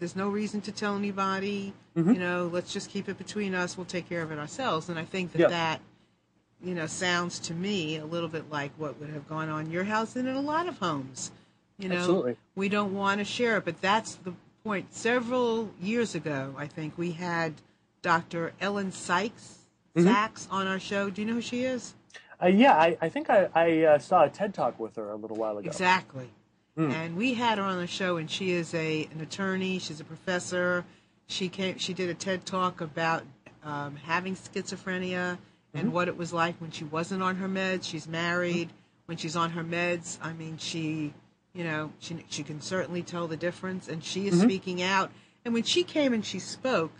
there's 0.00 0.16
no 0.16 0.28
reason 0.28 0.60
to 0.62 0.72
tell 0.72 0.96
anybody, 0.96 1.72
mm-hmm. 1.96 2.12
you 2.12 2.18
know, 2.18 2.50
let's 2.52 2.72
just 2.72 2.90
keep 2.90 3.08
it 3.08 3.16
between 3.16 3.54
us. 3.54 3.76
We'll 3.76 3.86
take 3.86 4.08
care 4.08 4.22
of 4.22 4.32
it 4.32 4.38
ourselves. 4.38 4.88
And 4.88 4.98
I 4.98 5.04
think 5.04 5.32
that 5.32 5.50
that, 5.50 5.80
you 6.62 6.74
know, 6.74 6.86
sounds 6.86 7.38
to 7.38 7.54
me 7.54 7.96
a 7.96 8.04
little 8.04 8.28
bit 8.28 8.50
like 8.50 8.72
what 8.76 8.98
would 9.00 9.10
have 9.10 9.28
gone 9.28 9.48
on 9.48 9.66
in 9.66 9.70
your 9.70 9.84
house 9.84 10.16
and 10.16 10.28
in 10.28 10.34
a 10.34 10.40
lot 10.40 10.68
of 10.68 10.78
homes 10.78 11.30
you 11.78 11.88
know, 11.88 11.96
Absolutely. 11.96 12.36
we 12.56 12.68
don't 12.68 12.92
want 12.92 13.18
to 13.20 13.24
share 13.24 13.56
it, 13.56 13.64
but 13.64 13.80
that's 13.80 14.16
the 14.16 14.34
point. 14.64 14.92
Several 14.92 15.70
years 15.80 16.14
ago, 16.14 16.54
I 16.58 16.66
think 16.66 16.98
we 16.98 17.12
had 17.12 17.54
Dr. 18.02 18.52
Elyn 18.60 18.92
Sykes 18.92 19.58
mm-hmm. 19.96 20.08
Saks 20.08 20.48
on 20.50 20.66
our 20.66 20.80
show. 20.80 21.08
Do 21.08 21.22
you 21.22 21.28
know 21.28 21.34
who 21.34 21.40
she 21.40 21.62
is? 21.62 21.94
Uh, 22.42 22.46
yeah, 22.46 22.76
I, 22.76 22.96
I 23.00 23.08
think 23.08 23.30
I, 23.30 23.48
I 23.54 23.82
uh, 23.82 23.98
saw 23.98 24.24
a 24.24 24.28
TED 24.28 24.54
talk 24.54 24.78
with 24.78 24.96
her 24.96 25.10
a 25.10 25.16
little 25.16 25.36
while 25.36 25.58
ago. 25.58 25.68
Exactly. 25.68 26.28
Mm. 26.76 26.92
And 26.92 27.16
we 27.16 27.34
had 27.34 27.58
her 27.58 27.64
on 27.64 27.78
the 27.78 27.86
show, 27.86 28.16
and 28.16 28.30
she 28.30 28.50
is 28.50 28.74
a 28.74 29.08
an 29.12 29.20
attorney. 29.20 29.78
She's 29.78 29.98
a 29.98 30.04
professor. 30.04 30.84
She 31.26 31.48
came. 31.48 31.78
She 31.78 31.92
did 31.92 32.08
a 32.08 32.14
TED 32.14 32.46
talk 32.46 32.80
about 32.80 33.24
um, 33.64 33.96
having 33.96 34.36
schizophrenia 34.36 35.38
mm-hmm. 35.78 35.86
and 35.86 35.94
what 35.94 36.08
it 36.08 36.16
was 36.16 36.32
like 36.32 36.56
when 36.60 36.70
she 36.70 36.84
wasn't 36.84 37.22
on 37.22 37.36
her 37.36 37.48
meds. 37.48 37.84
She's 37.84 38.06
married. 38.06 38.68
Mm-hmm. 38.68 38.74
When 39.06 39.16
she's 39.16 39.36
on 39.36 39.50
her 39.52 39.64
meds, 39.64 40.18
I 40.20 40.34
mean, 40.34 40.58
she 40.58 41.14
you 41.58 41.64
know, 41.64 41.92
she 41.98 42.24
she 42.28 42.44
can 42.44 42.60
certainly 42.60 43.02
tell 43.02 43.26
the 43.26 43.36
difference, 43.36 43.88
and 43.88 44.04
she 44.04 44.28
is 44.28 44.34
mm-hmm. 44.34 44.44
speaking 44.44 44.82
out. 44.82 45.10
And 45.44 45.52
when 45.52 45.64
she 45.64 45.82
came 45.82 46.12
and 46.12 46.24
she 46.24 46.38
spoke, 46.38 46.92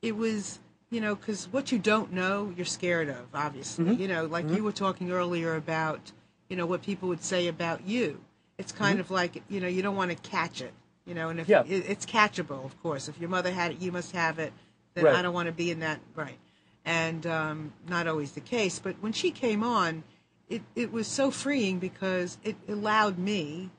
it 0.00 0.16
was 0.16 0.58
you 0.90 1.00
know 1.00 1.14
because 1.14 1.48
what 1.52 1.70
you 1.70 1.78
don't 1.78 2.12
know, 2.12 2.52
you're 2.56 2.64
scared 2.64 3.10
of. 3.10 3.26
Obviously, 3.34 3.84
mm-hmm. 3.84 4.00
you 4.00 4.08
know, 4.08 4.24
like 4.24 4.46
mm-hmm. 4.46 4.56
you 4.56 4.64
were 4.64 4.72
talking 4.72 5.10
earlier 5.12 5.54
about 5.54 6.12
you 6.48 6.56
know 6.56 6.66
what 6.66 6.82
people 6.82 7.10
would 7.10 7.22
say 7.22 7.48
about 7.48 7.86
you. 7.86 8.20
It's 8.56 8.72
kind 8.72 8.94
mm-hmm. 8.94 9.00
of 9.00 9.10
like 9.10 9.42
you 9.48 9.60
know 9.60 9.68
you 9.68 9.82
don't 9.82 9.96
want 9.96 10.10
to 10.10 10.16
catch 10.30 10.62
it. 10.62 10.72
You 11.04 11.14
know, 11.14 11.28
and 11.28 11.40
if 11.40 11.48
yeah. 11.48 11.64
it, 11.66 11.84
it's 11.88 12.06
catchable, 12.06 12.64
of 12.64 12.80
course. 12.82 13.08
If 13.08 13.18
your 13.18 13.28
mother 13.28 13.50
had 13.50 13.72
it, 13.72 13.80
you 13.80 13.90
must 13.90 14.12
have 14.12 14.38
it. 14.38 14.52
Then 14.94 15.04
right. 15.04 15.16
I 15.16 15.22
don't 15.22 15.34
want 15.34 15.46
to 15.46 15.52
be 15.52 15.70
in 15.70 15.80
that 15.80 16.00
right. 16.14 16.38
And 16.84 17.26
um, 17.26 17.72
not 17.88 18.06
always 18.06 18.32
the 18.32 18.40
case. 18.40 18.78
But 18.78 18.96
when 19.00 19.12
she 19.12 19.30
came 19.30 19.62
on, 19.62 20.02
it, 20.48 20.62
it 20.74 20.92
was 20.92 21.06
so 21.06 21.30
freeing 21.30 21.78
because 21.78 22.38
it 22.42 22.56
allowed 22.68 23.18
me 23.18 23.70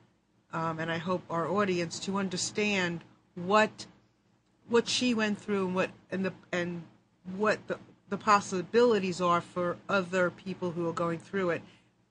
um, 0.52 0.78
and 0.78 0.90
I 0.90 0.98
hope 0.98 1.22
our 1.30 1.48
audience 1.48 1.98
to 2.00 2.18
understand 2.18 3.04
what 3.34 3.86
what 4.68 4.88
she 4.88 5.14
went 5.14 5.38
through 5.38 5.66
and 5.66 5.74
what 5.74 5.90
and 6.10 6.24
the 6.24 6.32
and 6.52 6.82
what 7.36 7.66
the, 7.68 7.78
the 8.08 8.18
possibilities 8.18 9.20
are 9.20 9.40
for 9.40 9.76
other 9.88 10.30
people 10.30 10.72
who 10.72 10.88
are 10.88 10.92
going 10.92 11.18
through 11.18 11.50
it. 11.50 11.62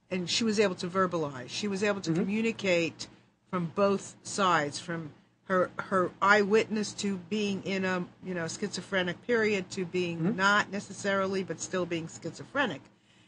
And 0.09 0.29
she 0.29 0.43
was 0.43 0.59
able 0.59 0.75
to 0.75 0.87
verbalize. 0.87 1.49
She 1.49 1.67
was 1.67 1.83
able 1.83 2.01
to 2.01 2.11
mm-hmm. 2.11 2.19
communicate 2.19 3.07
from 3.49 3.71
both 3.75 4.15
sides, 4.23 4.79
from 4.79 5.11
her 5.51 5.69
her 5.77 6.11
eyewitness 6.21 6.93
to 6.93 7.17
being 7.29 7.61
in 7.63 7.83
a 7.83 8.05
you 8.23 8.33
know 8.33 8.47
schizophrenic 8.47 9.21
period 9.27 9.69
to 9.69 9.85
being 9.85 10.17
mm-hmm. 10.17 10.37
not 10.37 10.71
necessarily 10.71 11.43
but 11.43 11.59
still 11.59 11.85
being 11.85 12.07
schizophrenic, 12.07 12.81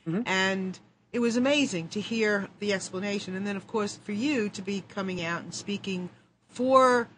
mm-hmm. 0.07 0.21
and 0.25 0.79
it 1.11 1.19
was 1.19 1.35
amazing 1.35 1.89
to 1.89 1.99
hear 1.99 2.47
the 2.59 2.71
explanation, 2.71 3.35
and 3.35 3.45
then 3.45 3.57
of 3.57 3.67
course 3.67 3.97
for 3.97 4.13
you 4.13 4.47
to 4.47 4.61
be 4.61 4.83
coming 4.87 5.21
out 5.21 5.43
and 5.43 5.53
speaking 5.53 6.09
for. 6.47 7.09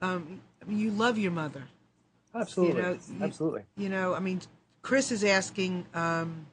Um, 0.00 0.40
you 0.66 0.90
love 0.90 1.18
your 1.18 1.30
mother. 1.30 1.64
Absolutely. 2.34 2.76
You 2.76 2.82
know, 2.82 2.92
you, 2.92 3.24
Absolutely. 3.24 3.62
You 3.76 3.88
know, 3.88 4.14
I 4.14 4.20
mean, 4.20 4.40
Chris 4.80 5.12
is 5.12 5.22
asking. 5.22 5.86
Um, 5.94 6.46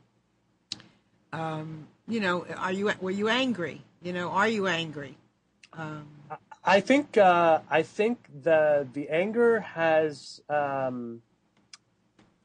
um, 1.31 1.87
you 2.07 2.19
know, 2.19 2.45
are 2.57 2.71
you 2.71 2.91
were 2.99 3.11
you 3.11 3.29
angry? 3.29 3.81
You 4.01 4.13
know, 4.13 4.29
are 4.29 4.47
you 4.47 4.67
angry? 4.67 5.15
Um, 5.73 6.07
I 6.63 6.81
think 6.81 7.17
uh, 7.17 7.59
I 7.69 7.83
think 7.83 8.27
the 8.43 8.87
the 8.93 9.09
anger 9.09 9.61
has 9.61 10.41
um, 10.49 11.21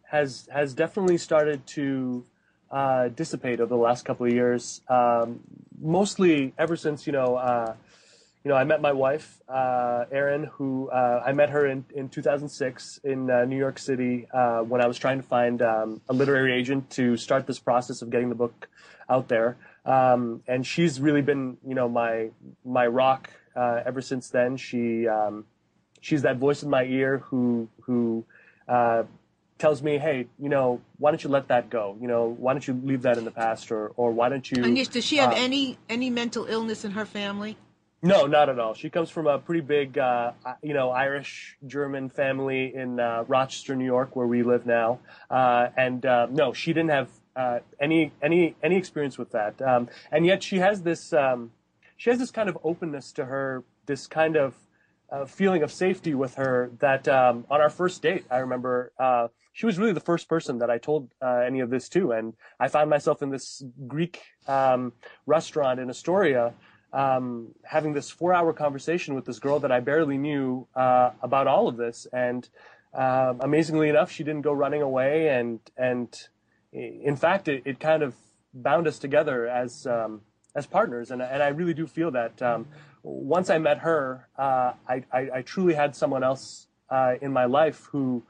has 0.04 0.48
has 0.52 0.72
definitely 0.72 1.18
started 1.18 1.66
to 1.68 2.24
uh, 2.70 3.08
dissipate 3.08 3.60
over 3.60 3.68
the 3.68 3.80
last 3.80 4.04
couple 4.04 4.26
of 4.26 4.32
years. 4.32 4.82
Um, 4.88 5.40
mostly 5.80 6.54
ever 6.58 6.76
since 6.76 7.06
you 7.06 7.12
know, 7.12 7.36
uh, 7.36 7.74
you 8.44 8.50
know, 8.50 8.56
I 8.56 8.62
met 8.62 8.80
my 8.80 8.92
wife, 8.92 9.42
uh, 9.48 10.04
Erin, 10.12 10.44
who 10.44 10.90
uh, 10.90 11.22
I 11.26 11.32
met 11.32 11.50
her 11.50 11.66
in, 11.66 11.84
in 11.94 12.08
2006 12.08 13.00
in 13.02 13.28
uh, 13.28 13.44
New 13.46 13.58
York 13.58 13.80
City 13.80 14.28
when 14.32 14.80
I 14.80 14.86
was 14.86 14.96
trying 14.96 15.16
to 15.16 15.26
find 15.26 15.60
um, 15.60 16.00
a 16.08 16.12
literary 16.12 16.54
agent 16.54 16.88
to 16.90 17.16
start 17.16 17.48
this 17.48 17.58
process 17.58 18.00
of 18.00 18.10
getting 18.10 18.28
the 18.28 18.36
book 18.36 18.68
out 19.08 19.26
there. 19.26 19.56
Um, 19.84 20.42
and 20.46 20.64
she's 20.64 21.00
really 21.00 21.22
been, 21.22 21.58
you 21.66 21.74
know, 21.74 21.88
my 21.88 22.30
my 22.64 22.86
rock 22.86 23.28
uh, 23.56 23.82
ever 23.84 24.00
since 24.00 24.30
then. 24.30 24.56
She 24.56 25.06
um, 25.08 25.44
she's 26.00 26.22
that 26.22 26.36
voice 26.36 26.62
in 26.62 26.70
my 26.70 26.84
ear 26.84 27.18
who 27.18 27.68
who 27.82 28.24
uh, 28.68 29.04
tells 29.58 29.82
me, 29.82 29.98
hey, 29.98 30.26
you 30.38 30.48
know, 30.48 30.80
why 30.98 31.10
don't 31.10 31.22
you 31.22 31.30
let 31.30 31.48
that 31.48 31.70
go? 31.70 31.96
You 32.00 32.08
know, 32.08 32.34
why 32.38 32.52
don't 32.52 32.66
you 32.66 32.74
leave 32.82 33.02
that 33.02 33.18
in 33.18 33.24
the 33.24 33.30
past, 33.30 33.70
or 33.70 33.92
or 33.96 34.12
why 34.12 34.28
don't 34.28 34.50
you? 34.50 34.64
And 34.64 34.90
does 34.90 35.04
she 35.04 35.16
have 35.16 35.32
uh, 35.32 35.36
any 35.36 35.78
any 35.88 36.10
mental 36.10 36.46
illness 36.46 36.84
in 36.84 36.92
her 36.92 37.06
family? 37.06 37.56
No, 38.04 38.26
not 38.26 38.50
at 38.50 38.58
all. 38.58 38.74
She 38.74 38.90
comes 38.90 39.08
from 39.08 39.26
a 39.26 39.38
pretty 39.38 39.62
big, 39.62 39.96
uh, 39.96 40.32
you 40.62 40.74
know, 40.74 40.90
Irish 40.90 41.56
German 41.66 42.10
family 42.10 42.74
in 42.74 43.00
uh, 43.00 43.24
Rochester, 43.26 43.74
New 43.74 43.86
York, 43.86 44.14
where 44.14 44.26
we 44.26 44.42
live 44.42 44.66
now. 44.66 44.98
Uh, 45.30 45.68
and 45.74 46.04
uh, 46.04 46.26
no, 46.30 46.52
she 46.52 46.74
didn't 46.74 46.90
have 46.90 47.08
uh, 47.34 47.60
any 47.80 48.12
any 48.20 48.56
any 48.62 48.76
experience 48.76 49.16
with 49.16 49.30
that. 49.30 49.60
Um, 49.62 49.88
and 50.12 50.26
yet 50.26 50.42
she 50.42 50.58
has 50.58 50.82
this 50.82 51.14
um, 51.14 51.52
she 51.96 52.10
has 52.10 52.18
this 52.18 52.30
kind 52.30 52.48
of 52.48 52.58
openness 52.62 53.12
to 53.12 53.24
her, 53.24 53.64
this 53.86 54.06
kind 54.06 54.36
of 54.36 54.54
uh, 55.10 55.24
feeling 55.24 55.62
of 55.62 55.70
safety 55.70 56.14
with 56.14 56.34
her. 56.34 56.70
That 56.80 57.06
um, 57.08 57.46
on 57.50 57.60
our 57.60 57.70
first 57.70 58.02
date, 58.02 58.24
I 58.30 58.38
remember 58.38 58.92
she 59.52 59.66
was 59.66 59.78
really 59.78 59.92
the 59.92 60.00
first 60.00 60.28
person 60.28 60.58
that 60.58 60.70
I 60.70 60.78
told 60.78 61.10
any 61.22 61.60
of 61.60 61.70
this 61.70 61.88
to, 61.90 62.12
and 62.12 62.34
I 62.58 62.68
found 62.68 62.90
myself 62.90 63.22
in 63.22 63.30
this 63.30 63.62
Greek 63.86 64.22
um, 64.48 64.92
restaurant 65.26 65.78
in 65.78 65.88
Astoria 65.88 66.54
um, 66.94 67.48
having 67.64 67.92
this 67.92 68.08
four 68.08 68.32
hour 68.32 68.52
conversation 68.52 69.14
with 69.14 69.24
this 69.24 69.40
girl 69.40 69.58
that 69.58 69.72
I 69.72 69.80
barely 69.80 70.16
knew 70.16 70.66
uh, 70.76 71.10
about 71.20 71.48
all 71.48 71.68
of 71.68 71.76
this. 71.76 72.06
And 72.12 72.48
uh, 72.94 73.34
amazingly 73.40 73.88
enough, 73.88 74.10
she 74.12 74.22
didn't 74.22 74.42
go 74.42 74.52
running 74.52 74.80
away. 74.80 75.28
And, 75.28 75.58
and 75.76 76.16
in 76.72 77.16
fact, 77.16 77.48
it, 77.48 77.62
it 77.64 77.80
kind 77.80 78.02
of 78.04 78.14
bound 78.54 78.86
us 78.86 79.00
together 79.00 79.48
as, 79.48 79.86
um, 79.86 80.22
as 80.54 80.66
partners. 80.66 81.10
And, 81.10 81.20
and 81.22 81.42
I 81.42 81.48
really 81.48 81.74
do 81.74 81.86
feel 81.86 82.10
that 82.12 82.40
um, 82.42 82.66
once 83.02 83.50
I 83.50 83.58
met 83.58 83.78
her, 83.78 84.28
uh, 84.38 84.72
I, 84.88 85.04
I, 85.12 85.30
I, 85.36 85.42
truly 85.42 85.74
had 85.74 85.96
someone 85.96 86.22
else 86.22 86.66
uh, 86.90 87.14
in 87.20 87.32
my 87.32 87.44
life 87.44 87.88
who 87.92 88.22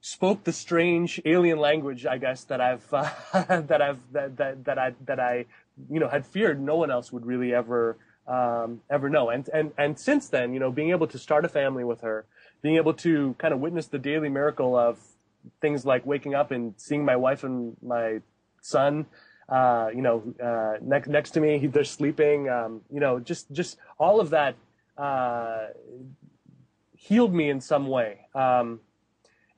spoke 0.00 0.44
the 0.44 0.52
strange 0.52 1.20
alien 1.24 1.58
language, 1.58 2.06
I 2.06 2.18
guess, 2.18 2.44
that 2.44 2.60
I've, 2.60 2.88
that 2.90 3.80
I've, 3.82 3.98
that, 4.12 4.36
that, 4.36 4.64
that 4.64 4.78
I, 4.78 4.94
that 5.06 5.20
I 5.20 5.46
you 5.90 6.00
know, 6.00 6.08
had 6.08 6.26
feared 6.26 6.60
no 6.60 6.76
one 6.76 6.90
else 6.90 7.12
would 7.12 7.26
really 7.26 7.54
ever 7.54 7.96
um, 8.26 8.80
ever 8.90 9.08
know. 9.08 9.30
And 9.30 9.48
and 9.52 9.72
and 9.78 9.98
since 9.98 10.28
then, 10.28 10.52
you 10.52 10.60
know, 10.60 10.70
being 10.70 10.90
able 10.90 11.06
to 11.08 11.18
start 11.18 11.44
a 11.44 11.48
family 11.48 11.84
with 11.84 12.02
her, 12.02 12.24
being 12.62 12.76
able 12.76 12.94
to 12.94 13.34
kind 13.38 13.52
of 13.54 13.60
witness 13.60 13.86
the 13.86 13.98
daily 13.98 14.28
miracle 14.28 14.76
of 14.76 14.98
things 15.60 15.84
like 15.84 16.06
waking 16.06 16.34
up 16.34 16.50
and 16.50 16.74
seeing 16.76 17.04
my 17.04 17.16
wife 17.16 17.42
and 17.42 17.76
my 17.82 18.20
son, 18.60 19.06
uh, 19.52 19.90
you 19.94 20.00
know, 20.00 20.22
uh, 20.42 20.78
next 20.80 21.08
next 21.08 21.30
to 21.32 21.40
me, 21.40 21.66
they're 21.66 21.84
sleeping. 21.84 22.48
Um, 22.48 22.80
you 22.90 23.00
know, 23.00 23.20
just 23.20 23.52
just 23.52 23.76
all 23.98 24.18
of 24.18 24.30
that 24.30 24.54
uh, 24.96 25.66
healed 26.96 27.34
me 27.34 27.50
in 27.50 27.60
some 27.60 27.86
way. 27.86 28.20
Um, 28.34 28.80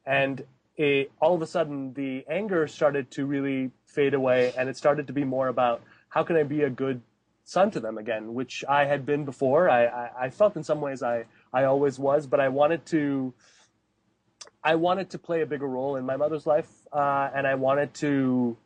and 0.04 0.44
it, 0.76 1.12
all 1.20 1.34
of 1.36 1.42
a 1.42 1.46
sudden, 1.46 1.94
the 1.94 2.24
anger 2.28 2.66
started 2.66 3.12
to 3.12 3.24
really 3.24 3.70
fade 3.86 4.14
away, 4.14 4.52
and 4.58 4.68
it 4.68 4.76
started 4.76 5.06
to 5.06 5.12
be 5.12 5.22
more 5.22 5.46
about 5.46 5.80
how 6.08 6.24
can 6.24 6.34
I 6.34 6.42
be 6.42 6.62
a 6.62 6.70
good 6.70 7.00
son 7.44 7.70
to 7.70 7.78
them 7.78 7.96
again, 7.96 8.34
which 8.34 8.64
I 8.68 8.86
had 8.86 9.06
been 9.06 9.24
before. 9.24 9.70
I, 9.70 9.86
I, 9.86 10.10
I 10.22 10.30
felt 10.30 10.56
in 10.56 10.64
some 10.64 10.80
ways 10.80 11.04
I, 11.04 11.26
I 11.52 11.64
always 11.64 12.00
was, 12.00 12.26
but 12.26 12.40
I 12.40 12.48
wanted 12.48 12.84
to, 12.86 13.32
I 14.64 14.74
wanted 14.74 15.10
to 15.10 15.18
play 15.18 15.42
a 15.42 15.46
bigger 15.46 15.68
role 15.68 15.94
in 15.94 16.04
my 16.04 16.16
mother's 16.16 16.46
life, 16.46 16.68
uh, 16.92 17.30
and 17.32 17.46
I 17.46 17.54
wanted 17.54 17.94
to 17.94 18.56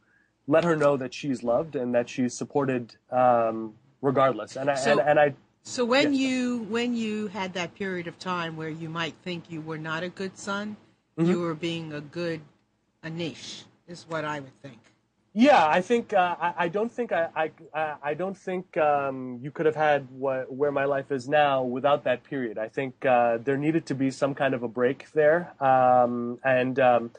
let 0.49 0.65
her 0.65 0.75
know 0.75 0.97
that 0.97 1.15
she's 1.15 1.45
loved 1.45 1.77
and 1.77 1.95
that 1.95 2.09
she's 2.09 2.35
supported 2.35 2.97
um, 3.13 3.75
regardless. 4.03 4.57
And 4.57 4.69
I, 4.71 4.75
so, 4.75 4.93
and, 4.93 5.01
and 5.01 5.21
I. 5.21 5.35
So 5.63 5.85
when 5.85 6.15
yes. 6.15 6.23
you 6.23 6.59
when 6.71 6.97
you 6.97 7.29
had 7.29 7.53
that 7.53 7.75
period 7.75 8.09
of 8.09 8.19
time 8.19 8.57
where 8.57 8.71
you 8.71 8.89
might 8.89 9.15
think 9.23 9.45
you 9.51 9.61
were 9.61 9.79
not 9.79 10.03
a 10.03 10.09
good 10.09 10.37
son, 10.37 10.77
mm-hmm. 11.17 11.31
you 11.31 11.41
were 11.41 11.55
being 11.55 11.93
a 11.93 12.01
good 12.01 12.41
Anish 13.05 13.65
is 13.87 14.07
what 14.09 14.25
I 14.25 14.41
would 14.41 14.63
think. 14.63 14.79
Yeah, 15.35 15.69
I 15.69 15.83
think 15.83 16.15
uh, 16.15 16.35
I, 16.41 16.55
I, 16.65 16.69
don't 16.69 16.91
think 16.91 17.13
I 17.13 17.51
I, 17.73 17.95
I 18.03 18.15
don't 18.15 18.37
think 18.37 18.77
um, 18.77 19.39
you 19.43 19.51
could 19.51 19.67
have 19.67 19.77
had 19.77 20.09
what, 20.11 20.53
where 20.53 20.73
my 20.73 20.87
life 20.87 21.13
is 21.13 21.29
now 21.29 21.63
without 21.63 22.05
that 22.05 22.25
period. 22.25 22.59
I 22.59 22.69
think 22.69 23.05
uh, 23.05 23.39
there 23.45 23.59
needed 23.59 23.87
to 23.87 23.95
be 23.95 24.11
some 24.11 24.35
kind 24.35 24.55
of 24.55 24.63
a 24.63 24.69
break 24.69 25.13
there, 25.13 25.53
um, 25.63 26.41
and 26.43 26.81
um, 26.81 27.11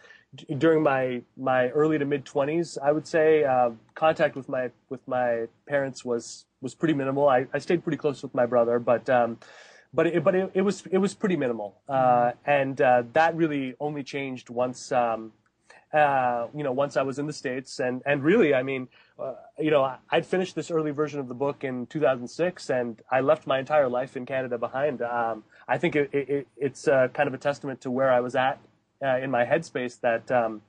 during 0.57 0.84
my 0.84 1.21
my 1.38 1.69
early 1.69 1.97
to 1.97 2.05
mid 2.05 2.25
twenties, 2.25 2.77
I 2.82 2.91
would 2.91 3.07
say 3.07 3.43
uh, 3.43 3.71
contact 3.95 4.36
with 4.36 4.47
my 4.49 4.71
with 4.89 5.05
my 5.07 5.47
parents 5.67 6.05
was 6.05 6.45
was 6.61 6.75
pretty 6.75 6.93
minimal. 6.93 7.27
I, 7.30 7.47
I 7.53 7.59
stayed 7.59 7.84
pretty 7.84 7.97
close 7.97 8.21
with 8.21 8.34
my 8.36 8.45
brother, 8.45 8.80
but 8.80 9.09
um, 9.09 9.39
but 9.93 10.07
it, 10.07 10.23
but 10.23 10.36
it, 10.36 10.51
it, 10.53 10.61
was 10.61 10.84
it 10.91 10.99
was 10.99 11.13
pretty 11.13 11.36
minimal, 11.36 11.75
uh, 11.88 12.34
and 12.45 12.80
uh, 12.80 13.03
that 13.13 13.36
really 13.36 13.75
only 13.80 14.03
changed 14.03 14.49
once 14.49 14.91
um, 14.91 15.32
uh, 15.93 16.47
you 16.55 16.63
know, 16.63 16.71
once 16.71 16.97
I 16.97 17.01
was 17.01 17.17
in 17.17 17.25
the 17.25 17.34
States. 17.34 17.80
And, 17.80 18.03
and 18.05 18.23
really, 18.23 18.53
I 18.53 18.61
mean, 18.61 18.88
uh, 19.17 19.34
you 19.57 19.71
know, 19.71 19.95
I'd 20.11 20.25
finished 20.25 20.55
this 20.55 20.69
early 20.69 20.91
version 20.91 21.19
of 21.19 21.27
the 21.27 21.34
book 21.34 21.63
in 21.63 21.88
2006 21.88 22.69
and 22.69 23.01
I 23.09 23.21
left 23.21 23.47
my 23.47 23.59
entire 23.59 23.89
life 23.89 24.15
in 24.15 24.25
Canada 24.25 24.57
behind. 24.57 25.01
Um, 25.01 25.43
I 25.67 25.77
think 25.80 25.95
it, 25.95 26.47
it's 26.57 26.88
uh, 26.88 27.07
kind 27.13 27.27
of 27.27 27.34
a 27.34 27.39
testament 27.39 27.82
to 27.82 27.91
where 27.91 28.11
I 28.11 28.19
was 28.19 28.36
at 28.36 28.59
uh, 29.03 29.17
in 29.17 29.31
my 29.31 29.45
headspace 29.45 29.99
that 30.01 30.31
um, 30.31 30.61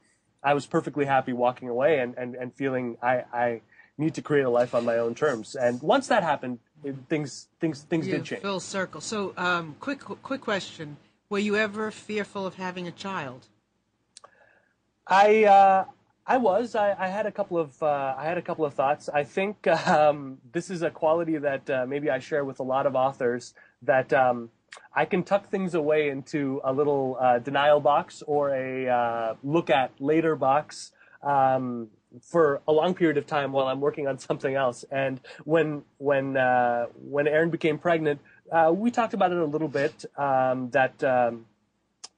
I 0.43 0.55
was 0.55 0.67
perfectly 0.67 1.05
happy 1.05 1.33
walking 1.33 1.69
away 1.69 1.99
and, 1.99 2.15
and, 2.17 2.35
and 2.35 2.55
feeling 2.55 2.97
I, 3.03 3.25
I 3.33 3.61
need 3.99 4.15
to 4.15 4.23
create 4.23 4.45
a 4.45 4.51
life 4.51 4.75
on 4.75 4.85
my 4.85 4.99
own 4.99 5.15
terms. 5.15 5.55
And 5.55 5.81
once 5.83 6.09
that 6.09 6.23
happened, 6.23 6.59
it, 6.83 6.97
things, 7.09 7.49
things, 7.61 7.83
things 7.83 8.07
did 8.07 8.25
change. 8.25 8.43
Full 8.43 8.61
circle. 8.61 9.01
So, 9.01 9.35
um, 9.37 9.77
quick, 9.81 10.01
quick 10.01 10.41
question. 10.41 10.97
Were 11.29 11.39
you 11.39 11.57
ever 11.57 11.91
fearful 11.91 12.47
of 12.47 12.55
having 12.55 12.89
a 12.89 12.91
child? 12.91 13.47
I 15.07 15.45
uh, 15.45 15.85
I 16.27 16.37
was. 16.37 16.77
I, 16.77 16.95
I, 16.97 17.09
had 17.09 17.27
a 17.27 17.33
couple 17.33 17.59
of 17.59 17.83
uh, 17.83 18.15
I 18.17 18.25
had 18.25 18.39
a 18.39 18.43
couple 18.43 18.65
of 18.65 18.75
thoughts. 18.75 19.09
I 19.09 19.25
think 19.25 19.67
um, 19.89 20.39
this 20.53 20.71
is 20.71 20.83
a 20.83 20.91
quality 20.91 21.37
that 21.39 21.69
uh, 21.69 21.87
maybe 21.87 22.09
I 22.11 22.21
share 22.21 22.45
with 22.45 22.61
a 22.61 22.63
lot 22.63 22.87
of 22.87 22.95
authors 22.95 23.55
that 23.83 24.13
um, 24.13 24.51
I 24.95 25.05
can 25.05 25.23
tuck 25.23 25.51
things 25.51 25.75
away 25.75 26.09
into 26.09 26.61
a 26.65 26.73
little 26.73 27.17
uh, 27.21 27.39
denial 27.39 27.81
box 27.81 28.23
or 28.27 28.51
a 28.51 28.89
uh, 28.89 29.35
look 29.43 29.71
at 29.71 29.93
later 30.01 30.37
box. 30.37 30.93
Um, 31.23 31.89
for 32.23 32.61
a 32.67 32.73
long 32.73 32.95
period 32.95 33.19
of 33.19 33.27
time 33.27 33.53
while 33.53 33.69
I'm 33.69 33.81
working 33.81 34.09
on 34.09 34.19
something 34.29 34.55
else, 34.55 34.85
and 34.91 35.21
when 35.45 35.83
when 35.99 36.37
uh, 36.37 36.87
when 36.95 37.29
Erin 37.29 37.51
became 37.51 37.79
pregnant, 37.79 38.21
we 38.73 38.91
talked 38.91 39.15
about 39.15 39.31
it 39.31 39.39
a 39.39 39.45
little 39.45 39.69
bit. 39.69 40.05
Um, 40.17 40.71
that 40.71 41.05
um, 41.05 41.47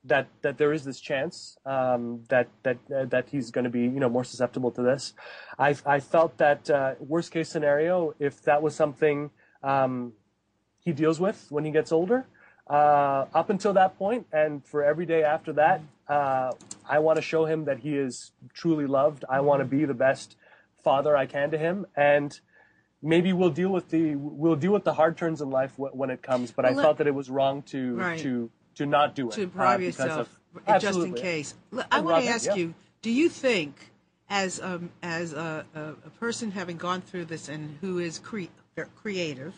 that 0.05 0.29
that 0.43 0.59
there 0.59 0.73
is 0.73 0.85
this 0.85 1.01
chance 1.01 1.57
um, 1.65 2.25
that 2.29 2.49
that 2.65 2.79
uh, 2.95 3.05
that 3.07 3.29
he's 3.31 3.51
going 3.51 3.65
to 3.65 3.71
be 3.71 3.83
you 3.83 4.01
know 4.01 4.09
more 4.09 4.25
susceptible 4.25 4.71
to 4.73 4.83
this. 4.83 5.15
I 5.59 5.77
I 5.87 6.01
felt 6.01 6.39
that 6.39 6.69
uh, 6.69 6.95
worst 6.99 7.31
case 7.31 7.49
scenario, 7.49 8.15
if 8.19 8.43
that 8.43 8.63
was 8.63 8.75
something 8.75 9.31
um, 9.63 10.13
he 10.81 10.93
deals 10.93 11.21
with 11.21 11.47
when 11.51 11.65
he 11.65 11.71
gets 11.71 11.93
older, 11.93 12.27
uh, 12.69 13.27
up 13.35 13.51
until 13.51 13.73
that 13.75 13.99
point, 13.99 14.27
and 14.33 14.65
for 14.65 14.83
every 14.85 15.07
day 15.07 15.23
after 15.23 15.53
that, 15.55 15.83
uh, 16.09 16.53
I 16.89 16.99
want 17.01 17.17
to 17.17 17.23
show 17.23 17.45
him 17.45 17.65
that 17.65 17.81
he 17.81 17.97
is 17.97 18.33
truly 18.55 18.87
loved. 18.87 19.25
I 19.29 19.41
want 19.41 19.61
to 19.61 19.65
be 19.65 19.85
the 19.85 19.95
best 19.95 20.37
father 20.83 21.17
I 21.17 21.27
can 21.27 21.51
to 21.51 21.59
him, 21.59 21.87
and 21.97 22.39
maybe 23.03 23.33
we'll 23.33 23.51
deal 23.51 23.71
with 23.71 23.91
the 23.91 24.15
we'll 24.17 24.57
deal 24.57 24.73
with 24.73 24.85
the 24.85 24.95
hard 24.95 25.17
turns 25.17 25.41
in 25.41 25.51
life 25.51 25.73
when 25.77 26.11
it 26.11 26.23
comes. 26.23 26.51
But 26.51 26.65
well, 26.65 26.79
I 26.79 26.83
felt 26.83 26.99
that 26.99 27.07
it 27.07 27.15
was 27.15 27.29
wrong 27.31 27.63
to 27.65 27.97
right. 27.97 28.21
to 28.21 28.51
to 28.77 28.87
not 28.87 29.15
do 29.15 29.29
it. 29.29 29.35
To 29.35 29.41
deprive 29.41 29.81
uh, 29.81 29.85
yourself, 29.85 30.39
of, 30.67 30.81
just 30.81 31.01
in 31.01 31.15
case. 31.15 31.55
I 31.91 32.01
want 32.01 32.25
to 32.25 32.31
ask 32.31 32.47
yeah. 32.47 32.55
you: 32.55 32.75
Do 33.03 33.11
you 33.11 33.29
think, 33.29 33.91
as 34.29 34.61
um, 34.61 34.91
as 35.03 35.33
a, 35.33 35.67
a, 35.75 35.81
a, 35.81 36.11
person 36.21 36.53
having 36.53 36.77
gone 36.77 37.01
through 37.01 37.27
this 37.27 37.49
and 37.49 37.79
who 37.81 37.99
is 37.99 38.19
cre- 38.19 38.45
creative, 38.97 39.55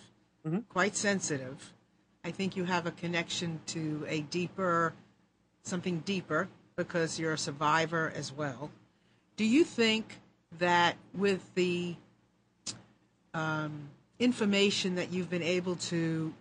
mm-hmm. 0.47 0.61
quite 0.69 0.97
sensitive, 0.97 1.74
I 2.25 2.31
think 2.31 2.57
you 2.57 2.65
have 2.65 2.87
a 2.87 2.91
connection 2.91 3.61
to 3.67 4.05
a 4.09 4.21
deeper, 4.23 4.95
something 5.63 6.01
deeper, 6.01 6.49
because 6.77 7.19
you're 7.19 7.35
a 7.35 7.39
survivor 7.39 8.13
as 8.17 8.33
well. 8.33 8.71
Do 9.37 9.45
you 9.45 9.65
think 9.65 10.21
that 10.59 10.97
with 11.13 11.55
the 11.55 11.97
um, 13.35 13.91
information 14.19 14.95
that 14.95 15.13
you've 15.13 15.29
been 15.29 15.43
able 15.43 15.77
to 15.77 16.33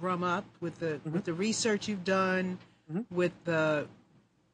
drum 0.00 0.22
up 0.22 0.44
with 0.60 0.78
the 0.78 0.86
mm-hmm. 0.86 1.12
with 1.12 1.24
the 1.24 1.32
research 1.32 1.88
you've 1.88 2.04
done, 2.04 2.58
mm-hmm. 2.90 3.14
with 3.14 3.32
the 3.44 3.86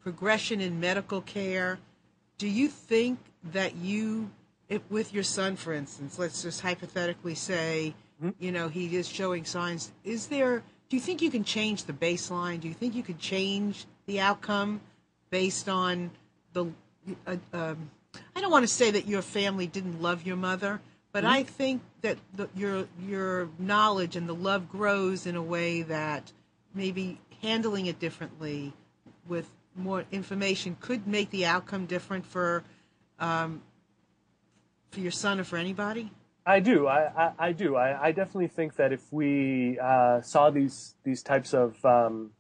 progression 0.03 0.61
in 0.61 0.81
medical 0.81 1.21
care. 1.21 1.79
Do 2.39 2.49
you 2.49 2.67
think 2.67 3.21
that 3.53 3.77
you, 3.77 4.31
if, 4.69 4.83
with 4.91 5.15
your 5.15 5.23
son, 5.23 5.55
for 5.55 5.73
instance, 5.73 6.19
let's 6.19 6.43
just 6.43 6.61
hypothetically 6.61 7.37
say 7.37 7.95
you 8.39 8.53
know, 8.53 8.69
he 8.69 8.97
is 8.97 9.09
showing 9.09 9.45
signs. 9.45 9.93
Is 10.05 10.27
there? 10.27 10.63
Do 10.93 10.97
you 10.97 11.01
think 11.01 11.23
you 11.23 11.31
can 11.31 11.43
change 11.43 11.85
the 11.85 11.95
baseline? 11.95 12.61
Do 12.61 12.69
you 12.69 12.75
think 12.75 12.95
you 12.95 13.03
could 13.03 13.19
change 13.19 13.87
the 14.05 14.21
outcome 14.21 14.83
based 15.31 15.67
on 15.67 16.11
the? 16.53 16.67
Uh, 17.27 17.37
um, 17.55 17.91
I 18.37 18.43
don't 18.43 18.51
want 18.51 18.65
to 18.65 18.69
say 18.69 18.91
that 18.91 19.07
your 19.07 19.23
family 19.23 19.67
didn't 19.67 20.03
love 20.03 20.27
your 20.27 20.37
mother, 20.37 20.83
but 21.11 21.25
I 21.25 21.45
think 21.45 21.81
that 22.03 22.19
the, 22.35 22.47
your 22.55 22.89
your 23.01 23.49
knowledge 23.59 24.17
and 24.17 24.29
the 24.29 24.35
love 24.35 24.69
grows 24.69 25.25
in 25.25 25.35
a 25.35 25.43
way 25.43 25.81
that 25.81 26.31
maybe 26.75 27.19
handling 27.41 27.87
it 27.87 27.99
differently 27.99 28.75
with 29.27 29.49
more 29.75 30.05
information 30.13 30.77
could 30.79 31.07
make 31.07 31.31
the 31.31 31.47
outcome 31.47 31.87
different 31.87 32.27
for 32.27 32.65
um, 33.19 33.63
for 34.91 35.01
your 35.01 35.11
son 35.11 35.41
or 35.41 35.45
for 35.45 35.57
anybody. 35.57 36.11
I 36.45 36.61
do. 36.61 36.87
I, 36.87 37.01
I, 37.17 37.33
I 37.39 37.53
do. 37.53 37.77
I, 37.77 38.09
I, 38.09 38.13
definitely 38.13 38.49
think 38.49 38.77
that 38.77 38.93
if 38.93 39.13
we 39.13 39.79
uh, 39.79 40.21
saw 40.23 40.51
these 40.51 40.95
these 41.05 41.23
types 41.23 41.55
of 41.55 41.83
um, 41.85 42.33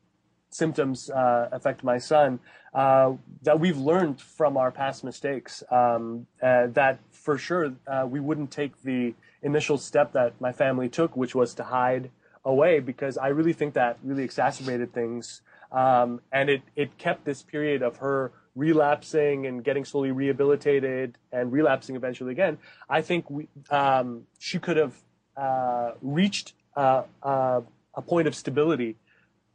symptoms 0.50 1.08
uh, 1.10 1.48
affect 1.52 1.84
my 1.84 1.98
son, 1.98 2.40
uh, 2.74 3.12
that 3.42 3.60
we've 3.60 3.78
learned 3.78 4.20
from 4.20 4.56
our 4.56 4.72
past 4.72 5.04
mistakes. 5.04 5.62
Um, 5.70 6.26
uh, 6.42 6.66
that 6.68 6.98
for 7.10 7.38
sure 7.38 7.74
uh, 7.86 8.06
we 8.08 8.18
wouldn't 8.18 8.50
take 8.50 8.82
the 8.82 9.14
initial 9.42 9.78
step 9.78 10.12
that 10.12 10.40
my 10.40 10.52
family 10.52 10.88
took, 10.88 11.16
which 11.16 11.34
was 11.34 11.54
to 11.54 11.64
hide 11.64 12.10
away, 12.44 12.80
because 12.80 13.16
I 13.16 13.28
really 13.28 13.52
think 13.52 13.74
that 13.74 13.98
really 14.02 14.24
exacerbated 14.24 14.92
things, 14.92 15.42
um, 15.70 16.20
and 16.32 16.50
it 16.50 16.62
it 16.74 16.98
kept 16.98 17.24
this 17.24 17.42
period 17.42 17.82
of 17.82 17.98
her 17.98 18.32
relapsing 18.54 19.46
and 19.46 19.64
getting 19.64 19.84
slowly 19.84 20.10
rehabilitated 20.12 21.16
and 21.32 21.52
relapsing 21.52 21.96
eventually 21.96 22.32
again, 22.32 22.58
I 22.88 23.02
think 23.02 23.30
we, 23.30 23.48
um, 23.70 24.24
she 24.38 24.58
could 24.58 24.76
have 24.76 24.94
uh, 25.36 25.92
reached 26.02 26.54
uh, 26.76 27.04
uh, 27.22 27.60
a 27.94 28.02
point 28.02 28.28
of 28.28 28.34
stability 28.34 28.96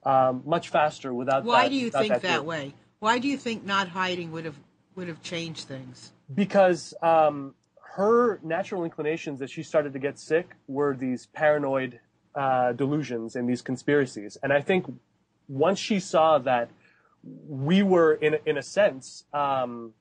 um, 0.04 0.42
much 0.46 0.70
faster 0.70 1.14
without. 1.14 1.44
Why 1.44 1.64
that, 1.64 1.70
do 1.70 1.76
you 1.76 1.92
think 1.92 2.14
that, 2.14 2.22
that 2.24 2.46
way? 2.46 2.74
Why 3.00 3.20
do 3.20 3.28
you 3.28 3.38
think 3.38 3.66
not 3.66 3.90
hiding 3.90 4.32
would 4.32 4.46
have 4.46 4.58
would 4.96 5.08
have 5.08 5.22
changed 5.22 5.68
things? 5.68 6.12
Because 6.34 6.94
um, 7.02 7.54
her 7.96 8.40
natural 8.44 8.84
inclinations 8.84 9.42
as 9.42 9.52
she 9.52 9.64
started 9.64 9.94
to 9.94 10.00
get 10.00 10.18
sick 10.18 10.56
were 10.68 10.96
these 10.96 11.28
paranoid 11.28 12.00
uh, 12.36 12.72
delusions 12.74 13.36
and 13.36 13.48
these 13.48 13.62
conspiracies, 13.62 14.38
and 14.42 14.52
I 14.52 14.62
think 14.62 14.86
once 15.48 15.80
she 15.80 16.00
saw 16.00 16.40
that 16.40 16.70
we 17.24 17.84
were 17.84 18.14
in 18.14 18.38
in 18.46 18.58
a 18.58 18.64
sense 18.64 19.26
um, 19.34 19.94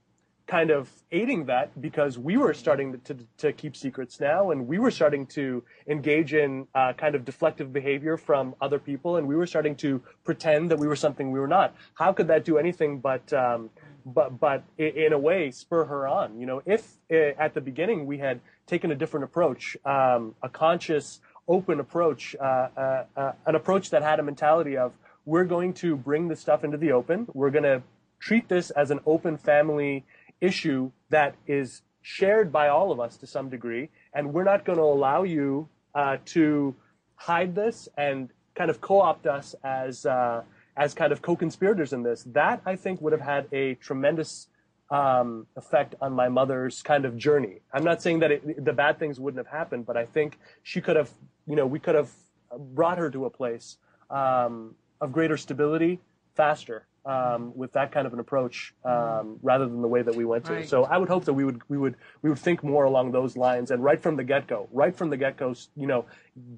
kind 0.46 0.70
of 0.70 0.90
aiding 1.10 1.46
that 1.46 1.80
because 1.80 2.18
we 2.18 2.36
were 2.36 2.54
starting 2.54 2.92
to, 2.92 3.14
to, 3.14 3.26
to, 3.36 3.52
keep 3.52 3.76
secrets 3.76 4.20
now 4.20 4.52
and 4.52 4.66
we 4.68 4.78
were 4.78 4.92
starting 4.92 5.26
to 5.26 5.62
engage 5.88 6.34
in 6.34 6.66
uh, 6.74 6.92
kind 6.92 7.16
of 7.16 7.24
deflective 7.24 7.72
behavior 7.72 8.16
from 8.16 8.54
other 8.60 8.78
people 8.78 9.16
and 9.16 9.26
we 9.26 9.34
were 9.34 9.46
starting 9.46 9.74
to 9.74 10.00
pretend 10.24 10.70
that 10.70 10.78
we 10.78 10.86
were 10.86 10.96
something 10.96 11.32
we 11.32 11.40
were 11.40 11.48
not. 11.48 11.74
How 11.94 12.12
could 12.12 12.28
that 12.28 12.44
do 12.44 12.58
anything 12.58 13.00
but 13.00 13.32
um, 13.32 13.70
but 14.04 14.38
but 14.38 14.62
in 14.78 15.12
a 15.12 15.18
way 15.18 15.50
spur 15.50 15.84
her 15.84 16.06
on? 16.06 16.38
You 16.38 16.46
know 16.46 16.62
if 16.64 16.92
eh, 17.10 17.32
at 17.38 17.54
the 17.54 17.60
beginning 17.60 18.06
we 18.06 18.18
had 18.18 18.40
taken 18.66 18.92
a 18.92 18.94
different 18.94 19.24
approach 19.24 19.76
um, 19.84 20.34
a 20.42 20.48
conscious 20.48 21.20
open 21.48 21.80
approach 21.80 22.36
uh, 22.40 22.44
uh, 22.44 23.04
uh 23.16 23.32
an 23.46 23.54
approach 23.54 23.90
that 23.90 24.02
had 24.02 24.20
a 24.20 24.22
mentality 24.22 24.76
of 24.76 24.92
we're 25.26 25.44
going 25.44 25.74
to 25.74 25.96
bring 25.96 26.28
this 26.28 26.40
stuff 26.40 26.64
into 26.64 26.78
the 26.78 26.92
open. 26.92 27.26
We're 27.34 27.50
going 27.50 27.64
to 27.64 27.82
treat 28.20 28.48
this 28.48 28.70
as 28.70 28.90
an 28.90 29.00
open 29.04 29.36
family 29.36 30.04
issue 30.40 30.92
that 31.10 31.34
is 31.46 31.82
shared 32.00 32.52
by 32.52 32.68
all 32.68 32.92
of 32.92 33.00
us 33.00 33.16
to 33.18 33.26
some 33.26 33.50
degree. 33.50 33.90
And 34.14 34.32
we're 34.32 34.44
not 34.44 34.64
going 34.64 34.78
to 34.78 34.84
allow 34.84 35.24
you 35.24 35.68
uh, 35.94 36.18
to 36.26 36.74
hide 37.16 37.54
this 37.54 37.88
and 37.98 38.30
kind 38.54 38.70
of 38.70 38.80
co-opt 38.80 39.26
us 39.26 39.54
as, 39.64 40.06
uh, 40.06 40.42
as 40.76 40.94
kind 40.94 41.12
of 41.12 41.20
co-conspirators 41.22 41.92
in 41.92 42.04
this. 42.04 42.22
That 42.32 42.62
I 42.64 42.76
think 42.76 43.00
would 43.00 43.12
have 43.12 43.20
had 43.20 43.48
a 43.52 43.74
tremendous 43.74 44.46
um, 44.90 45.48
effect 45.56 45.96
on 46.00 46.12
my 46.12 46.28
mother's 46.28 46.82
kind 46.82 47.04
of 47.04 47.16
journey. 47.16 47.58
I'm 47.72 47.82
not 47.82 48.00
saying 48.00 48.20
that 48.20 48.30
it, 48.30 48.64
the 48.64 48.72
bad 48.72 49.00
things 49.00 49.18
wouldn't 49.18 49.44
have 49.44 49.52
happened, 49.52 49.84
but 49.84 49.96
I 49.96 50.04
think 50.04 50.38
she 50.62 50.80
could 50.80 50.94
have, 50.94 51.10
you 51.48 51.56
know, 51.56 51.66
we 51.66 51.80
could 51.80 51.96
have 51.96 52.10
brought 52.56 52.98
her 52.98 53.10
to 53.10 53.24
a 53.24 53.30
place 53.30 53.78
um, 54.10 54.76
of 55.00 55.12
greater 55.12 55.36
stability 55.36 56.00
faster 56.34 56.86
um, 57.06 57.52
with 57.56 57.72
that 57.72 57.92
kind 57.92 58.06
of 58.06 58.12
an 58.12 58.18
approach 58.18 58.74
um, 58.84 59.38
rather 59.42 59.66
than 59.66 59.80
the 59.80 59.88
way 59.88 60.02
that 60.02 60.14
we 60.14 60.24
went 60.24 60.44
to. 60.46 60.52
Right. 60.52 60.68
So 60.68 60.84
I 60.84 60.98
would 60.98 61.08
hope 61.08 61.24
that 61.26 61.34
we 61.34 61.44
would 61.44 61.62
we 61.68 61.78
would 61.78 61.94
we 62.22 62.30
would 62.30 62.38
think 62.38 62.64
more 62.64 62.84
along 62.84 63.12
those 63.12 63.36
lines 63.36 63.70
and 63.70 63.82
right 63.82 64.02
from 64.02 64.16
the 64.16 64.24
get 64.24 64.46
go, 64.46 64.68
right 64.72 64.94
from 64.94 65.10
the 65.10 65.16
get 65.16 65.36
go, 65.36 65.54
you 65.76 65.86
know, 65.86 66.04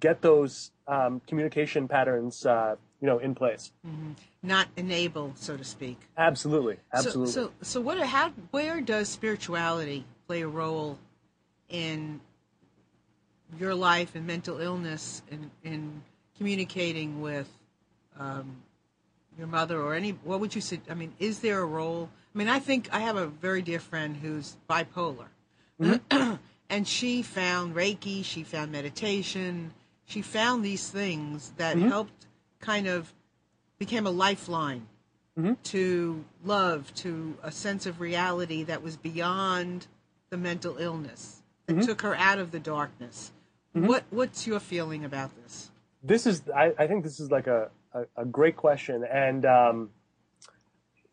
get 0.01 0.23
those 0.23 0.71
um, 0.87 1.21
communication 1.27 1.87
patterns, 1.87 2.47
uh, 2.47 2.77
you 3.01 3.07
know, 3.07 3.19
in 3.19 3.35
place. 3.35 3.73
Mm-hmm. 3.87 4.13
Not 4.43 4.69
enable, 4.77 5.33
so 5.37 5.57
to 5.57 5.65
speak. 5.65 6.01
Absolutely, 6.17 6.79
absolutely. 6.93 7.33
So, 7.33 7.47
so, 7.47 7.53
so 7.61 7.81
what? 7.81 7.99
How? 8.01 8.31
Where 8.51 8.81
does 8.81 9.09
spirituality 9.09 10.07
play 10.27 10.43
a 10.43 10.49
role 10.49 10.99
in 11.69 12.21
your 13.59 13.75
life 13.75 14.15
and 14.15 14.27
mental 14.27 14.61
illness 14.61 15.23
in 15.31 15.51
in 15.63 16.03
communicating 16.39 17.21
with 17.21 17.49
um, 18.19 18.57
your 19.39 19.47
mother 19.47 19.81
or 19.81 19.95
any 19.95 20.11
what 20.25 20.41
would 20.41 20.55
you 20.55 20.61
say 20.61 20.81
i 20.91 20.95
mean 20.95 21.15
is 21.19 21.39
there 21.39 21.61
a 21.61 21.65
role 21.65 22.11
i 22.35 22.39
mean 22.39 22.49
i 22.49 22.59
think 22.59 22.89
i 22.93 22.99
have 22.99 23.17
a 23.17 23.27
very 23.27 23.63
dear 23.63 23.79
friend 23.79 24.17
who's 24.17 24.57
bipolar 24.69 25.29
mm-hmm. 25.81 26.35
and 26.71 26.89
she 26.89 27.23
found 27.23 27.75
reiki 27.75 28.25
she 28.25 28.43
found 28.43 28.73
meditation 28.73 29.73
she 30.05 30.21
found 30.21 30.65
these 30.65 30.91
things 30.91 31.53
that 31.57 31.77
mm-hmm. 31.77 31.89
helped 31.89 32.27
kind 32.59 32.89
of 32.89 33.15
became 33.79 34.07
a 34.07 34.11
lifeline 34.11 34.89
mm-hmm. 35.39 35.53
to 35.63 36.25
love 36.45 36.93
to 36.97 37.37
a 37.43 37.53
sense 37.53 37.87
of 37.87 38.01
reality 38.01 38.65
that 38.65 38.83
was 38.83 38.97
beyond 38.97 39.87
the 40.31 40.37
mental 40.37 40.77
illness 40.79 41.43
that 41.67 41.77
mm-hmm. 41.77 41.87
took 41.87 42.03
her 42.03 42.17
out 42.17 42.41
of 42.41 42.51
the 42.51 42.59
darkness 42.59 43.31
mm-hmm. 43.77 43.87
what 43.87 44.03
what's 44.11 44.49
your 44.49 44.59
feeling 44.59 45.05
about 45.05 45.31
this 45.45 45.71
this 46.03 46.27
is 46.27 46.43
I, 46.55 46.73
I 46.77 46.87
think 46.89 47.05
this 47.05 47.21
is 47.21 47.31
like 47.31 47.47
a 47.47 47.71
a, 48.17 48.23
a 48.23 48.25
great 48.25 48.57
question, 48.57 49.05
and 49.05 49.45
um, 49.45 49.91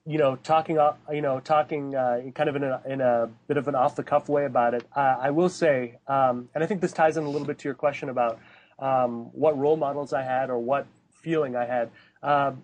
you 0.06 0.20
know, 0.20 0.36
talking, 0.36 0.78
uh, 0.78 0.94
you 1.12 1.22
know, 1.22 1.40
talking 1.40 1.96
uh, 1.96 2.22
kind 2.36 2.48
of 2.48 2.56
in 2.56 2.64
a, 2.64 2.82
in 2.86 3.02
a 3.02 3.30
bit 3.48 3.58
of 3.58 3.68
an 3.68 3.74
off 3.74 3.96
the 3.96 4.04
cuff 4.04 4.30
way 4.30 4.46
about 4.46 4.76
it. 4.76 4.86
Uh, 4.96 5.16
I 5.20 5.32
will 5.32 5.50
say, 5.50 5.98
um, 6.08 6.50
and 6.54 6.64
I 6.64 6.68
think 6.68 6.82
this 6.82 6.94
ties 6.94 7.18
in 7.18 7.24
a 7.24 7.30
little 7.30 7.48
bit 7.48 7.58
to 7.60 7.68
your 7.68 7.74
question 7.74 8.10
about 8.10 8.40
um, 8.78 9.32
what 9.34 9.58
role 9.58 9.78
models 9.78 10.14
I 10.14 10.22
had 10.22 10.50
or 10.50 10.60
what 10.60 10.86
feeling 11.12 11.56
I 11.56 11.66
had. 11.66 11.90
Um, 12.22 12.64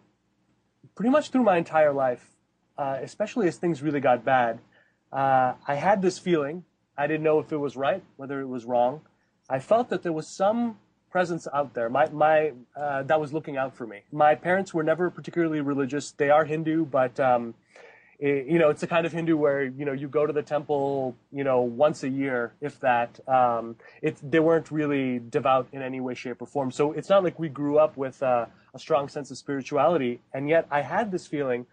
pretty 0.94 1.10
much 1.10 1.32
through 1.32 1.44
my 1.44 1.58
entire 1.58 1.94
life, 1.94 2.24
uh, 2.78 3.00
especially 3.02 3.48
as 3.48 3.58
things 3.58 3.82
really 3.82 4.00
got 4.02 4.24
bad, 4.24 4.60
uh, 5.12 5.54
I 5.68 5.76
had 5.76 6.02
this 6.04 6.20
feeling. 6.20 6.64
I 6.96 7.08
didn't 7.08 7.24
know 7.24 7.40
if 7.40 7.52
it 7.52 7.58
was 7.58 7.76
right, 7.76 8.04
whether 8.18 8.40
it 8.40 8.48
was 8.48 8.66
wrong. 8.66 9.02
I 9.50 9.60
felt 9.60 9.90
that 9.90 10.04
there 10.04 10.14
was 10.14 10.28
some 10.28 10.78
presence 11.12 11.48
out 11.54 11.74
there. 11.74 11.90
My 11.90 12.10
my 12.10 12.54
uh, 12.76 13.04
that 13.04 13.20
was 13.20 13.34
looking 13.34 13.58
out 13.58 13.76
for 13.76 13.86
me. 13.86 14.02
My 14.12 14.36
parents 14.36 14.74
were 14.74 14.84
never 14.84 15.10
particularly 15.10 15.62
religious. 15.62 16.12
They 16.12 16.30
are 16.30 16.46
Hindu, 16.46 16.86
but 16.86 17.20
um, 17.20 17.54
it, 18.20 18.48
you 18.48 18.58
know 18.58 18.70
it's 18.70 18.82
the 18.82 18.88
kind 18.88 19.06
of 19.06 19.12
Hindu 19.12 19.36
where 19.36 19.64
you 19.64 19.86
know 19.86 19.92
you 19.92 20.08
go 20.08 20.26
to 20.26 20.34
the 20.34 20.42
temple 20.42 21.16
you 21.32 21.44
know 21.44 21.62
once 21.62 22.04
a 22.04 22.10
year, 22.10 22.54
if 22.62 22.80
that. 22.80 23.20
Um, 23.28 23.76
it 24.02 24.18
they 24.24 24.40
weren't 24.40 24.72
really 24.72 25.20
devout 25.20 25.68
in 25.72 25.82
any 25.82 26.00
way, 26.00 26.16
shape, 26.16 26.42
or 26.42 26.48
form. 26.48 26.72
So 26.72 26.94
it's 26.94 27.10
not 27.10 27.24
like 27.24 27.38
we 27.38 27.50
grew 27.50 27.78
up 27.78 27.98
with 27.98 28.24
uh, 28.24 28.46
a 28.74 28.80
strong 28.80 29.10
sense 29.10 29.30
of 29.32 29.38
spirituality. 29.38 30.22
And 30.34 30.48
yet 30.50 30.66
I 30.72 30.82
had 30.82 31.12
this 31.12 31.28
feeling 31.28 31.66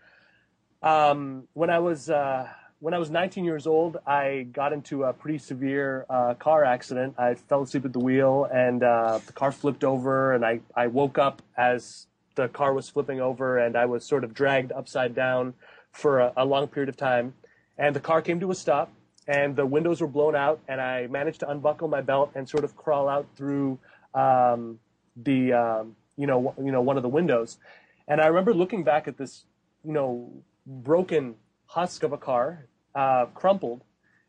um, 0.83 1.49
when 1.55 1.71
I 1.71 1.79
was. 1.79 2.11
Uh, 2.11 2.49
when 2.81 2.95
I 2.95 2.99
was 2.99 3.11
19 3.11 3.45
years 3.45 3.67
old, 3.67 3.97
I 4.07 4.47
got 4.53 4.73
into 4.73 5.05
a 5.05 5.13
pretty 5.13 5.39
severe 5.39 6.07
uh, 6.09 6.35
car 6.35 6.65
accident. 6.65 7.15
I 7.19 7.35
fell 7.35 7.63
asleep 7.63 7.85
at 7.85 7.93
the 7.93 7.99
wheel, 7.99 8.49
and 8.53 8.83
uh, 8.83 9.19
the 9.27 9.33
car 9.33 9.51
flipped 9.51 9.83
over, 9.83 10.33
and 10.33 10.45
I, 10.45 10.61
I 10.77 10.87
woke 10.87 11.19
up 11.19 11.43
as 11.57 12.07
the 12.37 12.49
car 12.49 12.73
was 12.73 12.89
flipping 12.89 13.21
over, 13.21 13.59
and 13.59 13.77
I 13.77 13.87
was 13.87 14.05
sort 14.05 14.23
of 14.23 14.33
dragged 14.33 14.71
upside 14.71 15.15
down 15.15 15.55
for 15.91 16.21
a, 16.21 16.33
a 16.37 16.45
long 16.45 16.69
period 16.69 16.89
of 16.89 16.97
time. 16.97 17.35
And 17.77 17.97
the 17.97 18.01
car 18.01 18.23
came 18.23 18.39
to 18.41 18.51
a 18.53 18.55
stop, 18.55 18.93
and 19.27 19.57
the 19.57 19.67
windows 19.67 20.01
were 20.01 20.07
blown 20.07 20.37
out, 20.37 20.61
and 20.69 20.81
I 20.81 21.09
managed 21.09 21.41
to 21.41 21.51
unbuckle 21.51 21.89
my 21.89 22.01
belt 22.01 22.31
and 22.37 22.49
sort 22.49 22.63
of 22.63 22.77
crawl 22.77 23.09
out 23.09 23.27
through 23.37 23.79
um, 24.15 24.79
the 25.17 25.53
um, 25.53 25.97
you 26.17 26.27
know 26.29 26.55
you 26.59 26.71
know 26.71 26.81
one 26.81 26.97
of 26.97 27.03
the 27.03 27.09
windows. 27.09 27.59
And 28.07 28.21
I 28.21 28.29
remember 28.29 28.55
looking 28.55 28.85
back 28.85 29.09
at 29.09 29.19
this 29.19 29.45
you 29.85 29.93
know 29.93 30.33
broken 30.65 31.35
husk 31.69 32.03
of 32.03 32.13
a 32.13 32.19
car, 32.19 32.67
uh, 32.95 33.27
crumpled. 33.27 33.83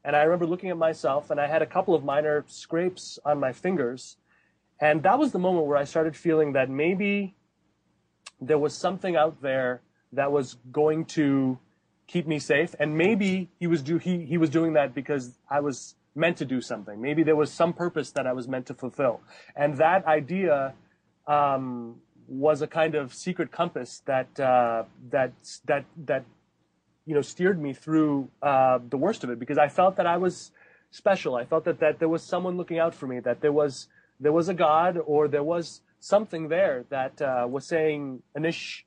And 0.03 0.15
I 0.15 0.23
remember 0.23 0.45
looking 0.45 0.69
at 0.69 0.77
myself, 0.77 1.31
and 1.31 1.39
I 1.39 1.47
had 1.47 1.61
a 1.61 1.65
couple 1.65 1.95
of 1.95 2.03
minor 2.03 2.45
scrapes 2.47 3.19
on 3.25 3.39
my 3.39 3.51
fingers. 3.51 4.17
And 4.79 5.03
that 5.03 5.17
was 5.17 5.31
the 5.31 5.39
moment 5.39 5.65
where 5.65 5.77
I 5.77 5.83
started 5.83 6.15
feeling 6.15 6.53
that 6.53 6.69
maybe 6.69 7.35
there 8.39 8.57
was 8.57 8.73
something 8.73 9.15
out 9.15 9.41
there 9.41 9.81
that 10.13 10.31
was 10.31 10.57
going 10.71 11.05
to 11.05 11.59
keep 12.07 12.27
me 12.27 12.39
safe. 12.39 12.75
And 12.79 12.97
maybe 12.97 13.49
he 13.59 13.67
was 13.67 13.81
do 13.81 13.97
he 13.97 14.25
he 14.25 14.37
was 14.37 14.49
doing 14.49 14.73
that 14.73 14.95
because 14.95 15.37
I 15.49 15.59
was 15.59 15.95
meant 16.15 16.37
to 16.37 16.45
do 16.45 16.61
something. 16.61 17.01
Maybe 17.01 17.23
there 17.23 17.35
was 17.35 17.51
some 17.51 17.73
purpose 17.73 18.11
that 18.11 18.25
I 18.25 18.33
was 18.33 18.47
meant 18.47 18.65
to 18.67 18.73
fulfill. 18.73 19.21
And 19.55 19.77
that 19.77 20.05
idea 20.05 20.73
um, 21.27 21.95
was 22.27 22.61
a 22.61 22.67
kind 22.67 22.95
of 22.95 23.13
secret 23.13 23.51
compass 23.51 24.01
that 24.05 24.39
uh, 24.39 24.83
that 25.11 25.33
that 25.65 25.85
that 26.05 26.23
you 27.05 27.15
know 27.15 27.21
steered 27.21 27.61
me 27.61 27.73
through 27.73 28.29
uh, 28.41 28.79
the 28.89 28.97
worst 28.97 29.23
of 29.23 29.29
it 29.29 29.39
because 29.39 29.57
I 29.57 29.67
felt 29.67 29.95
that 29.97 30.05
I 30.05 30.17
was 30.17 30.51
special. 30.91 31.35
I 31.35 31.45
felt 31.45 31.65
that 31.65 31.79
that 31.79 31.99
there 31.99 32.09
was 32.09 32.23
someone 32.23 32.57
looking 32.57 32.79
out 32.79 32.95
for 32.95 33.07
me. 33.07 33.19
That 33.19 33.41
there 33.41 33.51
was 33.51 33.87
there 34.19 34.31
was 34.31 34.49
a 34.49 34.53
God 34.53 34.99
or 35.05 35.27
there 35.27 35.43
was 35.43 35.81
something 35.99 36.47
there 36.47 36.85
that 36.89 37.21
uh, 37.21 37.45
was 37.49 37.65
saying, 37.65 38.21
Anish, 38.37 38.83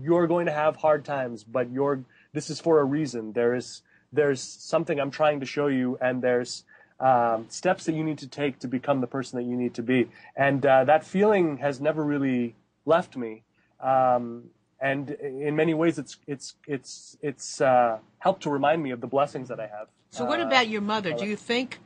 you're 0.00 0.26
going 0.26 0.46
to 0.46 0.52
have 0.52 0.76
hard 0.76 1.04
times, 1.04 1.44
but 1.44 1.70
you're 1.70 2.04
this 2.32 2.50
is 2.50 2.60
for 2.60 2.80
a 2.80 2.84
reason. 2.84 3.32
There 3.32 3.54
is 3.54 3.82
there's 4.12 4.40
something 4.40 4.98
I'm 4.98 5.10
trying 5.10 5.40
to 5.40 5.46
show 5.46 5.68
you, 5.68 5.98
and 6.00 6.22
there's 6.22 6.64
um, 6.98 7.46
steps 7.48 7.84
that 7.84 7.94
you 7.94 8.04
need 8.04 8.18
to 8.18 8.28
take 8.28 8.58
to 8.60 8.68
become 8.68 9.00
the 9.00 9.06
person 9.06 9.38
that 9.38 9.48
you 9.48 9.56
need 9.56 9.74
to 9.74 9.82
be. 9.82 10.08
And 10.36 10.64
uh, 10.64 10.84
that 10.84 11.04
feeling 11.04 11.58
has 11.58 11.80
never 11.80 12.04
really 12.04 12.54
left 12.84 13.16
me. 13.16 13.42
Um, 13.80 14.50
and 14.80 15.10
in 15.10 15.54
many 15.56 15.74
ways, 15.74 15.98
it's 15.98 16.16
it's 16.26 16.54
it's 16.66 17.16
it's 17.22 17.60
uh, 17.60 17.98
helped 18.18 18.42
to 18.44 18.50
remind 18.50 18.82
me 18.82 18.90
of 18.90 19.00
the 19.00 19.06
blessings 19.06 19.48
that 19.48 19.60
I 19.60 19.66
have. 19.66 19.88
So, 20.10 20.24
what 20.24 20.40
Uh, 20.40 20.46
about 20.46 20.68
your 20.68 20.80
mother? 20.80 21.12
Do 21.12 21.26
you 21.26 21.36
think? 21.36 21.78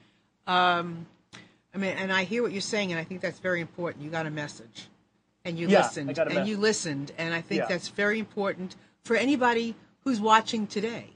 Um, 0.47 1.07
I 1.75 1.79
mean, 1.79 1.97
and 1.97 2.13
I 2.13 2.25
hear 2.25 2.43
what 2.43 2.53
you're 2.53 2.61
saying, 2.61 2.93
and 2.93 3.01
I 3.01 3.05
think 3.05 3.21
that's 3.21 3.41
very 3.41 3.61
important. 3.61 4.05
You 4.05 4.11
got 4.11 4.27
a 4.27 4.31
message, 4.31 4.89
and 5.45 5.59
you 5.59 5.67
Yeah, 5.67 5.81
I 5.81 5.83
listened, 5.83 6.15
got 6.15 6.31
a 6.31 6.39
and 6.39 6.47
you 6.49 6.57
listened, 6.57 7.13
and 7.19 7.35
I 7.35 7.41
think 7.41 7.63
Yeah. 7.63 7.67
that's 7.67 7.89
very 7.89 8.19
important 8.21 8.77
for 9.03 9.17
anybody 9.17 9.75
who's 10.05 10.21
watching 10.21 10.67
today. 10.67 11.11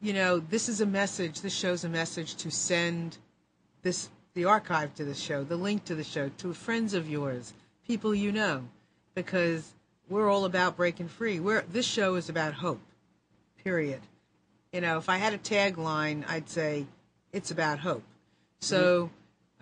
You 0.00 0.14
know, 0.14 0.38
this 0.38 0.68
is 0.68 0.80
a 0.80 0.86
message. 0.86 1.42
This 1.42 1.54
show's 1.54 1.84
a 1.84 1.88
message 1.88 2.36
to 2.36 2.50
send 2.50 3.18
this 3.82 4.08
the 4.32 4.44
archive 4.46 4.94
to 4.94 5.04
the 5.04 5.14
show, 5.14 5.44
the 5.44 5.56
link 5.56 5.84
to 5.84 5.94
the 5.94 6.04
show, 6.04 6.30
to 6.38 6.54
friends 6.54 6.94
of 6.94 7.08
yours, 7.10 7.52
people 7.86 8.14
you 8.14 8.32
know, 8.32 8.68
because 9.14 9.74
we're 10.10 10.28
all 10.28 10.44
about 10.44 10.76
breaking 10.76 11.08
free. 11.08 11.40
We're 11.40 11.62
this 11.62 11.86
show 11.86 12.16
is 12.16 12.28
about 12.28 12.52
hope. 12.54 12.80
Period. 13.64 14.00
You 14.72 14.80
know, 14.80 14.98
if 14.98 15.08
I 15.08 15.16
had 15.16 15.32
a 15.32 15.38
tagline, 15.38 16.28
I'd 16.28 16.48
say 16.48 16.86
it's 17.32 17.50
about 17.50 17.78
hope. 17.78 18.02
So 18.58 19.10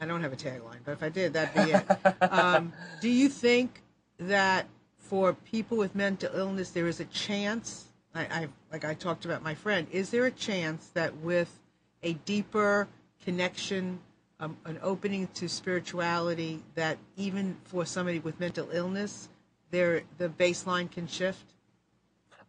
I 0.00 0.06
don't 0.06 0.22
have 0.22 0.32
a 0.32 0.36
tagline, 0.36 0.78
but 0.84 0.92
if 0.92 1.02
I 1.02 1.08
did, 1.08 1.34
that'd 1.34 1.54
be 1.54 1.72
it. 1.72 2.22
um, 2.32 2.72
do 3.00 3.08
you 3.08 3.28
think 3.28 3.82
that 4.18 4.66
for 4.98 5.34
people 5.34 5.76
with 5.76 5.94
mental 5.94 6.30
illness, 6.34 6.70
there 6.70 6.88
is 6.88 7.00
a 7.00 7.04
chance? 7.06 7.84
I, 8.14 8.22
I 8.22 8.48
like 8.72 8.84
I 8.84 8.94
talked 8.94 9.24
about 9.24 9.42
my 9.42 9.54
friend. 9.54 9.86
Is 9.92 10.10
there 10.10 10.24
a 10.24 10.30
chance 10.30 10.88
that 10.94 11.16
with 11.18 11.60
a 12.02 12.14
deeper 12.14 12.88
connection, 13.24 13.98
um, 14.40 14.56
an 14.64 14.78
opening 14.82 15.28
to 15.34 15.48
spirituality, 15.48 16.62
that 16.74 16.98
even 17.16 17.56
for 17.64 17.84
somebody 17.84 18.18
with 18.18 18.38
mental 18.40 18.68
illness, 18.72 19.28
there 19.70 20.02
the 20.18 20.28
baseline 20.28 20.90
can 20.90 21.06
shift? 21.06 21.44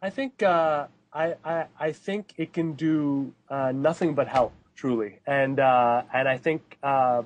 I 0.02 0.10
think 0.10 0.42
uh, 0.42 0.86
I, 1.12 1.34
I 1.44 1.66
I 1.78 1.92
think 1.92 2.34
it 2.36 2.52
can 2.52 2.72
do 2.74 3.32
uh, 3.48 3.72
nothing 3.72 4.14
but 4.14 4.28
help 4.28 4.52
truly, 4.74 5.20
and 5.26 5.60
uh, 5.60 6.02
and 6.12 6.28
I 6.28 6.38
think 6.38 6.78
uh, 6.82 7.22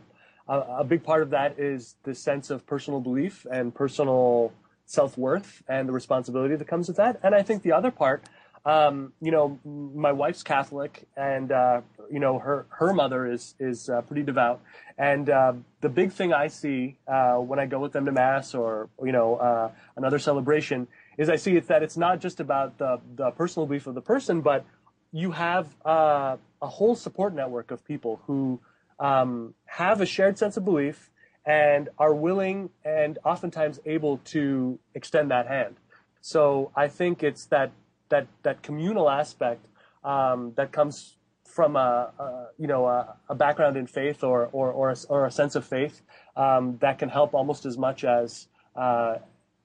a 0.49 0.85
big 0.85 1.03
part 1.05 1.23
of 1.23 1.31
that 1.31 1.59
is 1.59 1.97
the 2.03 2.15
sense 2.15 2.51
of 2.51 2.67
personal 2.67 3.01
belief 3.01 3.47
and 3.51 3.75
personal 3.75 4.53
self 4.87 5.17
worth 5.17 5.63
and 5.69 5.89
the 5.89 5.93
responsibility 5.93 6.57
that 6.57 6.67
comes 6.67 6.89
with 6.89 6.97
that. 6.99 7.19
And 7.23 7.35
I 7.35 7.43
think 7.43 7.63
the 7.63 7.73
other 7.73 7.91
part, 7.91 8.23
um, 8.67 9.13
you 9.21 9.31
know, 9.31 9.59
my 9.65 10.13
wife's 10.13 10.43
Catholic, 10.43 11.07
and 11.17 11.53
uh, 11.53 11.83
you 12.11 12.19
know 12.19 12.39
her 12.39 12.67
her 12.71 12.95
mother 12.95 13.31
is 13.31 13.55
is 13.59 13.91
uh, 13.91 14.01
pretty 14.03 14.23
devout, 14.23 14.63
and 14.97 15.29
uh, 15.29 15.53
the 15.83 15.89
big 15.89 16.13
thing 16.13 16.33
I 16.33 16.49
see 16.49 16.97
uh, 17.07 17.35
when 17.35 17.59
I 17.59 17.67
go 17.67 17.79
with 17.79 17.93
them 17.93 18.07
to 18.07 18.13
mass 18.13 18.55
or 18.55 18.89
you 19.03 19.13
know 19.13 19.37
uh, 19.37 19.71
another 19.97 20.19
celebration 20.19 20.89
is 21.19 21.29
I 21.29 21.37
see 21.37 21.57
it's 21.57 21.69
that 21.69 21.83
it's 21.83 21.97
not 21.99 22.21
just 22.21 22.41
about 22.41 22.79
the 22.79 23.01
the 23.17 23.31
personal 23.33 23.67
belief 23.67 23.87
of 23.87 23.95
the 23.95 24.01
person, 24.01 24.41
but 24.41 24.65
you 25.13 25.33
have 25.33 25.69
uh, 25.85 26.37
a 26.63 26.67
whole 26.67 26.97
support 26.97 27.35
network 27.35 27.71
of 27.71 27.85
people 27.85 28.21
who 28.27 28.61
um, 28.99 29.55
have 29.67 30.01
a 30.01 30.07
shared 30.07 30.39
sense 30.39 30.57
of 30.57 30.65
belief 30.65 31.11
and 31.45 31.91
are 31.99 32.15
willing 32.15 32.71
and 32.85 33.19
oftentimes 33.25 33.79
able 33.85 34.19
to 34.19 34.79
extend 34.95 35.31
that 35.31 35.47
hand. 35.47 35.77
So 36.23 36.73
I 36.75 36.89
think 36.89 37.23
it's 37.23 37.45
that 37.47 37.71
that 38.09 38.27
that 38.43 38.63
communal 38.63 39.09
aspect 39.09 39.67
um, 40.05 40.53
that 40.57 40.73
comes 40.73 41.17
from 41.45 41.77
a, 41.77 42.13
a 42.19 42.47
you 42.59 42.67
know 42.67 42.87
a, 42.87 43.17
a 43.29 43.35
background 43.35 43.77
in 43.77 43.87
faith 43.87 44.25
or 44.25 44.49
or 44.53 44.71
or 44.73 44.91
a, 44.91 44.97
or 45.09 45.27
a 45.27 45.31
sense 45.31 45.55
of 45.55 45.65
faith 45.65 46.03
um, 46.37 46.79
that 46.81 46.99
can 46.99 47.09
help 47.09 47.35
almost 47.35 47.65
as 47.65 47.79
much 47.79 48.05
as 48.05 48.49
uh, 48.77 49.17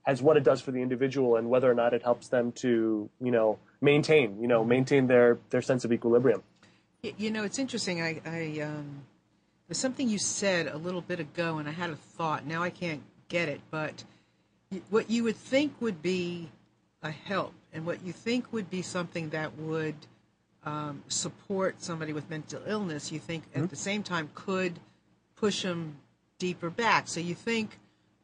as 0.05 0.21
what 0.21 0.37
it 0.37 0.43
does 0.43 0.61
for 0.61 0.71
the 0.71 0.81
individual 0.81 1.35
and 1.35 1.49
whether 1.49 1.69
or 1.69 1.73
not 1.73 1.93
it 1.93 2.03
helps 2.03 2.29
them 2.29 2.51
to 2.51 3.09
you 3.21 3.31
know 3.31 3.57
maintain 3.81 4.39
you 4.41 4.47
know 4.47 4.63
maintain 4.63 5.07
their 5.07 5.39
their 5.49 5.61
sense 5.61 5.85
of 5.85 5.91
equilibrium. 5.91 6.43
You 7.01 7.31
know, 7.31 7.43
it's 7.43 7.59
interesting. 7.59 8.01
I, 8.01 8.21
I 8.25 8.59
um, 8.61 9.03
there's 9.67 9.77
something 9.77 10.09
you 10.09 10.19
said 10.19 10.67
a 10.67 10.77
little 10.77 11.01
bit 11.01 11.19
ago, 11.19 11.57
and 11.57 11.69
I 11.69 11.71
had 11.71 11.89
a 11.89 11.95
thought. 11.95 12.45
Now 12.45 12.61
I 12.61 12.69
can't 12.69 13.03
get 13.29 13.47
it, 13.47 13.61
but 13.71 14.03
what 14.89 15.09
you 15.09 15.23
would 15.23 15.37
think 15.37 15.79
would 15.79 16.01
be 16.01 16.49
a 17.01 17.11
help, 17.11 17.53
and 17.73 17.85
what 17.85 18.03
you 18.03 18.11
think 18.11 18.51
would 18.51 18.69
be 18.69 18.81
something 18.81 19.29
that 19.29 19.57
would 19.57 19.95
um, 20.65 21.03
support 21.07 21.81
somebody 21.81 22.13
with 22.13 22.29
mental 22.29 22.61
illness, 22.65 23.11
you 23.11 23.19
think 23.19 23.43
at 23.55 23.69
the 23.69 23.75
same 23.75 24.03
time 24.03 24.29
could 24.33 24.79
push 25.35 25.63
them 25.63 25.95
deeper 26.37 26.69
back. 26.69 27.07
So 27.07 27.19
you 27.19 27.35
think, 27.35 27.79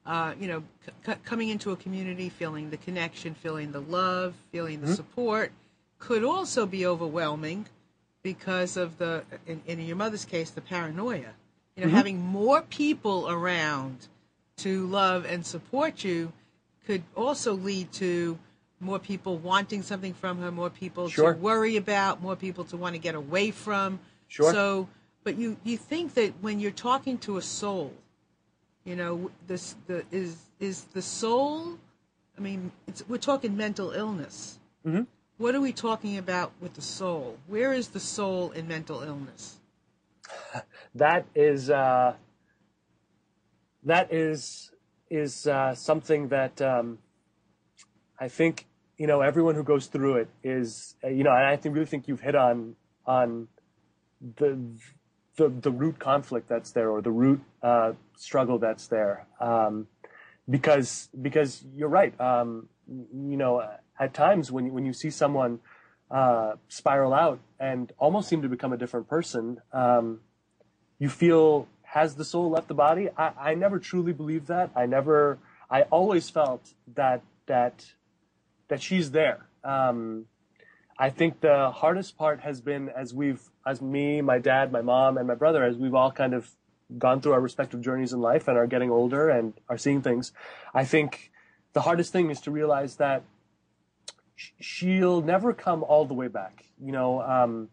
uh, 0.05 0.33
you 0.39 0.47
know, 0.47 0.63
c- 1.05 1.13
coming 1.23 1.49
into 1.49 1.71
a 1.71 1.75
community, 1.75 2.29
feeling 2.29 2.69
the 2.69 2.77
connection, 2.77 3.33
feeling 3.33 3.71
the 3.71 3.79
love, 3.81 4.35
feeling 4.51 4.81
the 4.81 4.93
support, 4.93 5.51
could 5.97 6.23
also 6.23 6.65
be 6.65 6.85
overwhelming 6.85 7.67
because 8.21 8.75
of 8.75 8.97
the 8.97 9.23
in, 9.45 9.61
in 9.65 9.79
your 9.81 9.95
mother's 9.95 10.25
case 10.25 10.49
the 10.49 10.61
paranoia. 10.61 11.33
You 11.75 11.85
know 11.85 11.89
having 11.91 12.19
more 12.19 12.61
people 12.61 13.29
around 13.29 14.07
to 14.57 14.87
love 14.87 15.25
and 15.25 15.45
support 15.45 16.03
you 16.03 16.31
could 16.85 17.03
also 17.15 17.53
lead 17.53 17.91
to 17.93 18.37
more 18.79 18.99
people 18.99 19.37
wanting 19.37 19.81
something 19.81 20.13
from 20.13 20.39
her 20.39 20.51
more 20.51 20.69
people 20.69 21.07
Sure. 21.09 21.33
to 21.33 21.39
worry 21.39 21.77
about 21.77 22.21
more 22.21 22.35
people 22.35 22.63
to 22.65 22.77
want 22.77 22.93
to 22.93 22.99
get 22.99 23.15
away 23.15 23.51
from 23.51 23.99
Sure. 24.27 24.51
so 24.51 24.87
but 25.23 25.37
you 25.37 25.57
you 25.63 25.77
think 25.77 26.13
that 26.15 26.33
when 26.41 26.59
you're 26.59 26.71
talking 26.71 27.17
to 27.19 27.37
a 27.37 27.41
soul 27.41 27.93
you 28.83 28.95
know 28.95 29.31
this 29.47 29.75
the 29.87 30.03
is 30.11 30.37
is 30.59 30.83
the 30.93 31.01
soul 31.01 31.77
i 32.37 32.41
mean 32.41 32.71
it's 32.87 33.03
we're 33.07 33.17
talking 33.17 33.55
mental 33.57 33.91
illness 33.91 34.59
Mm-hmm. 34.85 35.03
what 35.37 35.55
are 35.55 35.61
we 35.61 35.73
talking 35.73 36.17
about 36.19 36.51
with 36.61 36.75
the 36.75 36.81
soul? 36.83 37.37
Where 37.47 37.73
is 37.73 37.87
the 37.87 37.99
soul 37.99 38.51
in 38.51 38.67
mental 38.67 39.01
illness? 39.01 39.57
that 40.95 41.25
is 41.33 41.71
uh, 41.71 42.13
that 43.83 44.13
is 44.13 44.71
is 45.09 45.47
uh, 45.47 45.73
something 45.73 46.27
that 46.29 46.61
um, 46.61 46.99
I 48.19 48.27
think 48.27 48.65
you 48.97 49.07
know 49.07 49.21
everyone 49.21 49.55
who 49.55 49.63
goes 49.63 49.87
through 49.87 50.17
it 50.17 50.29
is 50.43 50.95
uh, 51.03 51.07
you 51.07 51.23
know 51.23 51.31
I 51.31 51.55
think 51.57 51.75
really 51.75 51.85
think 51.85 52.07
you've 52.07 52.21
hit 52.21 52.35
on 52.35 52.75
on 53.05 53.47
the 54.37 54.59
the 55.37 55.49
the 55.49 55.71
root 55.71 55.99
conflict 55.99 56.47
that's 56.47 56.71
there 56.71 56.89
or 56.89 57.01
the 57.01 57.11
root 57.11 57.41
uh, 57.61 57.93
struggle 58.15 58.57
that's 58.57 58.87
there. 58.87 59.27
Um, 59.39 59.87
because 60.49 61.09
because 61.21 61.63
you're 61.73 61.89
right. 61.89 62.19
Um, 62.19 62.69
you 62.87 63.37
know 63.37 63.67
at 63.99 64.13
times 64.13 64.51
when 64.51 64.71
when 64.71 64.85
you 64.85 64.93
see 64.93 65.09
someone 65.09 65.59
uh, 66.11 66.53
spiral 66.69 67.13
out 67.13 67.39
and 67.59 67.91
almost 67.97 68.29
seem 68.29 68.41
to 68.43 68.49
become 68.49 68.71
a 68.71 68.77
different 68.77 69.07
person 69.09 69.59
um, 69.73 70.19
you 70.99 71.09
feel 71.09 71.67
has 71.83 72.15
the 72.15 72.25
soul 72.25 72.49
left 72.49 72.67
the 72.67 72.73
body? 72.73 73.09
I, 73.17 73.31
I 73.39 73.55
never 73.55 73.79
truly 73.79 74.13
believed 74.13 74.47
that. 74.47 74.69
I 74.75 74.85
never 74.85 75.39
i 75.69 75.81
always 75.83 76.29
felt 76.29 76.73
that 76.93 77.21
that 77.47 77.93
that 78.67 78.81
she's 78.81 79.11
there. 79.11 79.47
Um, 79.63 80.25
i 80.97 81.09
think 81.09 81.41
the 81.41 81.71
hardest 81.71 82.17
part 82.17 82.39
has 82.39 82.61
been 82.61 82.87
as 82.87 83.13
we've 83.13 83.41
as 83.67 83.81
me 83.81 84.21
my 84.21 84.39
dad 84.39 84.71
my 84.71 84.81
mom 84.81 85.17
and 85.17 85.27
my 85.27 85.35
brother 85.35 85.61
as 85.65 85.75
we've 85.75 85.93
all 85.93 86.09
kind 86.09 86.33
of 86.33 86.49
gone 86.97 87.19
through 87.19 87.33
our 87.33 87.41
respective 87.41 87.81
journeys 87.81 88.13
in 88.13 88.21
life 88.21 88.47
and 88.47 88.57
are 88.57 88.67
getting 88.67 88.91
older 88.91 89.27
and 89.29 89.53
are 89.67 89.77
seeing 89.77 90.01
things. 90.01 90.31
I 90.73 90.85
think 90.85 91.31
the 91.73 91.81
hardest 91.81 92.13
thing 92.13 92.29
is 92.29 92.39
to 92.41 92.51
realize 92.51 92.95
that 92.97 93.23
she'll 94.59 95.21
never 95.21 95.51
come 95.51 95.83
all 95.83 96.05
the 96.05 96.13
way 96.13 96.27
back 96.27 96.65
you 96.79 96.91
know 96.91 97.21
um, 97.21 97.69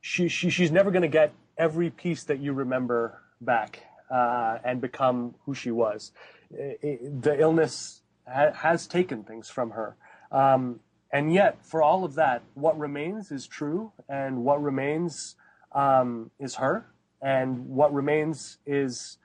she, 0.00 0.28
she 0.28 0.48
she's 0.50 0.70
never 0.70 0.90
going 0.90 1.02
to 1.02 1.08
get 1.08 1.32
every 1.56 1.90
piece 1.90 2.24
that 2.24 2.38
you 2.38 2.52
remember 2.52 3.20
back 3.40 3.80
uh, 4.10 4.58
and 4.64 4.80
become 4.80 5.34
who 5.44 5.54
she 5.54 5.70
was. 5.70 6.12
I- 6.52 6.76
I- 6.82 6.98
the 7.02 7.36
illness 7.38 8.02
ha- 8.26 8.52
has 8.52 8.86
taken 8.86 9.24
things 9.24 9.50
from 9.50 9.70
her, 9.72 9.96
um, 10.32 10.80
and 11.10 11.32
yet 11.32 11.64
for 11.64 11.82
all 11.82 12.04
of 12.04 12.14
that, 12.14 12.42
what 12.54 12.78
remains 12.78 13.30
is 13.30 13.46
true, 13.46 13.92
and 14.08 14.44
what 14.44 14.62
remains 14.62 15.36
um, 15.72 16.30
is 16.38 16.56
her, 16.56 16.86
and 17.22 17.66
what 17.68 17.92
remains 17.92 18.58
is, 18.66 19.18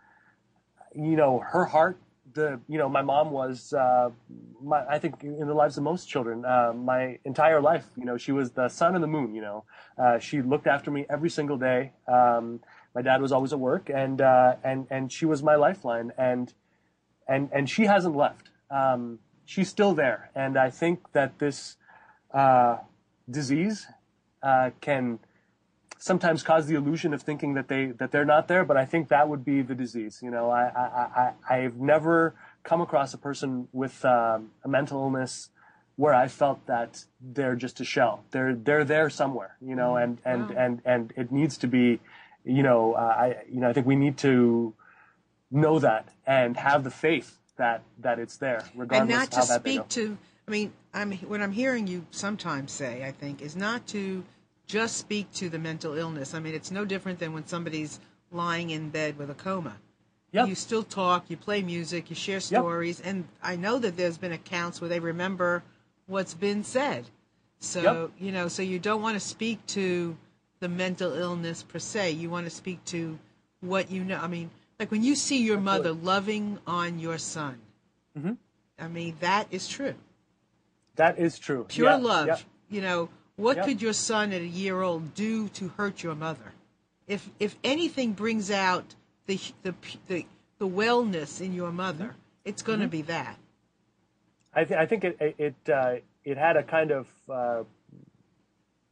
you 0.96 1.16
know, 1.16 1.40
her 1.40 1.66
heart. 1.66 1.98
The 2.34 2.60
you 2.68 2.80
know, 2.80 2.90
my 2.90 3.04
mom 3.04 3.30
was, 3.30 3.74
uh, 3.74 4.10
my, 4.62 4.84
I 4.88 4.98
think, 4.98 5.24
in 5.24 5.46
the 5.46 5.54
lives 5.54 5.78
of 5.78 5.84
most 5.84 6.10
children, 6.10 6.46
uh, 6.46 6.74
my 6.74 7.20
entire 7.26 7.62
life. 7.62 7.86
You 7.96 8.06
know, 8.06 8.18
she 8.18 8.32
was 8.32 8.52
the 8.52 8.70
sun 8.70 8.96
and 8.96 9.04
the 9.04 9.08
moon. 9.08 9.36
You 9.36 9.42
know, 9.42 9.66
uh, 9.98 10.20
she 10.20 10.42
looked 10.42 10.66
after 10.66 10.90
me 10.90 11.06
every 11.10 11.30
single 11.30 11.58
day. 11.58 11.92
Um, 12.08 12.62
my 12.96 13.02
dad 13.02 13.22
was 13.22 13.32
always 13.32 13.54
at 13.54 13.60
work, 13.60 13.92
and 13.94 14.22
uh, 14.22 14.56
and 14.64 14.88
and 14.90 15.12
she 15.12 15.26
was 15.26 15.44
my 15.44 15.56
lifeline, 15.56 16.12
and 16.18 16.54
and 17.28 17.50
and 17.52 17.70
she 17.70 17.86
hasn't 17.86 18.16
left. 18.16 18.50
Um, 18.72 19.20
she's 19.46 19.70
still 19.70 19.94
there, 19.94 20.30
and 20.36 20.58
I 20.58 20.70
think 20.70 21.12
that 21.14 21.40
this 21.40 21.78
uh, 22.34 22.78
disease 23.30 23.88
uh, 24.42 24.72
can 24.82 25.20
sometimes 25.98 26.44
cause 26.44 26.68
the 26.68 26.76
illusion 26.76 27.14
of 27.14 27.22
thinking 27.22 27.54
that 27.54 27.68
they 27.68 27.88
that 27.88 28.12
they're 28.12 28.26
not 28.26 28.48
there. 28.48 28.66
But 28.66 28.78
I 28.78 28.86
think 28.86 29.10
that 29.10 29.30
would 29.30 29.46
be 29.46 29.62
the 29.62 29.76
disease. 29.76 30.20
You 30.22 30.32
know, 30.32 30.50
I 30.50 30.64
I, 30.66 31.34
I 31.50 31.56
I've 31.58 31.78
never 31.78 32.36
come 32.64 32.82
across 32.82 33.14
a 33.14 33.18
person 33.18 33.68
with 33.72 34.04
um, 34.06 34.52
a 34.64 34.68
mental 34.68 35.02
illness 35.02 35.50
where 35.96 36.14
I 36.14 36.28
felt 36.28 36.66
that 36.66 37.06
they're 37.22 37.56
just 37.56 37.80
a 37.80 37.86
shell. 37.86 38.24
They're 38.32 38.56
they're 38.56 38.84
there 38.84 39.10
somewhere. 39.10 39.58
You 39.62 39.76
know, 39.76 39.96
and 39.96 40.20
and 40.26 40.50
Wow. 40.50 40.56
and 40.58 40.82
and 40.86 41.14
it 41.16 41.32
needs 41.32 41.58
to 41.60 41.68
be. 41.68 42.00
You 42.46 42.62
know, 42.62 42.94
uh, 42.94 43.00
I 43.00 43.36
you 43.50 43.62
know 43.62 43.70
I 43.70 43.74
think 43.74 43.88
we 43.88 43.96
need 43.96 44.18
to 44.18 44.74
know 45.50 45.80
that 45.80 46.10
and 46.28 46.58
have 46.58 46.84
the 46.84 46.90
faith 46.90 47.38
that 47.58 47.84
that 48.00 48.20
it's 48.20 48.38
there, 48.38 48.64
and 48.92 49.10
not 49.10 49.32
to 49.32 49.42
speak 49.44 49.88
to 49.90 50.18
i 50.48 50.52
mean 50.52 50.74
i'm 50.94 51.12
what 51.14 51.42
i'm 51.42 51.52
hearing 51.52 51.88
you 51.88 52.06
sometimes 52.12 52.72
say 52.72 53.06
i 53.06 53.12
think 53.12 53.42
is 53.42 53.56
not 53.56 53.86
to 53.88 54.24
just 54.66 54.98
speak 54.98 55.32
to 55.34 55.50
the 55.50 55.60
mental 55.60 55.96
illness. 55.96 56.34
I 56.34 56.40
mean 56.40 56.56
it's 56.56 56.72
no 56.72 56.86
different 56.86 57.20
than 57.20 57.34
when 57.34 57.46
somebody's 57.46 58.00
lying 58.32 58.70
in 58.70 58.90
bed 58.90 59.18
with 59.18 59.30
a 59.30 59.34
coma. 59.34 59.78
Yep. 60.32 60.48
you 60.48 60.56
still 60.56 60.82
talk 60.82 61.26
you 61.30 61.38
play 61.38 61.62
music 61.62 62.10
you 62.10 62.16
share 62.16 62.40
stories 62.40 63.00
and 63.00 63.28
i 63.44 63.56
know 63.56 63.78
that 63.78 63.96
there's 63.98 64.18
been 64.18 64.32
accounts 64.32 64.82
where 64.82 64.90
they 64.90 65.00
remember 65.00 65.62
what's 66.08 66.34
been 66.34 66.64
said. 66.64 67.06
So 67.60 67.82
Yep. 67.82 68.12
you 68.18 68.32
know 68.32 68.48
so 68.48 68.64
you 68.64 68.80
don't 68.80 69.02
want 69.02 69.16
to 69.16 69.20
speak 69.20 69.64
to 69.68 70.18
the 70.60 70.70
mental 70.70 71.14
illness 71.14 71.62
per 71.62 71.80
se. 71.80 72.12
You 72.12 72.30
want 72.30 72.46
to 72.46 72.50
speak 72.50 72.84
to 72.86 73.20
what 73.60 73.92
you 73.92 74.04
know. 74.04 74.18
I 74.18 74.28
mean 74.28 74.50
like 74.84 74.92
when 74.92 75.02
you 75.02 75.16
see 75.16 75.42
your 75.42 75.62
mother 75.62 75.94
loving 75.94 76.60
on 76.68 77.00
your 77.00 77.18
son 77.18 77.58
Mhm. 78.18 78.36
I 78.78 78.88
mean, 78.90 79.16
that 79.22 79.48
is 79.50 79.68
true. 79.70 79.96
That 80.98 81.18
is 81.18 81.40
true. 81.40 81.64
Pure 81.70 81.90
Yeah, 81.90 81.96
love. 81.96 82.28
yeah. 82.28 82.38
You 82.70 82.82
know, 82.82 83.10
what 83.38 83.56
Yep. 83.58 83.66
could 83.66 83.82
your 83.82 83.94
son 83.94 84.34
at 84.34 84.42
a 84.42 84.46
year 84.48 84.82
old 84.82 85.14
do 85.14 85.48
to 85.50 85.70
hurt 85.70 86.04
your 86.04 86.16
mother? 86.16 86.52
If 87.08 87.30
if 87.40 87.56
anything 87.64 88.12
brings 88.14 88.52
out 88.52 88.94
the 89.26 89.40
the 89.64 89.74
the, 90.08 90.26
the 90.60 90.68
wellness 90.68 91.40
in 91.40 91.54
your 91.54 91.72
mother, 91.72 92.16
it's 92.44 92.62
going 92.62 92.80
Mm-hmm. 92.80 92.86
to 92.86 92.98
be 92.98 93.02
that. 93.04 93.38
I, 94.54 94.66
th- 94.66 94.80
I 94.80 94.86
think 94.86 95.04
it 95.06 95.16
it 95.48 95.56
uh, 95.70 95.96
it 96.26 96.38
had 96.38 96.58
a 96.58 96.64
kind 96.64 96.92
of 96.92 97.08
uh, 97.30 97.64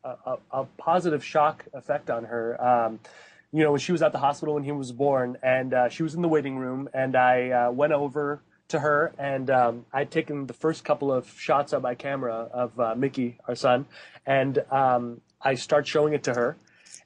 a, 0.04 0.10
a, 0.26 0.38
a 0.52 0.66
positive 0.78 1.24
shock 1.24 1.66
effect 1.74 2.10
on 2.10 2.24
her. 2.24 2.46
Um, 2.64 3.00
you 3.52 3.64
know, 3.64 3.72
when 3.72 3.80
she 3.80 3.92
was 3.92 4.02
at 4.02 4.12
the 4.12 4.20
hospital 4.20 4.56
when 4.56 4.64
he 4.64 4.72
was 4.72 4.92
born, 4.92 5.38
and 5.44 5.74
uh, 5.74 5.90
she 5.90 6.04
was 6.04 6.16
in 6.16 6.22
the 6.22 6.28
waiting 6.28 6.58
room, 6.58 6.90
and 6.94 7.16
I 7.16 7.50
uh, 7.50 7.72
went 7.72 7.94
over 7.94 8.42
to 8.70 8.80
her, 8.80 9.14
and 9.18 9.50
um, 9.50 9.86
I'd 9.92 10.12
taken 10.12 10.48
the 10.48 10.54
first 10.54 10.86
couple 10.86 11.12
of 11.12 11.30
shots 11.38 11.74
on 11.74 11.82
my 11.82 11.96
camera 11.96 12.48
of 12.52 12.80
uh, 12.80 12.96
Mickey, 12.96 13.38
our 13.48 13.56
son, 13.56 13.86
and 14.26 14.60
um, 14.72 15.22
I 15.42 15.56
start 15.56 15.86
showing 15.88 16.14
it 16.14 16.24
to 16.24 16.34
her. 16.34 16.58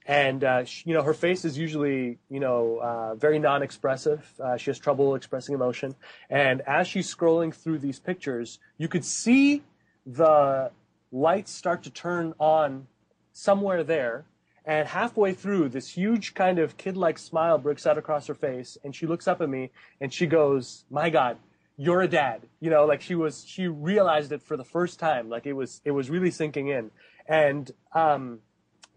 And 0.08 0.44
uh, 0.44 0.66
sh 0.66 0.84
you 0.86 0.94
know, 0.94 1.02
her 1.02 1.16
face 1.16 1.46
is 1.46 1.58
usually, 1.58 2.20
you 2.30 2.40
know, 2.40 2.78
uh, 2.78 3.16
very 3.16 3.40
non-expressive. 3.40 4.24
Uh, 4.40 4.56
she 4.56 4.70
has 4.70 4.78
trouble 4.78 5.16
expressing 5.16 5.56
emotion. 5.56 5.96
And 6.30 6.62
as 6.62 6.88
she's 6.88 7.14
scrolling 7.14 7.52
through 7.54 7.80
these 7.80 8.00
pictures, 8.00 8.60
you 8.78 8.88
could 8.88 9.04
see 9.04 9.64
the 10.06 10.70
lights 11.12 11.52
start 11.52 11.82
to 11.84 11.90
turn 11.90 12.36
on 12.40 12.86
somewhere 13.34 13.84
there. 13.84 14.26
And 14.66 14.88
halfway 14.88 15.34
through, 15.34 15.70
this 15.70 15.90
huge 15.90 16.34
kind 16.34 16.58
of 16.58 16.76
kid-like 16.78 17.20
smile 17.20 17.58
breaks 17.58 17.86
out 17.86 17.98
across 17.98 18.26
her 18.28 18.34
face, 18.34 18.78
and 18.84 18.96
she 18.96 19.06
looks 19.06 19.28
up 19.28 19.42
at 19.42 19.50
me 19.50 19.70
and 20.02 20.12
she 20.12 20.26
goes, 20.26 20.86
"My 20.90 21.10
God, 21.10 21.38
you're 21.78 22.02
a 22.02 22.08
dad." 22.08 22.42
You 22.60 22.72
know, 22.72 22.86
like 22.86 23.02
she 23.02 23.16
was, 23.16 23.46
she 23.46 23.68
realized 23.68 24.32
it 24.32 24.42
for 24.42 24.58
the 24.58 24.64
first 24.64 25.00
time. 25.00 25.30
Like 25.30 25.46
it 25.46 25.54
was, 25.54 25.82
it 25.86 25.92
was 25.92 26.10
really 26.10 26.32
sinking 26.32 26.70
in. 26.70 26.90
And 27.28 27.72
um, 27.94 28.40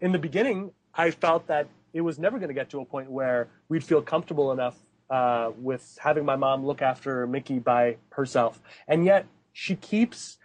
in 0.01 0.11
the 0.11 0.19
beginning, 0.19 0.71
I 0.95 1.11
felt 1.11 1.47
that 1.47 1.67
it 1.93 2.01
was 2.01 2.19
never 2.19 2.37
going 2.37 2.49
to 2.49 2.53
get 2.53 2.69
to 2.71 2.81
a 2.81 2.85
point 2.85 3.09
where 3.09 3.47
we'd 3.69 3.83
feel 3.83 4.01
comfortable 4.01 4.51
enough 4.51 4.77
uh, 5.09 5.51
with 5.57 5.97
having 6.01 6.25
my 6.25 6.35
mom 6.35 6.65
look 6.65 6.81
after 6.81 7.25
Mickey 7.27 7.59
by 7.59 7.97
herself. 8.11 8.61
And 8.87 9.05
yet 9.05 9.25
she 9.53 9.75
keeps 9.75 10.37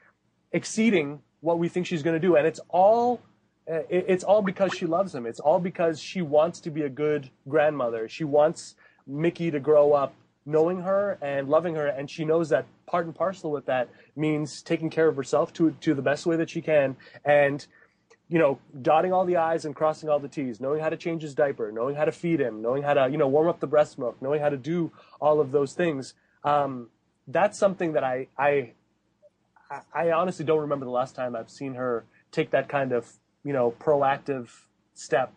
exceeding 0.52 1.20
what 1.40 1.58
we 1.58 1.68
think 1.68 1.86
she's 1.86 2.02
going 2.02 2.14
to 2.14 2.26
do. 2.26 2.36
And 2.36 2.46
it's 2.46 2.60
all, 2.68 3.20
it- 3.66 4.04
it's 4.08 4.24
all 4.24 4.42
because 4.42 4.72
she 4.74 4.86
loves 4.86 5.14
him. 5.14 5.26
It's 5.26 5.40
all 5.40 5.58
because 5.60 6.00
she 6.00 6.22
wants 6.22 6.60
to 6.60 6.70
be 6.70 6.82
a 6.82 6.88
good 6.88 7.30
grandmother. 7.48 8.08
She 8.08 8.24
wants 8.24 8.76
Mickey 9.06 9.50
to 9.50 9.60
grow 9.60 9.92
up 9.92 10.14
knowing 10.46 10.82
her 10.82 11.16
and 11.22 11.48
loving 11.48 11.74
her. 11.74 11.86
And 11.86 12.10
she 12.10 12.24
knows 12.24 12.50
that 12.50 12.66
part 12.86 13.06
and 13.06 13.14
parcel 13.14 13.50
with 13.50 13.64
that 13.66 13.88
means 14.14 14.60
taking 14.62 14.90
care 14.90 15.08
of 15.08 15.16
herself 15.16 15.52
to, 15.54 15.70
to 15.80 15.94
the 15.94 16.02
best 16.02 16.26
way 16.26 16.36
that 16.36 16.50
she 16.50 16.60
can. 16.60 16.96
And, 17.24 17.66
you 18.28 18.38
know, 18.38 18.58
dotting 18.82 19.12
all 19.12 19.24
the 19.24 19.36
I's 19.36 19.64
and 19.64 19.74
crossing 19.74 20.08
all 20.10 20.18
the 20.18 20.28
T's, 20.28 20.60
knowing 20.60 20.80
how 20.80 20.90
to 20.90 20.96
change 20.98 21.22
his 21.22 21.34
diaper, 21.34 21.72
knowing 21.72 21.94
how 21.96 22.04
to 22.04 22.12
feed 22.12 22.40
him, 22.40 22.60
knowing 22.60 22.82
how 22.82 22.92
to, 22.94 23.08
you 23.10 23.16
know, 23.16 23.28
warm 23.28 23.48
up 23.48 23.60
the 23.60 23.66
breast 23.66 23.98
milk, 23.98 24.20
knowing 24.20 24.40
how 24.40 24.50
to 24.50 24.58
do 24.58 24.92
all 25.20 25.40
of 25.40 25.50
those 25.50 25.72
things. 25.72 26.12
Um, 26.44 26.90
that's 27.26 27.58
something 27.58 27.92
that 27.92 28.04
I, 28.04 28.28
I- 28.38 28.72
I 29.92 30.12
honestly 30.12 30.44
don't 30.44 30.60
remember 30.60 30.84
the 30.84 30.90
last 30.92 31.16
time 31.16 31.34
I've 31.34 31.50
seen 31.50 31.74
her 31.74 32.04
take 32.30 32.50
that 32.50 32.68
kind 32.68 32.92
of, 32.92 33.14
you 33.44 33.52
know, 33.52 33.74
proactive 33.78 34.48
step 34.94 35.32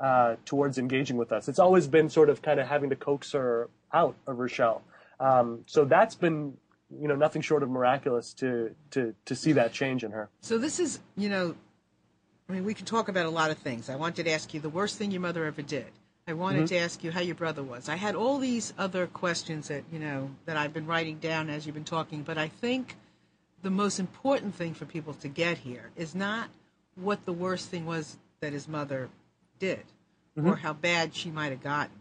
uh, 0.00 0.36
towards 0.44 0.78
engaging 0.78 1.16
with 1.16 1.32
us. 1.32 1.48
It's 1.48 1.58
always 1.58 1.86
been 1.86 2.10
sort 2.10 2.28
of 2.28 2.42
kind 2.42 2.58
of 2.60 2.66
having 2.66 2.90
to 2.90 2.96
coax 2.96 3.32
her 3.32 3.68
out 3.92 4.16
of 4.26 4.36
her 4.38 4.48
shell. 4.48 4.82
Um, 5.20 5.60
so 5.66 5.84
that's 5.84 6.14
been, 6.14 6.56
you 6.90 7.08
know, 7.08 7.14
nothing 7.14 7.42
short 7.42 7.62
of 7.62 7.70
miraculous 7.70 8.32
to 8.34 8.74
to 8.90 9.14
to 9.24 9.34
see 9.36 9.52
that 9.52 9.72
change 9.72 10.02
in 10.02 10.10
her. 10.10 10.28
So 10.40 10.58
this 10.58 10.80
is, 10.80 10.98
you 11.16 11.28
know, 11.28 11.54
I 12.48 12.52
mean, 12.52 12.64
we 12.64 12.74
can 12.74 12.84
talk 12.84 13.08
about 13.08 13.26
a 13.26 13.30
lot 13.30 13.50
of 13.50 13.58
things. 13.58 13.88
I 13.88 13.96
wanted 13.96 14.24
to 14.24 14.32
ask 14.32 14.52
you 14.52 14.60
the 14.60 14.68
worst 14.68 14.98
thing 14.98 15.10
your 15.10 15.20
mother 15.20 15.44
ever 15.44 15.62
did. 15.62 15.86
I 16.26 16.34
wanted 16.34 16.68
to 16.68 16.78
ask 16.78 17.02
you 17.02 17.10
how 17.10 17.20
your 17.20 17.34
brother 17.34 17.64
was. 17.64 17.88
I 17.88 17.96
had 17.96 18.14
all 18.14 18.38
these 18.38 18.72
other 18.78 19.08
questions 19.08 19.68
that, 19.68 19.82
you 19.92 19.98
know, 19.98 20.30
that 20.46 20.56
I've 20.56 20.72
been 20.72 20.86
writing 20.86 21.18
down 21.18 21.50
as 21.50 21.66
you've 21.66 21.74
been 21.74 21.82
talking, 21.82 22.22
but 22.22 22.38
I 22.38 22.46
think 22.46 22.96
the 23.62 23.70
most 23.70 23.98
important 23.98 24.54
thing 24.54 24.72
for 24.72 24.84
people 24.84 25.14
to 25.14 25.28
get 25.28 25.58
here 25.58 25.90
is 25.96 26.14
not 26.14 26.48
what 26.96 27.24
the 27.24 27.32
worst 27.32 27.68
thing 27.68 27.86
was 27.86 28.16
that 28.40 28.52
his 28.52 28.68
mother 28.68 29.08
did 29.58 29.82
or 30.36 30.42
mm-hmm. 30.42 30.52
how 30.54 30.72
bad 30.72 31.14
she 31.14 31.30
might 31.30 31.50
have 31.50 31.62
gotten. 31.62 31.94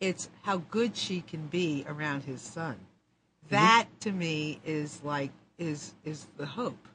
It's 0.00 0.28
how 0.42 0.58
good 0.58 0.96
she 0.96 1.20
can 1.20 1.46
be 1.46 1.84
around 1.88 2.24
his 2.24 2.42
son. 2.42 2.74
Mm-hmm. 2.74 3.54
That 3.54 3.86
to 4.00 4.12
me 4.12 4.60
is 4.64 5.00
like 5.02 5.30
is 5.58 5.94
is 6.04 6.26
the 6.36 6.46
hope 6.46 6.88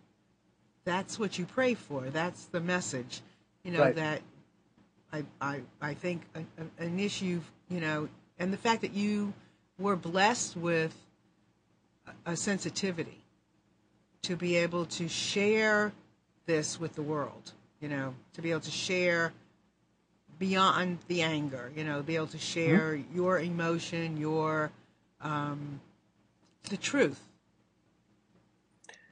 that's 0.84 1.20
what 1.20 1.38
you 1.38 1.46
pray 1.46 1.74
for. 1.74 2.10
That's 2.10 2.46
the 2.46 2.60
message, 2.60 3.22
you 3.64 3.72
know, 3.72 3.82
Right. 3.82 3.96
that 3.96 4.22
I, 5.14 5.24
I, 5.40 5.62
I 5.82 5.94
think 5.94 6.24
a, 6.36 6.40
a, 6.62 6.86
Anish, 6.88 7.22
you 7.22 7.42
know, 7.70 8.10
and 8.40 8.52
the 8.52 8.58
fact 8.58 8.82
that 8.82 8.94
you 8.94 9.34
were 9.78 9.96
blessed 9.96 10.56
with 10.58 10.96
a 12.26 12.36
sensitivity 12.36 13.24
to 14.24 14.36
be 14.36 14.56
able 14.56 14.86
to 14.86 15.08
share 15.08 15.92
this 16.46 16.80
with 16.80 16.96
the 16.96 17.02
world, 17.02 17.52
you 17.80 17.90
know, 17.90 18.14
to 18.34 18.42
be 18.42 18.52
able 18.52 18.62
to 18.62 18.72
share 18.72 19.34
beyond 20.40 21.00
the 21.08 21.22
anger, 21.22 21.72
you 21.76 21.84
know, 21.84 22.02
be 22.02 22.16
able 22.16 22.28
to 22.28 22.38
share 22.38 22.96
your 23.14 23.40
emotion, 23.40 24.18
your, 24.18 24.72
um, 25.22 25.80
the 26.70 26.78
truth, 26.78 27.22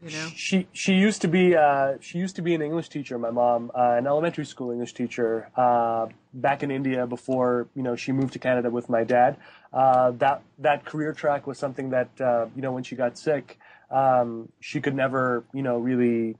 you 0.01 0.11
know. 0.11 0.27
She 0.35 0.67
she 0.71 0.93
used 0.93 1.21
to 1.21 1.27
be 1.27 1.55
uh, 1.55 1.95
she 1.99 2.17
used 2.17 2.35
to 2.37 2.41
be 2.41 2.55
an 2.55 2.61
English 2.61 2.89
teacher. 2.89 3.17
My 3.19 3.31
mom, 3.31 3.71
uh, 3.75 3.95
an 3.97 4.07
elementary 4.07 4.45
school 4.45 4.71
English 4.71 4.93
teacher, 4.93 5.49
uh, 5.55 6.07
back 6.33 6.63
in 6.63 6.71
India 6.71 7.05
before 7.05 7.67
you 7.75 7.83
know 7.83 7.95
she 7.95 8.11
moved 8.11 8.33
to 8.33 8.39
Canada 8.39 8.69
with 8.69 8.89
my 8.89 9.03
dad. 9.03 9.37
Uh, 9.73 10.11
that 10.11 10.41
that 10.59 10.85
career 10.85 11.13
track 11.13 11.47
was 11.47 11.57
something 11.57 11.89
that 11.89 12.09
uh, 12.21 12.45
you 12.55 12.61
know 12.61 12.71
when 12.71 12.83
she 12.83 12.95
got 12.95 13.17
sick, 13.17 13.59
um, 13.91 14.49
she 14.61 14.79
could 14.79 14.95
never 14.95 15.43
you 15.53 15.61
know 15.61 15.77
really 15.77 16.37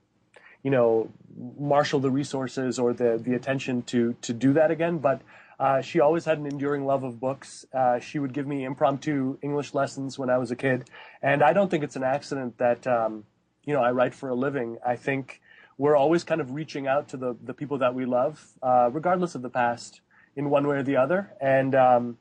you 0.64 0.72
know 0.72 1.10
marshal 1.57 1.99
the 1.99 2.12
resources 2.12 2.80
or 2.80 2.93
the 2.93 3.18
the 3.24 3.34
attention 3.34 3.82
to 3.84 4.16
to 4.22 4.34
do 4.34 4.53
that 4.53 4.72
again. 4.72 4.97
But 4.99 5.22
uh, 5.60 5.82
she 5.82 5.99
always 5.99 6.26
had 6.26 6.38
an 6.38 6.45
enduring 6.45 6.86
love 6.86 7.03
of 7.03 7.20
books. 7.20 7.66
Uh, 7.74 7.99
she 7.99 8.20
would 8.20 8.34
give 8.34 8.47
me 8.47 8.64
impromptu 8.64 9.38
English 9.41 9.74
lessons 9.74 10.18
when 10.18 10.30
I 10.30 10.38
was 10.38 10.51
a 10.51 10.55
kid, 10.55 10.89
and 11.22 11.43
I 11.43 11.53
don't 11.53 11.70
think 11.70 11.84
it's 11.84 11.95
an 11.95 12.03
accident 12.03 12.57
that 12.57 12.88
um, 12.88 13.26
you 13.66 13.74
know 13.74 13.82
I 13.82 13.91
write 13.91 14.16
for 14.16 14.30
a 14.30 14.36
living. 14.36 14.78
I 14.86 14.95
think 14.95 15.41
we're 15.78 15.95
always 15.95 16.24
kind 16.24 16.41
of 16.41 16.51
reaching 16.51 16.88
out 16.88 17.10
to 17.10 17.18
the 17.18 17.36
the 17.43 17.53
people 17.53 17.78
that 17.80 17.93
we 17.93 18.05
love, 18.05 18.45
uh, 18.62 18.89
regardless 18.91 19.36
of 19.36 19.41
the 19.41 19.49
past. 19.49 20.01
in 20.39 20.49
one 20.49 20.66
way 20.68 20.78
or 20.78 20.84
the 20.84 20.95
other. 20.95 21.34
And 21.41 21.76
um, 21.76 22.18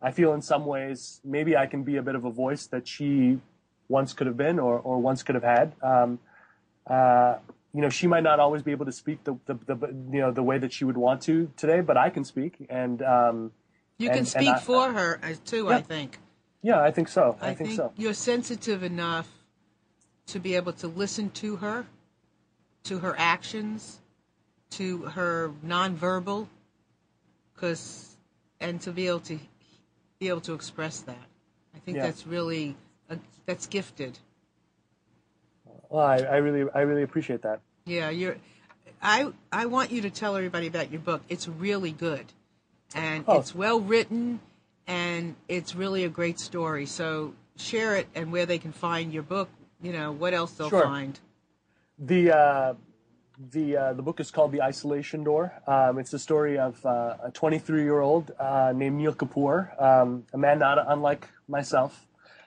I 0.00 0.10
feel 0.10 0.32
in 0.32 0.42
some 0.42 0.66
ways 0.66 1.20
maybe 1.24 1.56
I 1.56 1.66
can 1.66 1.84
be 1.84 1.96
a 1.96 2.02
bit 2.02 2.16
of 2.16 2.24
a 2.24 2.30
voice 2.30 2.66
that 2.66 2.88
she 2.88 3.38
once 3.88 4.12
could 4.12 4.26
have 4.26 4.36
been 4.36 4.58
or, 4.58 4.78
or 4.78 4.98
once 4.98 5.22
could 5.22 5.36
have 5.36 5.44
had. 5.44 5.72
Um, 5.80 6.18
uh, 6.86 7.36
you 7.74 7.80
know, 7.80 7.88
she 7.88 8.06
might 8.06 8.22
not 8.22 8.38
always 8.38 8.62
be 8.62 8.70
able 8.70 8.86
to 8.86 8.92
speak 8.92 9.24
the, 9.24 9.36
the, 9.46 9.54
the, 9.54 9.88
you 10.12 10.20
know 10.20 10.30
the 10.30 10.42
way 10.42 10.58
that 10.58 10.72
she 10.72 10.84
would 10.84 10.96
want 10.96 11.22
to 11.22 11.50
today, 11.56 11.80
but 11.80 11.96
I 11.96 12.10
can 12.10 12.24
speak, 12.24 12.66
and 12.68 13.02
um, 13.02 13.52
you 13.98 14.10
can 14.10 14.24
speak 14.26 14.48
I- 14.48 14.60
for 14.60 14.92
her 14.92 15.20
uh, 15.22 15.34
too. 15.44 15.66
Yeah. 15.68 15.76
I 15.76 15.80
think. 15.80 16.18
yeah, 16.62 16.80
I 16.82 16.90
think 16.90 17.08
so. 17.08 17.36
I, 17.40 17.50
I 17.50 17.54
think, 17.54 17.70
think 17.70 17.76
so. 17.78 17.92
you're 17.96 18.14
sensitive 18.14 18.82
enough 18.82 19.28
to 20.26 20.38
be 20.38 20.54
able 20.54 20.72
to 20.74 20.88
listen 20.88 21.30
to 21.30 21.56
her, 21.56 21.86
to 22.84 22.98
her 22.98 23.14
actions, 23.18 24.00
to 24.70 24.98
her 24.98 25.52
nonverbal, 25.64 26.48
because 27.54 28.16
and 28.60 28.80
to 28.82 28.92
be 28.92 29.08
able 29.08 29.20
to 29.20 29.38
be 30.18 30.28
able 30.28 30.40
to 30.42 30.52
express 30.54 31.00
that. 31.00 31.26
I 31.74 31.78
think 31.78 31.96
Yeah. 31.96 32.04
that's 32.04 32.26
really 32.26 32.76
a, 33.08 33.18
that's 33.46 33.66
gifted. 33.66 34.18
Well, 35.92 36.06
I, 36.06 36.16
I 36.20 36.36
really, 36.38 36.70
I 36.74 36.80
really 36.80 37.02
appreciate 37.02 37.42
that. 37.42 37.60
Yeah, 37.84 38.08
you're. 38.08 38.36
I 39.02 39.30
I 39.52 39.66
want 39.66 39.90
you 39.90 40.00
to 40.02 40.10
tell 40.10 40.36
everybody 40.36 40.66
about 40.66 40.90
your 40.90 41.02
book. 41.02 41.20
It's 41.28 41.46
really 41.46 41.92
good, 41.92 42.24
and 42.94 43.24
Oh. 43.28 43.38
it's 43.38 43.54
well 43.54 43.78
written, 43.78 44.40
and 44.86 45.36
it's 45.48 45.74
really 45.74 46.04
a 46.04 46.08
great 46.08 46.40
story. 46.40 46.86
So 46.86 47.34
share 47.56 47.94
it 47.96 48.08
and 48.14 48.32
where 48.32 48.46
they 48.46 48.56
can 48.58 48.72
find 48.72 49.12
your 49.12 49.22
book. 49.22 49.50
You 49.82 49.92
know 49.92 50.12
what 50.12 50.32
else 50.32 50.52
they'll 50.52 50.70
Sure. 50.70 50.82
find. 50.82 51.20
The 51.98 52.30
uh, 52.34 52.74
the 53.50 53.76
uh, 53.76 53.92
the 53.92 54.02
book 54.02 54.18
is 54.18 54.30
called 54.30 54.52
The 54.52 54.62
Isolation 54.62 55.24
Door. 55.24 55.52
Um, 55.66 55.98
it's 55.98 56.10
the 56.10 56.18
story 56.18 56.58
of 56.58 56.84
uh, 56.86 57.16
a 57.24 57.30
23 57.32 57.82
year 57.82 58.00
old 58.00 58.30
uh, 58.40 58.72
named 58.74 58.96
Neil 58.96 59.12
Kapoor, 59.12 59.78
um, 59.82 60.24
a 60.32 60.38
man 60.38 60.58
not 60.58 60.78
unlike 60.88 61.28
myself, 61.48 62.06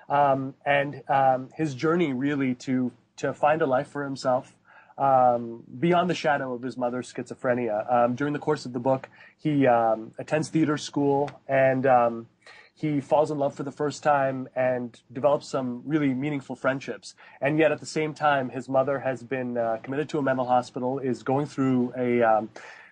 um, 0.09 0.55
and 0.65 1.03
um, 1.09 1.49
his 1.55 1.75
journey 1.75 2.11
really 2.11 2.55
to 2.55 2.91
to 3.17 3.33
find 3.33 3.61
a 3.61 3.65
life 3.65 3.87
for 3.87 4.03
himself. 4.03 4.55
Um, 4.97 5.63
beyond 5.77 6.09
the 6.09 6.15
shadow 6.15 6.53
of 6.53 6.61
his 6.61 6.77
mother's 6.77 7.11
schizophrenia. 7.11 7.91
Um, 7.93 8.15
during 8.15 8.31
the 8.31 8.39
course 8.39 8.65
of 8.65 8.71
the 8.71 8.79
book, 8.79 9.09
he 9.37 9.67
um, 9.67 10.13
attends 10.17 10.47
theater 10.47 10.77
school 10.77 11.29
and 11.49 11.85
um, 11.85 12.27
he 12.75 12.99
falls 12.99 13.31
in 13.31 13.37
love 13.37 13.55
for 13.55 13.63
the 13.63 13.71
first 13.71 14.03
time 14.03 14.49
and 14.55 14.99
develops 15.11 15.47
some 15.47 15.81
really 15.85 16.13
meaningful 16.13 16.57
friendships. 16.57 17.15
And 17.39 17.57
yet, 17.57 17.71
at 17.71 17.79
the 17.79 17.85
same 17.85 18.13
time, 18.13 18.49
his 18.49 18.67
mother 18.67 18.99
has 18.99 19.23
been 19.23 19.57
uh, 19.57 19.77
committed 19.81 20.09
to 20.09 20.19
a 20.19 20.21
mental 20.21 20.45
hospital, 20.45 20.99
is 20.99 21.23
going 21.23 21.45
through 21.45 21.93
a 21.97 22.21
um, 22.21 22.49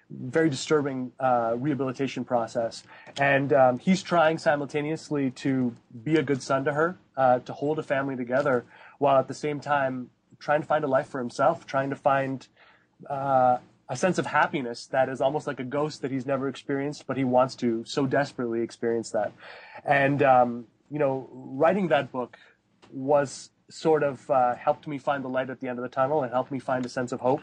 very 0.09 0.49
disturbing 0.49 1.11
uh, 1.19 1.55
rehabilitation 1.57 2.23
process. 2.23 2.83
And 3.17 3.51
um, 3.51 3.79
he's 3.79 4.01
trying 4.01 4.37
simultaneously 4.37 5.31
to 5.31 5.75
be 6.03 6.15
a 6.15 6.23
good 6.23 6.41
son 6.41 6.63
to 6.63 6.73
her, 6.73 6.97
uh, 7.17 7.39
to 7.39 7.51
hold 7.51 7.77
a 7.77 7.83
family 7.83 8.15
together, 8.15 8.65
while 9.03 9.19
at 9.19 9.27
the 9.27 9.39
same 9.47 9.59
time 9.59 10.09
trying 10.39 10.61
to 10.61 10.67
find 10.73 10.83
a 10.85 10.87
life 10.87 11.09
for 11.09 11.19
himself, 11.19 11.65
trying 11.65 11.89
to 11.89 11.95
find 12.11 12.47
uh, 13.09 13.57
a 13.89 13.97
sense 13.97 14.17
of 14.17 14.25
happiness 14.25 14.79
that 14.87 15.09
is 15.09 15.19
almost 15.19 15.45
like 15.45 15.59
a 15.59 15.63
ghost 15.77 16.01
that 16.01 16.09
he's 16.09 16.25
never 16.25 16.47
experienced, 16.47 17.05
but 17.05 17.17
he 17.17 17.25
wants 17.25 17.53
to 17.63 17.83
so 17.85 18.05
desperately 18.05 18.61
experience 18.61 19.11
that. 19.11 19.33
And, 19.83 20.23
um, 20.23 20.67
you 20.89 20.99
know, 20.99 21.27
writing 21.33 21.89
that 21.89 22.13
book 22.13 22.37
was 22.91 23.49
sort 23.69 24.03
of 24.03 24.15
uh, 24.29 24.55
helped 24.55 24.87
me 24.87 24.97
find 24.97 25.21
the 25.27 25.33
light 25.37 25.49
at 25.49 25.59
the 25.59 25.67
end 25.67 25.79
of 25.79 25.83
the 25.83 25.89
tunnel 25.89 26.23
and 26.23 26.31
helped 26.31 26.51
me 26.51 26.59
find 26.59 26.85
a 26.85 26.89
sense 26.89 27.11
of 27.11 27.19
hope. 27.19 27.41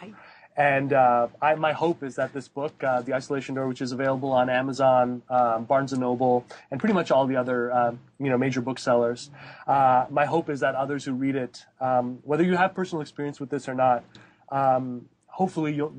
And 0.61 0.93
uh, 0.93 1.29
I, 1.41 1.55
my 1.55 1.73
hope 1.73 2.03
is 2.03 2.17
that 2.17 2.35
this 2.35 2.47
book, 2.47 2.85
uh, 2.85 3.01
The 3.01 3.15
Isolation 3.15 3.55
Door, 3.55 3.69
which 3.69 3.81
is 3.81 3.93
available 3.93 4.31
on 4.31 4.51
Amazon, 4.51 5.23
um, 5.31 5.65
Barnes 5.65 5.93
and 5.93 6.03
Noble, 6.03 6.45
and 6.71 6.79
pretty 6.79 6.93
much 6.93 7.11
all 7.11 7.27
the 7.27 7.37
other 7.37 7.73
uh, 7.73 7.93
you 8.19 8.29
know 8.29 8.37
major 8.37 8.61
booksellers, 8.61 9.31
uh, 9.67 10.05
my 10.11 10.27
hope 10.27 10.51
is 10.51 10.61
that 10.61 10.75
others 10.75 11.07
who 11.07 11.15
read 11.15 11.35
it, 11.35 11.65
um, 11.81 12.19
whether 12.25 12.45
you 12.45 12.59
have 12.59 12.75
personal 12.75 13.01
experience 13.01 13.41
with 13.41 13.49
this 13.49 13.71
or 13.71 13.75
not, 13.75 14.05
um, 14.51 15.09
hopefully 15.29 15.73
you'll 15.73 15.95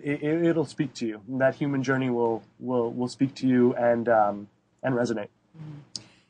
it, 0.00 0.22
it'll 0.22 0.64
speak 0.64 0.94
to 0.94 1.04
you. 1.04 1.20
That 1.30 1.56
human 1.56 1.82
journey 1.82 2.08
will 2.08 2.44
will 2.60 2.92
will 2.92 3.08
speak 3.08 3.34
to 3.36 3.48
you 3.48 3.74
and 3.74 4.08
um, 4.08 4.48
and 4.80 4.94
resonate. 4.94 5.30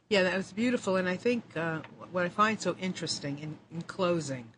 Yeah, 0.09 0.23
that 0.23 0.39
was 0.39 0.53
beautiful. 0.53 0.97
And 0.97 1.07
I 1.07 1.17
think 1.17 1.45
uh, 1.55 1.81
what 2.13 2.25
I 2.25 2.31
find 2.31 2.59
so 2.59 2.77
interesting 2.81 3.39
in, 3.41 3.59
in 3.71 3.83
closing 3.83 4.53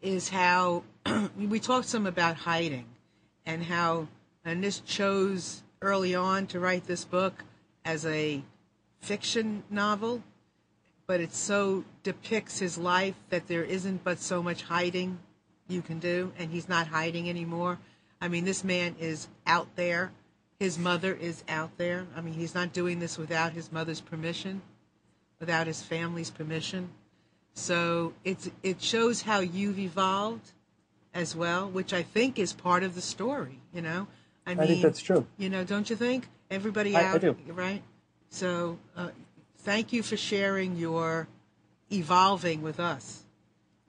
is 0.00 0.30
how 0.30 0.84
we 1.38 1.60
talked 1.60 1.86
some 1.86 2.06
about 2.06 2.36
hiding 2.36 2.84
and 3.46 3.62
how 3.62 4.08
Anish 4.44 4.84
chose 4.84 5.62
early 5.80 6.14
on 6.14 6.46
to 6.48 6.60
write 6.60 6.86
this 6.86 7.04
book 7.04 7.44
as 7.84 8.04
a 8.06 8.42
fiction 9.00 9.62
novel, 9.70 10.22
but 11.06 11.20
it 11.20 11.32
so 11.32 11.84
depicts 12.02 12.58
his 12.58 12.76
life 12.76 13.14
that 13.30 13.46
there 13.48 13.64
isn't 13.64 14.04
but 14.04 14.18
so 14.18 14.42
much 14.42 14.62
hiding 14.62 15.18
you 15.68 15.82
can 15.82 15.98
do, 15.98 16.32
and 16.38 16.50
he's 16.50 16.68
not 16.68 16.88
hiding 16.88 17.28
anymore. 17.28 17.78
I 18.20 18.28
mean, 18.28 18.44
this 18.44 18.64
man 18.64 18.96
is 18.98 19.28
out 19.46 19.68
there. 19.76 20.10
His 20.58 20.78
mother 20.78 21.14
is 21.14 21.44
out 21.48 21.70
there. 21.78 22.06
I 22.16 22.20
mean, 22.20 22.34
he's 22.34 22.54
not 22.54 22.72
doing 22.72 22.98
this 22.98 23.16
without 23.16 23.52
his 23.52 23.70
mother's 23.70 24.00
permission, 24.00 24.60
without 25.38 25.66
his 25.66 25.82
family's 25.82 26.30
permission. 26.30 26.90
So 27.54 28.14
it's 28.24 28.50
it 28.62 28.82
shows 28.82 29.22
how 29.22 29.40
you've 29.40 29.78
evolved 29.78 30.52
as 31.14 31.34
well, 31.34 31.68
which 31.68 31.92
I 31.92 32.02
think 32.02 32.38
is 32.38 32.52
part 32.52 32.82
of 32.82 32.94
the 32.94 33.00
story. 33.00 33.60
You 33.72 33.82
know, 33.82 34.06
I 34.46 34.54
mean, 34.54 34.66
think 34.66 34.82
that's 34.82 35.00
true. 35.00 35.26
You 35.36 35.48
know, 35.48 35.64
don't 35.64 35.88
you 35.90 35.96
think? 35.96 36.28
Everybody 36.50 36.96
I- 36.96 37.00
I 37.00 37.04
out, 37.04 37.20
do. 37.20 37.36
right? 37.48 37.82
So, 38.30 38.78
uh, 38.96 39.10
thank 39.58 39.92
you 39.92 40.02
for 40.02 40.16
sharing 40.16 40.76
your 40.76 41.28
evolving 41.90 42.62
with 42.62 42.80
us. 42.80 43.24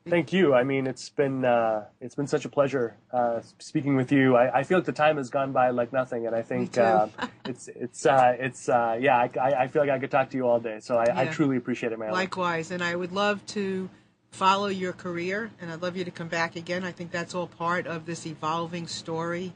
Thank 0.09 0.33
you. 0.33 0.53
I 0.55 0.63
mean, 0.63 0.87
it's 0.87 1.09
been 1.09 1.45
uh, 1.45 1.85
it's 2.01 2.15
been 2.15 2.25
such 2.25 2.45
a 2.45 2.49
pleasure 2.49 2.95
uh, 3.11 3.41
speaking 3.59 3.95
with 3.95 4.11
you. 4.11 4.35
I, 4.35 4.59
I 4.59 4.63
feel 4.63 4.77
like 4.79 4.85
the 4.85 4.91
time 4.91 5.17
has 5.17 5.29
gone 5.29 5.51
by 5.51 5.69
like 5.69 5.93
nothing, 5.93 6.25
and 6.25 6.35
I 6.35 6.41
think 6.41 6.77
uh, 6.77 7.07
it's 7.45 7.67
it's 7.67 8.05
uh, 8.05 8.35
it's 8.39 8.69
uh, 8.69 8.97
yeah. 8.99 9.17
I, 9.17 9.29
I 9.39 9.63
I 9.63 9.67
feel 9.67 9.81
like 9.83 9.91
I 9.91 9.99
could 9.99 10.09
talk 10.09 10.29
to 10.31 10.37
you 10.37 10.47
all 10.47 10.59
day, 10.59 10.79
so 10.79 10.97
I, 10.97 11.23
I 11.23 11.25
truly 11.27 11.57
appreciate 11.57 11.91
it, 11.91 11.99
Marilyn. 11.99 12.19
Likewise, 12.19 12.71
and 12.71 12.83
I 12.83 12.95
would 12.95 13.11
love 13.11 13.45
to 13.47 13.89
follow 14.31 14.67
your 14.67 14.93
career, 14.93 15.51
and 15.59 15.71
I'd 15.71 15.81
love 15.81 15.97
you 15.97 16.03
to 16.05 16.11
come 16.11 16.27
back 16.27 16.55
again. 16.55 16.83
I 16.83 16.91
think 16.91 17.11
that's 17.11 17.35
all 17.35 17.47
part 17.47 17.87
of 17.87 18.05
this 18.05 18.25
evolving 18.25 18.87
story. 18.87 19.53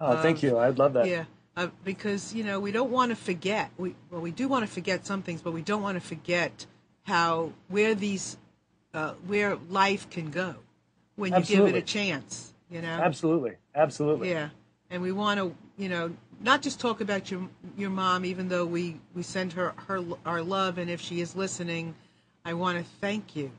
oh, 0.00 0.20
thank 0.22 0.42
you. 0.42 0.58
I'd 0.58 0.78
love 0.78 0.94
that. 0.94 1.06
Yeah, 1.06 1.24
uh, 1.56 1.68
because 1.84 2.34
you 2.34 2.44
know 2.44 2.60
we 2.60 2.72
don't 2.72 2.90
want 2.90 3.10
to 3.10 3.16
forget. 3.16 3.70
We 3.78 3.94
well, 4.10 4.20
we 4.20 4.30
do 4.30 4.48
want 4.48 4.66
to 4.66 4.70
forget 4.70 5.06
some 5.06 5.22
things, 5.22 5.40
but 5.40 5.52
we 5.52 5.62
don't 5.62 5.82
want 5.82 6.00
to 6.00 6.06
forget 6.06 6.66
how 7.04 7.52
where 7.68 7.94
these 7.94 8.36
uh, 8.94 9.14
where 9.26 9.56
life 9.68 10.10
can 10.10 10.30
go 10.30 10.56
when 11.16 11.32
you 11.34 11.42
give 11.42 11.66
it 11.66 11.74
a 11.74 11.82
chance. 11.82 12.52
You 12.68 12.82
know, 12.82 12.88
Absolutely, 12.88 13.52
absolutely. 13.76 14.30
yeah, 14.30 14.48
and 14.90 15.00
we 15.00 15.12
want 15.12 15.38
to, 15.38 15.54
you 15.76 15.88
know, 15.88 16.10
not 16.40 16.62
just 16.62 16.80
talk 16.80 17.00
about 17.00 17.30
your 17.30 17.48
your 17.76 17.90
mom, 17.90 18.24
even 18.24 18.48
though 18.48 18.66
we 18.66 19.00
we 19.14 19.22
send 19.22 19.52
her 19.52 19.72
her 19.86 20.04
our 20.24 20.42
love, 20.42 20.78
and 20.78 20.90
if 20.90 21.00
she 21.00 21.20
is 21.20 21.36
listening, 21.36 21.94
I 22.44 22.54
want 22.54 22.78
to 22.78 22.84
thank 23.00 23.36
you 23.36 23.52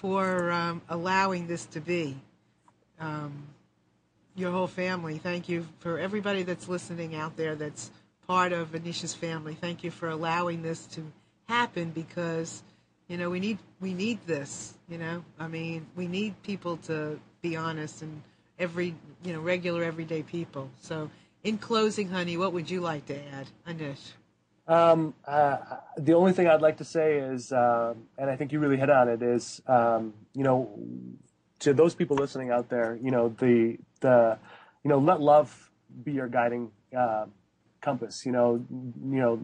for 0.00 0.50
um, 0.50 0.80
allowing 0.88 1.46
this 1.46 1.66
to 1.66 1.80
be. 1.80 2.16
Um, 2.98 3.44
your 4.34 4.50
whole 4.50 4.66
family. 4.66 5.18
Thank 5.18 5.48
you 5.48 5.66
for 5.80 5.98
everybody 5.98 6.42
that's 6.42 6.68
listening 6.68 7.14
out 7.14 7.36
there. 7.36 7.54
That's 7.54 7.90
part 8.26 8.52
of 8.52 8.72
Anish's 8.72 9.12
family. 9.12 9.54
Thank 9.54 9.84
you 9.84 9.90
for 9.90 10.08
allowing 10.08 10.62
this 10.62 10.86
to 10.86 11.04
happen 11.48 11.90
because 11.90 12.62
you 13.08 13.18
know 13.18 13.28
we 13.28 13.40
need 13.40 13.58
we 13.80 13.92
need 13.92 14.18
this. 14.26 14.74
You 14.88 14.98
know, 14.98 15.24
I 15.38 15.48
mean, 15.48 15.86
we 15.96 16.06
need 16.06 16.40
people 16.42 16.78
to 16.88 17.20
be 17.42 17.56
honest 17.56 18.02
and 18.02 18.22
every 18.58 18.94
you 19.22 19.34
know 19.34 19.40
regular 19.40 19.84
everyday 19.84 20.22
people. 20.22 20.70
So, 20.80 21.10
in 21.44 21.58
closing, 21.58 22.08
honey, 22.08 22.38
what 22.38 22.52
would 22.54 22.70
you 22.70 22.80
like 22.80 23.04
to 23.06 23.16
add, 23.34 23.48
Anish? 23.68 24.12
Um, 24.70 25.14
uh, 25.26 25.56
the 25.98 26.12
only 26.14 26.32
thing 26.32 26.46
I'd 26.46 26.62
like 26.62 26.76
to 26.76 26.84
say 26.84 27.18
is, 27.18 27.50
uh, 27.50 27.94
and 28.16 28.30
I 28.30 28.36
think 28.36 28.52
you 28.52 28.60
really 28.60 28.76
hit 28.76 28.88
on 28.88 29.08
it, 29.08 29.20
is 29.20 29.60
um, 29.66 30.14
you 30.32 30.44
know, 30.44 30.70
to 31.58 31.74
those 31.74 31.96
people 31.96 32.16
listening 32.16 32.50
out 32.50 32.68
there, 32.68 32.96
you 33.02 33.10
know, 33.10 33.34
the 33.40 33.78
the 33.98 34.38
you 34.84 34.88
know, 34.88 34.98
let 34.98 35.20
love 35.20 35.70
be 36.04 36.12
your 36.12 36.28
guiding 36.28 36.70
uh, 36.96 37.26
compass. 37.80 38.24
You 38.24 38.30
know, 38.30 38.64
you 38.70 39.18
know, 39.18 39.40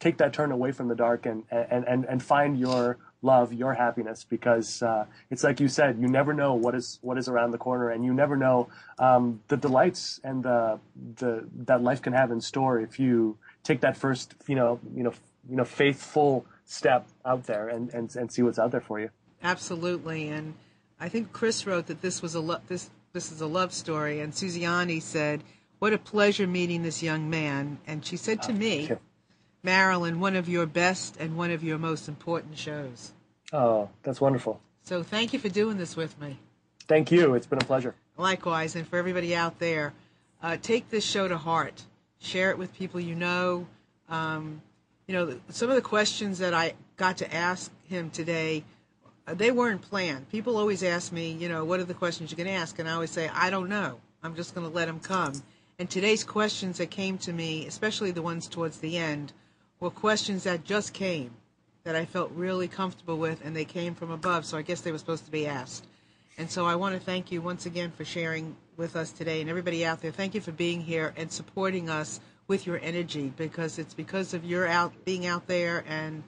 take 0.00 0.16
that 0.16 0.32
turn 0.32 0.50
away 0.50 0.72
from 0.72 0.88
the 0.88 0.94
dark 0.94 1.26
and 1.26 1.44
and 1.50 1.84
and, 1.86 2.06
and 2.06 2.22
find 2.22 2.58
your 2.58 2.96
love, 3.20 3.52
your 3.52 3.74
happiness, 3.74 4.24
because 4.24 4.82
uh, 4.82 5.04
it's 5.30 5.44
like 5.44 5.60
you 5.60 5.68
said, 5.68 5.98
you 6.00 6.08
never 6.08 6.32
know 6.32 6.54
what 6.54 6.74
is 6.74 6.98
what 7.02 7.18
is 7.18 7.28
around 7.28 7.50
the 7.50 7.58
corner, 7.58 7.90
and 7.90 8.02
you 8.02 8.14
never 8.14 8.34
know 8.34 8.70
um, 8.98 9.42
the 9.48 9.58
delights 9.58 10.20
and 10.24 10.42
the 10.42 10.80
the 11.16 11.46
that 11.66 11.82
life 11.82 12.00
can 12.00 12.14
have 12.14 12.30
in 12.30 12.40
store 12.40 12.80
if 12.80 12.98
you 12.98 13.36
take 13.64 13.80
that 13.80 13.96
first, 13.96 14.34
you 14.46 14.54
know, 14.54 14.78
you 14.94 15.02
know, 15.02 15.12
you 15.48 15.56
know, 15.56 15.64
faithful 15.64 16.46
step 16.64 17.08
out 17.24 17.44
there 17.44 17.68
and 17.68 17.92
and, 17.92 18.14
and 18.16 18.30
see 18.30 18.42
what's 18.42 18.58
out 18.58 18.70
there 18.70 18.80
for 18.80 19.00
you. 19.00 19.10
Absolutely, 19.42 20.28
and 20.28 20.54
I 21.00 21.08
think 21.08 21.32
Chris 21.32 21.66
wrote 21.66 21.86
that 21.86 22.00
this 22.00 22.22
was 22.22 22.34
a 22.34 22.40
lo- 22.40 22.60
this 22.68 22.90
this 23.12 23.32
is 23.32 23.40
a 23.40 23.46
love 23.46 23.72
story, 23.72 24.20
and 24.20 24.32
Susiani 24.32 25.00
said, 25.00 25.42
what 25.78 25.92
a 25.92 25.98
pleasure 25.98 26.46
meeting 26.46 26.82
this 26.82 27.02
young 27.02 27.28
man. 27.28 27.78
And 27.86 28.04
she 28.04 28.16
said 28.16 28.40
to 28.44 28.52
me, 28.52 28.86
you. 28.86 28.98
Marilyn, 29.62 30.18
one 30.18 30.34
of 30.34 30.48
your 30.48 30.64
best 30.64 31.18
and 31.18 31.36
one 31.36 31.50
of 31.50 31.62
your 31.62 31.78
most 31.78 32.08
important 32.08 32.56
shows. 32.56 33.12
Oh, 33.52 33.90
that's 34.02 34.20
wonderful. 34.20 34.60
So 34.82 35.02
thank 35.02 35.32
you 35.32 35.38
for 35.38 35.48
doing 35.50 35.76
this 35.76 35.94
with 35.94 36.18
me. 36.18 36.38
Thank 36.88 37.12
you. 37.12 37.34
It's 37.34 37.46
been 37.46 37.60
a 37.60 37.64
pleasure. 37.64 37.94
Likewise, 38.16 38.76
and 38.76 38.88
for 38.88 38.98
everybody 38.98 39.34
out 39.34 39.58
there, 39.58 39.92
uh, 40.42 40.56
take 40.60 40.90
this 40.90 41.04
show 41.04 41.28
to 41.28 41.36
heart. 41.36 41.84
Share 42.24 42.50
it 42.50 42.56
with 42.56 42.74
people 42.74 43.00
you 43.00 43.14
know. 43.14 43.66
Um, 44.08 44.62
you 45.06 45.14
know, 45.14 45.38
some 45.50 45.68
of 45.68 45.76
the 45.76 45.82
questions 45.82 46.38
that 46.38 46.54
I 46.54 46.72
got 46.96 47.18
to 47.18 47.34
ask 47.34 47.70
him 47.84 48.08
today, 48.08 48.64
uh, 49.26 49.34
they 49.34 49.50
weren't 49.50 49.82
planned. 49.82 50.30
People 50.30 50.56
always 50.56 50.82
ask 50.82 51.12
me, 51.12 51.32
you 51.32 51.50
know, 51.50 51.66
what 51.66 51.80
are 51.80 51.84
the 51.84 51.94
questions 51.94 52.30
you 52.30 52.36
can 52.36 52.46
ask? 52.46 52.78
And 52.78 52.88
I 52.88 52.92
always 52.92 53.10
say, 53.10 53.28
I 53.28 53.50
don't 53.50 53.68
know. 53.68 54.00
I'm 54.22 54.34
just 54.34 54.54
going 54.54 54.66
to 54.66 54.72
let 54.72 54.86
them 54.86 55.00
come. 55.00 55.34
And 55.78 55.90
today's 55.90 56.24
questions 56.24 56.78
that 56.78 56.90
came 56.90 57.18
to 57.18 57.32
me, 57.32 57.66
especially 57.66 58.10
the 58.10 58.22
ones 58.22 58.48
towards 58.48 58.78
the 58.78 58.96
end, 58.96 59.32
were 59.80 59.90
questions 59.90 60.44
that 60.44 60.64
just 60.64 60.94
came 60.94 61.30
that 61.82 61.94
I 61.94 62.06
felt 62.06 62.30
really 62.32 62.68
comfortable 62.68 63.18
with, 63.18 63.44
and 63.44 63.54
they 63.54 63.66
came 63.66 63.94
from 63.94 64.10
above, 64.10 64.46
so 64.46 64.56
I 64.56 64.62
guess 64.62 64.80
they 64.80 64.92
were 64.92 64.98
supposed 64.98 65.26
to 65.26 65.30
be 65.30 65.46
asked. 65.46 65.86
And 66.36 66.50
so 66.50 66.66
I 66.66 66.74
want 66.74 66.94
to 66.94 67.00
thank 67.00 67.30
you 67.30 67.40
once 67.40 67.66
again 67.66 67.92
for 67.92 68.04
sharing 68.04 68.56
with 68.76 68.96
us 68.96 69.12
today, 69.12 69.40
and 69.40 69.48
everybody 69.48 69.84
out 69.84 70.02
there, 70.02 70.10
thank 70.10 70.34
you 70.34 70.40
for 70.40 70.50
being 70.52 70.80
here 70.80 71.14
and 71.16 71.30
supporting 71.30 71.88
us 71.88 72.20
with 72.48 72.66
your 72.66 72.80
energy, 72.82 73.32
because 73.36 73.78
it's 73.78 73.94
because 73.94 74.34
of 74.34 74.44
your 74.44 74.66
out 74.66 74.92
being 75.04 75.26
out 75.26 75.46
there 75.46 75.84
and 75.88 76.22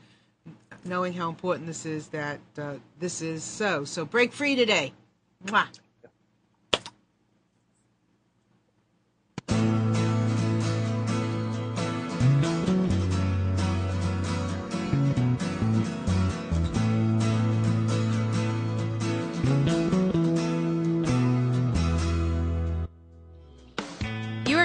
knowing 0.84 1.12
how 1.12 1.28
important 1.28 1.66
this 1.66 1.84
is 1.84 2.08
that 2.08 2.38
uh, 2.56 2.74
this 3.00 3.20
is 3.20 3.42
so. 3.42 3.84
So 3.84 4.04
break 4.04 4.32
free 4.32 4.54
today. 4.54 4.92
Mwah. 5.44 5.66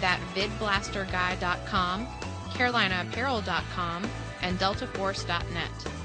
That 0.00 0.20
vidblasterguy.com, 0.34 2.06
CarolinaApparel.com, 2.50 4.08
and 4.42 4.58
DeltaForce.net. 4.58 6.01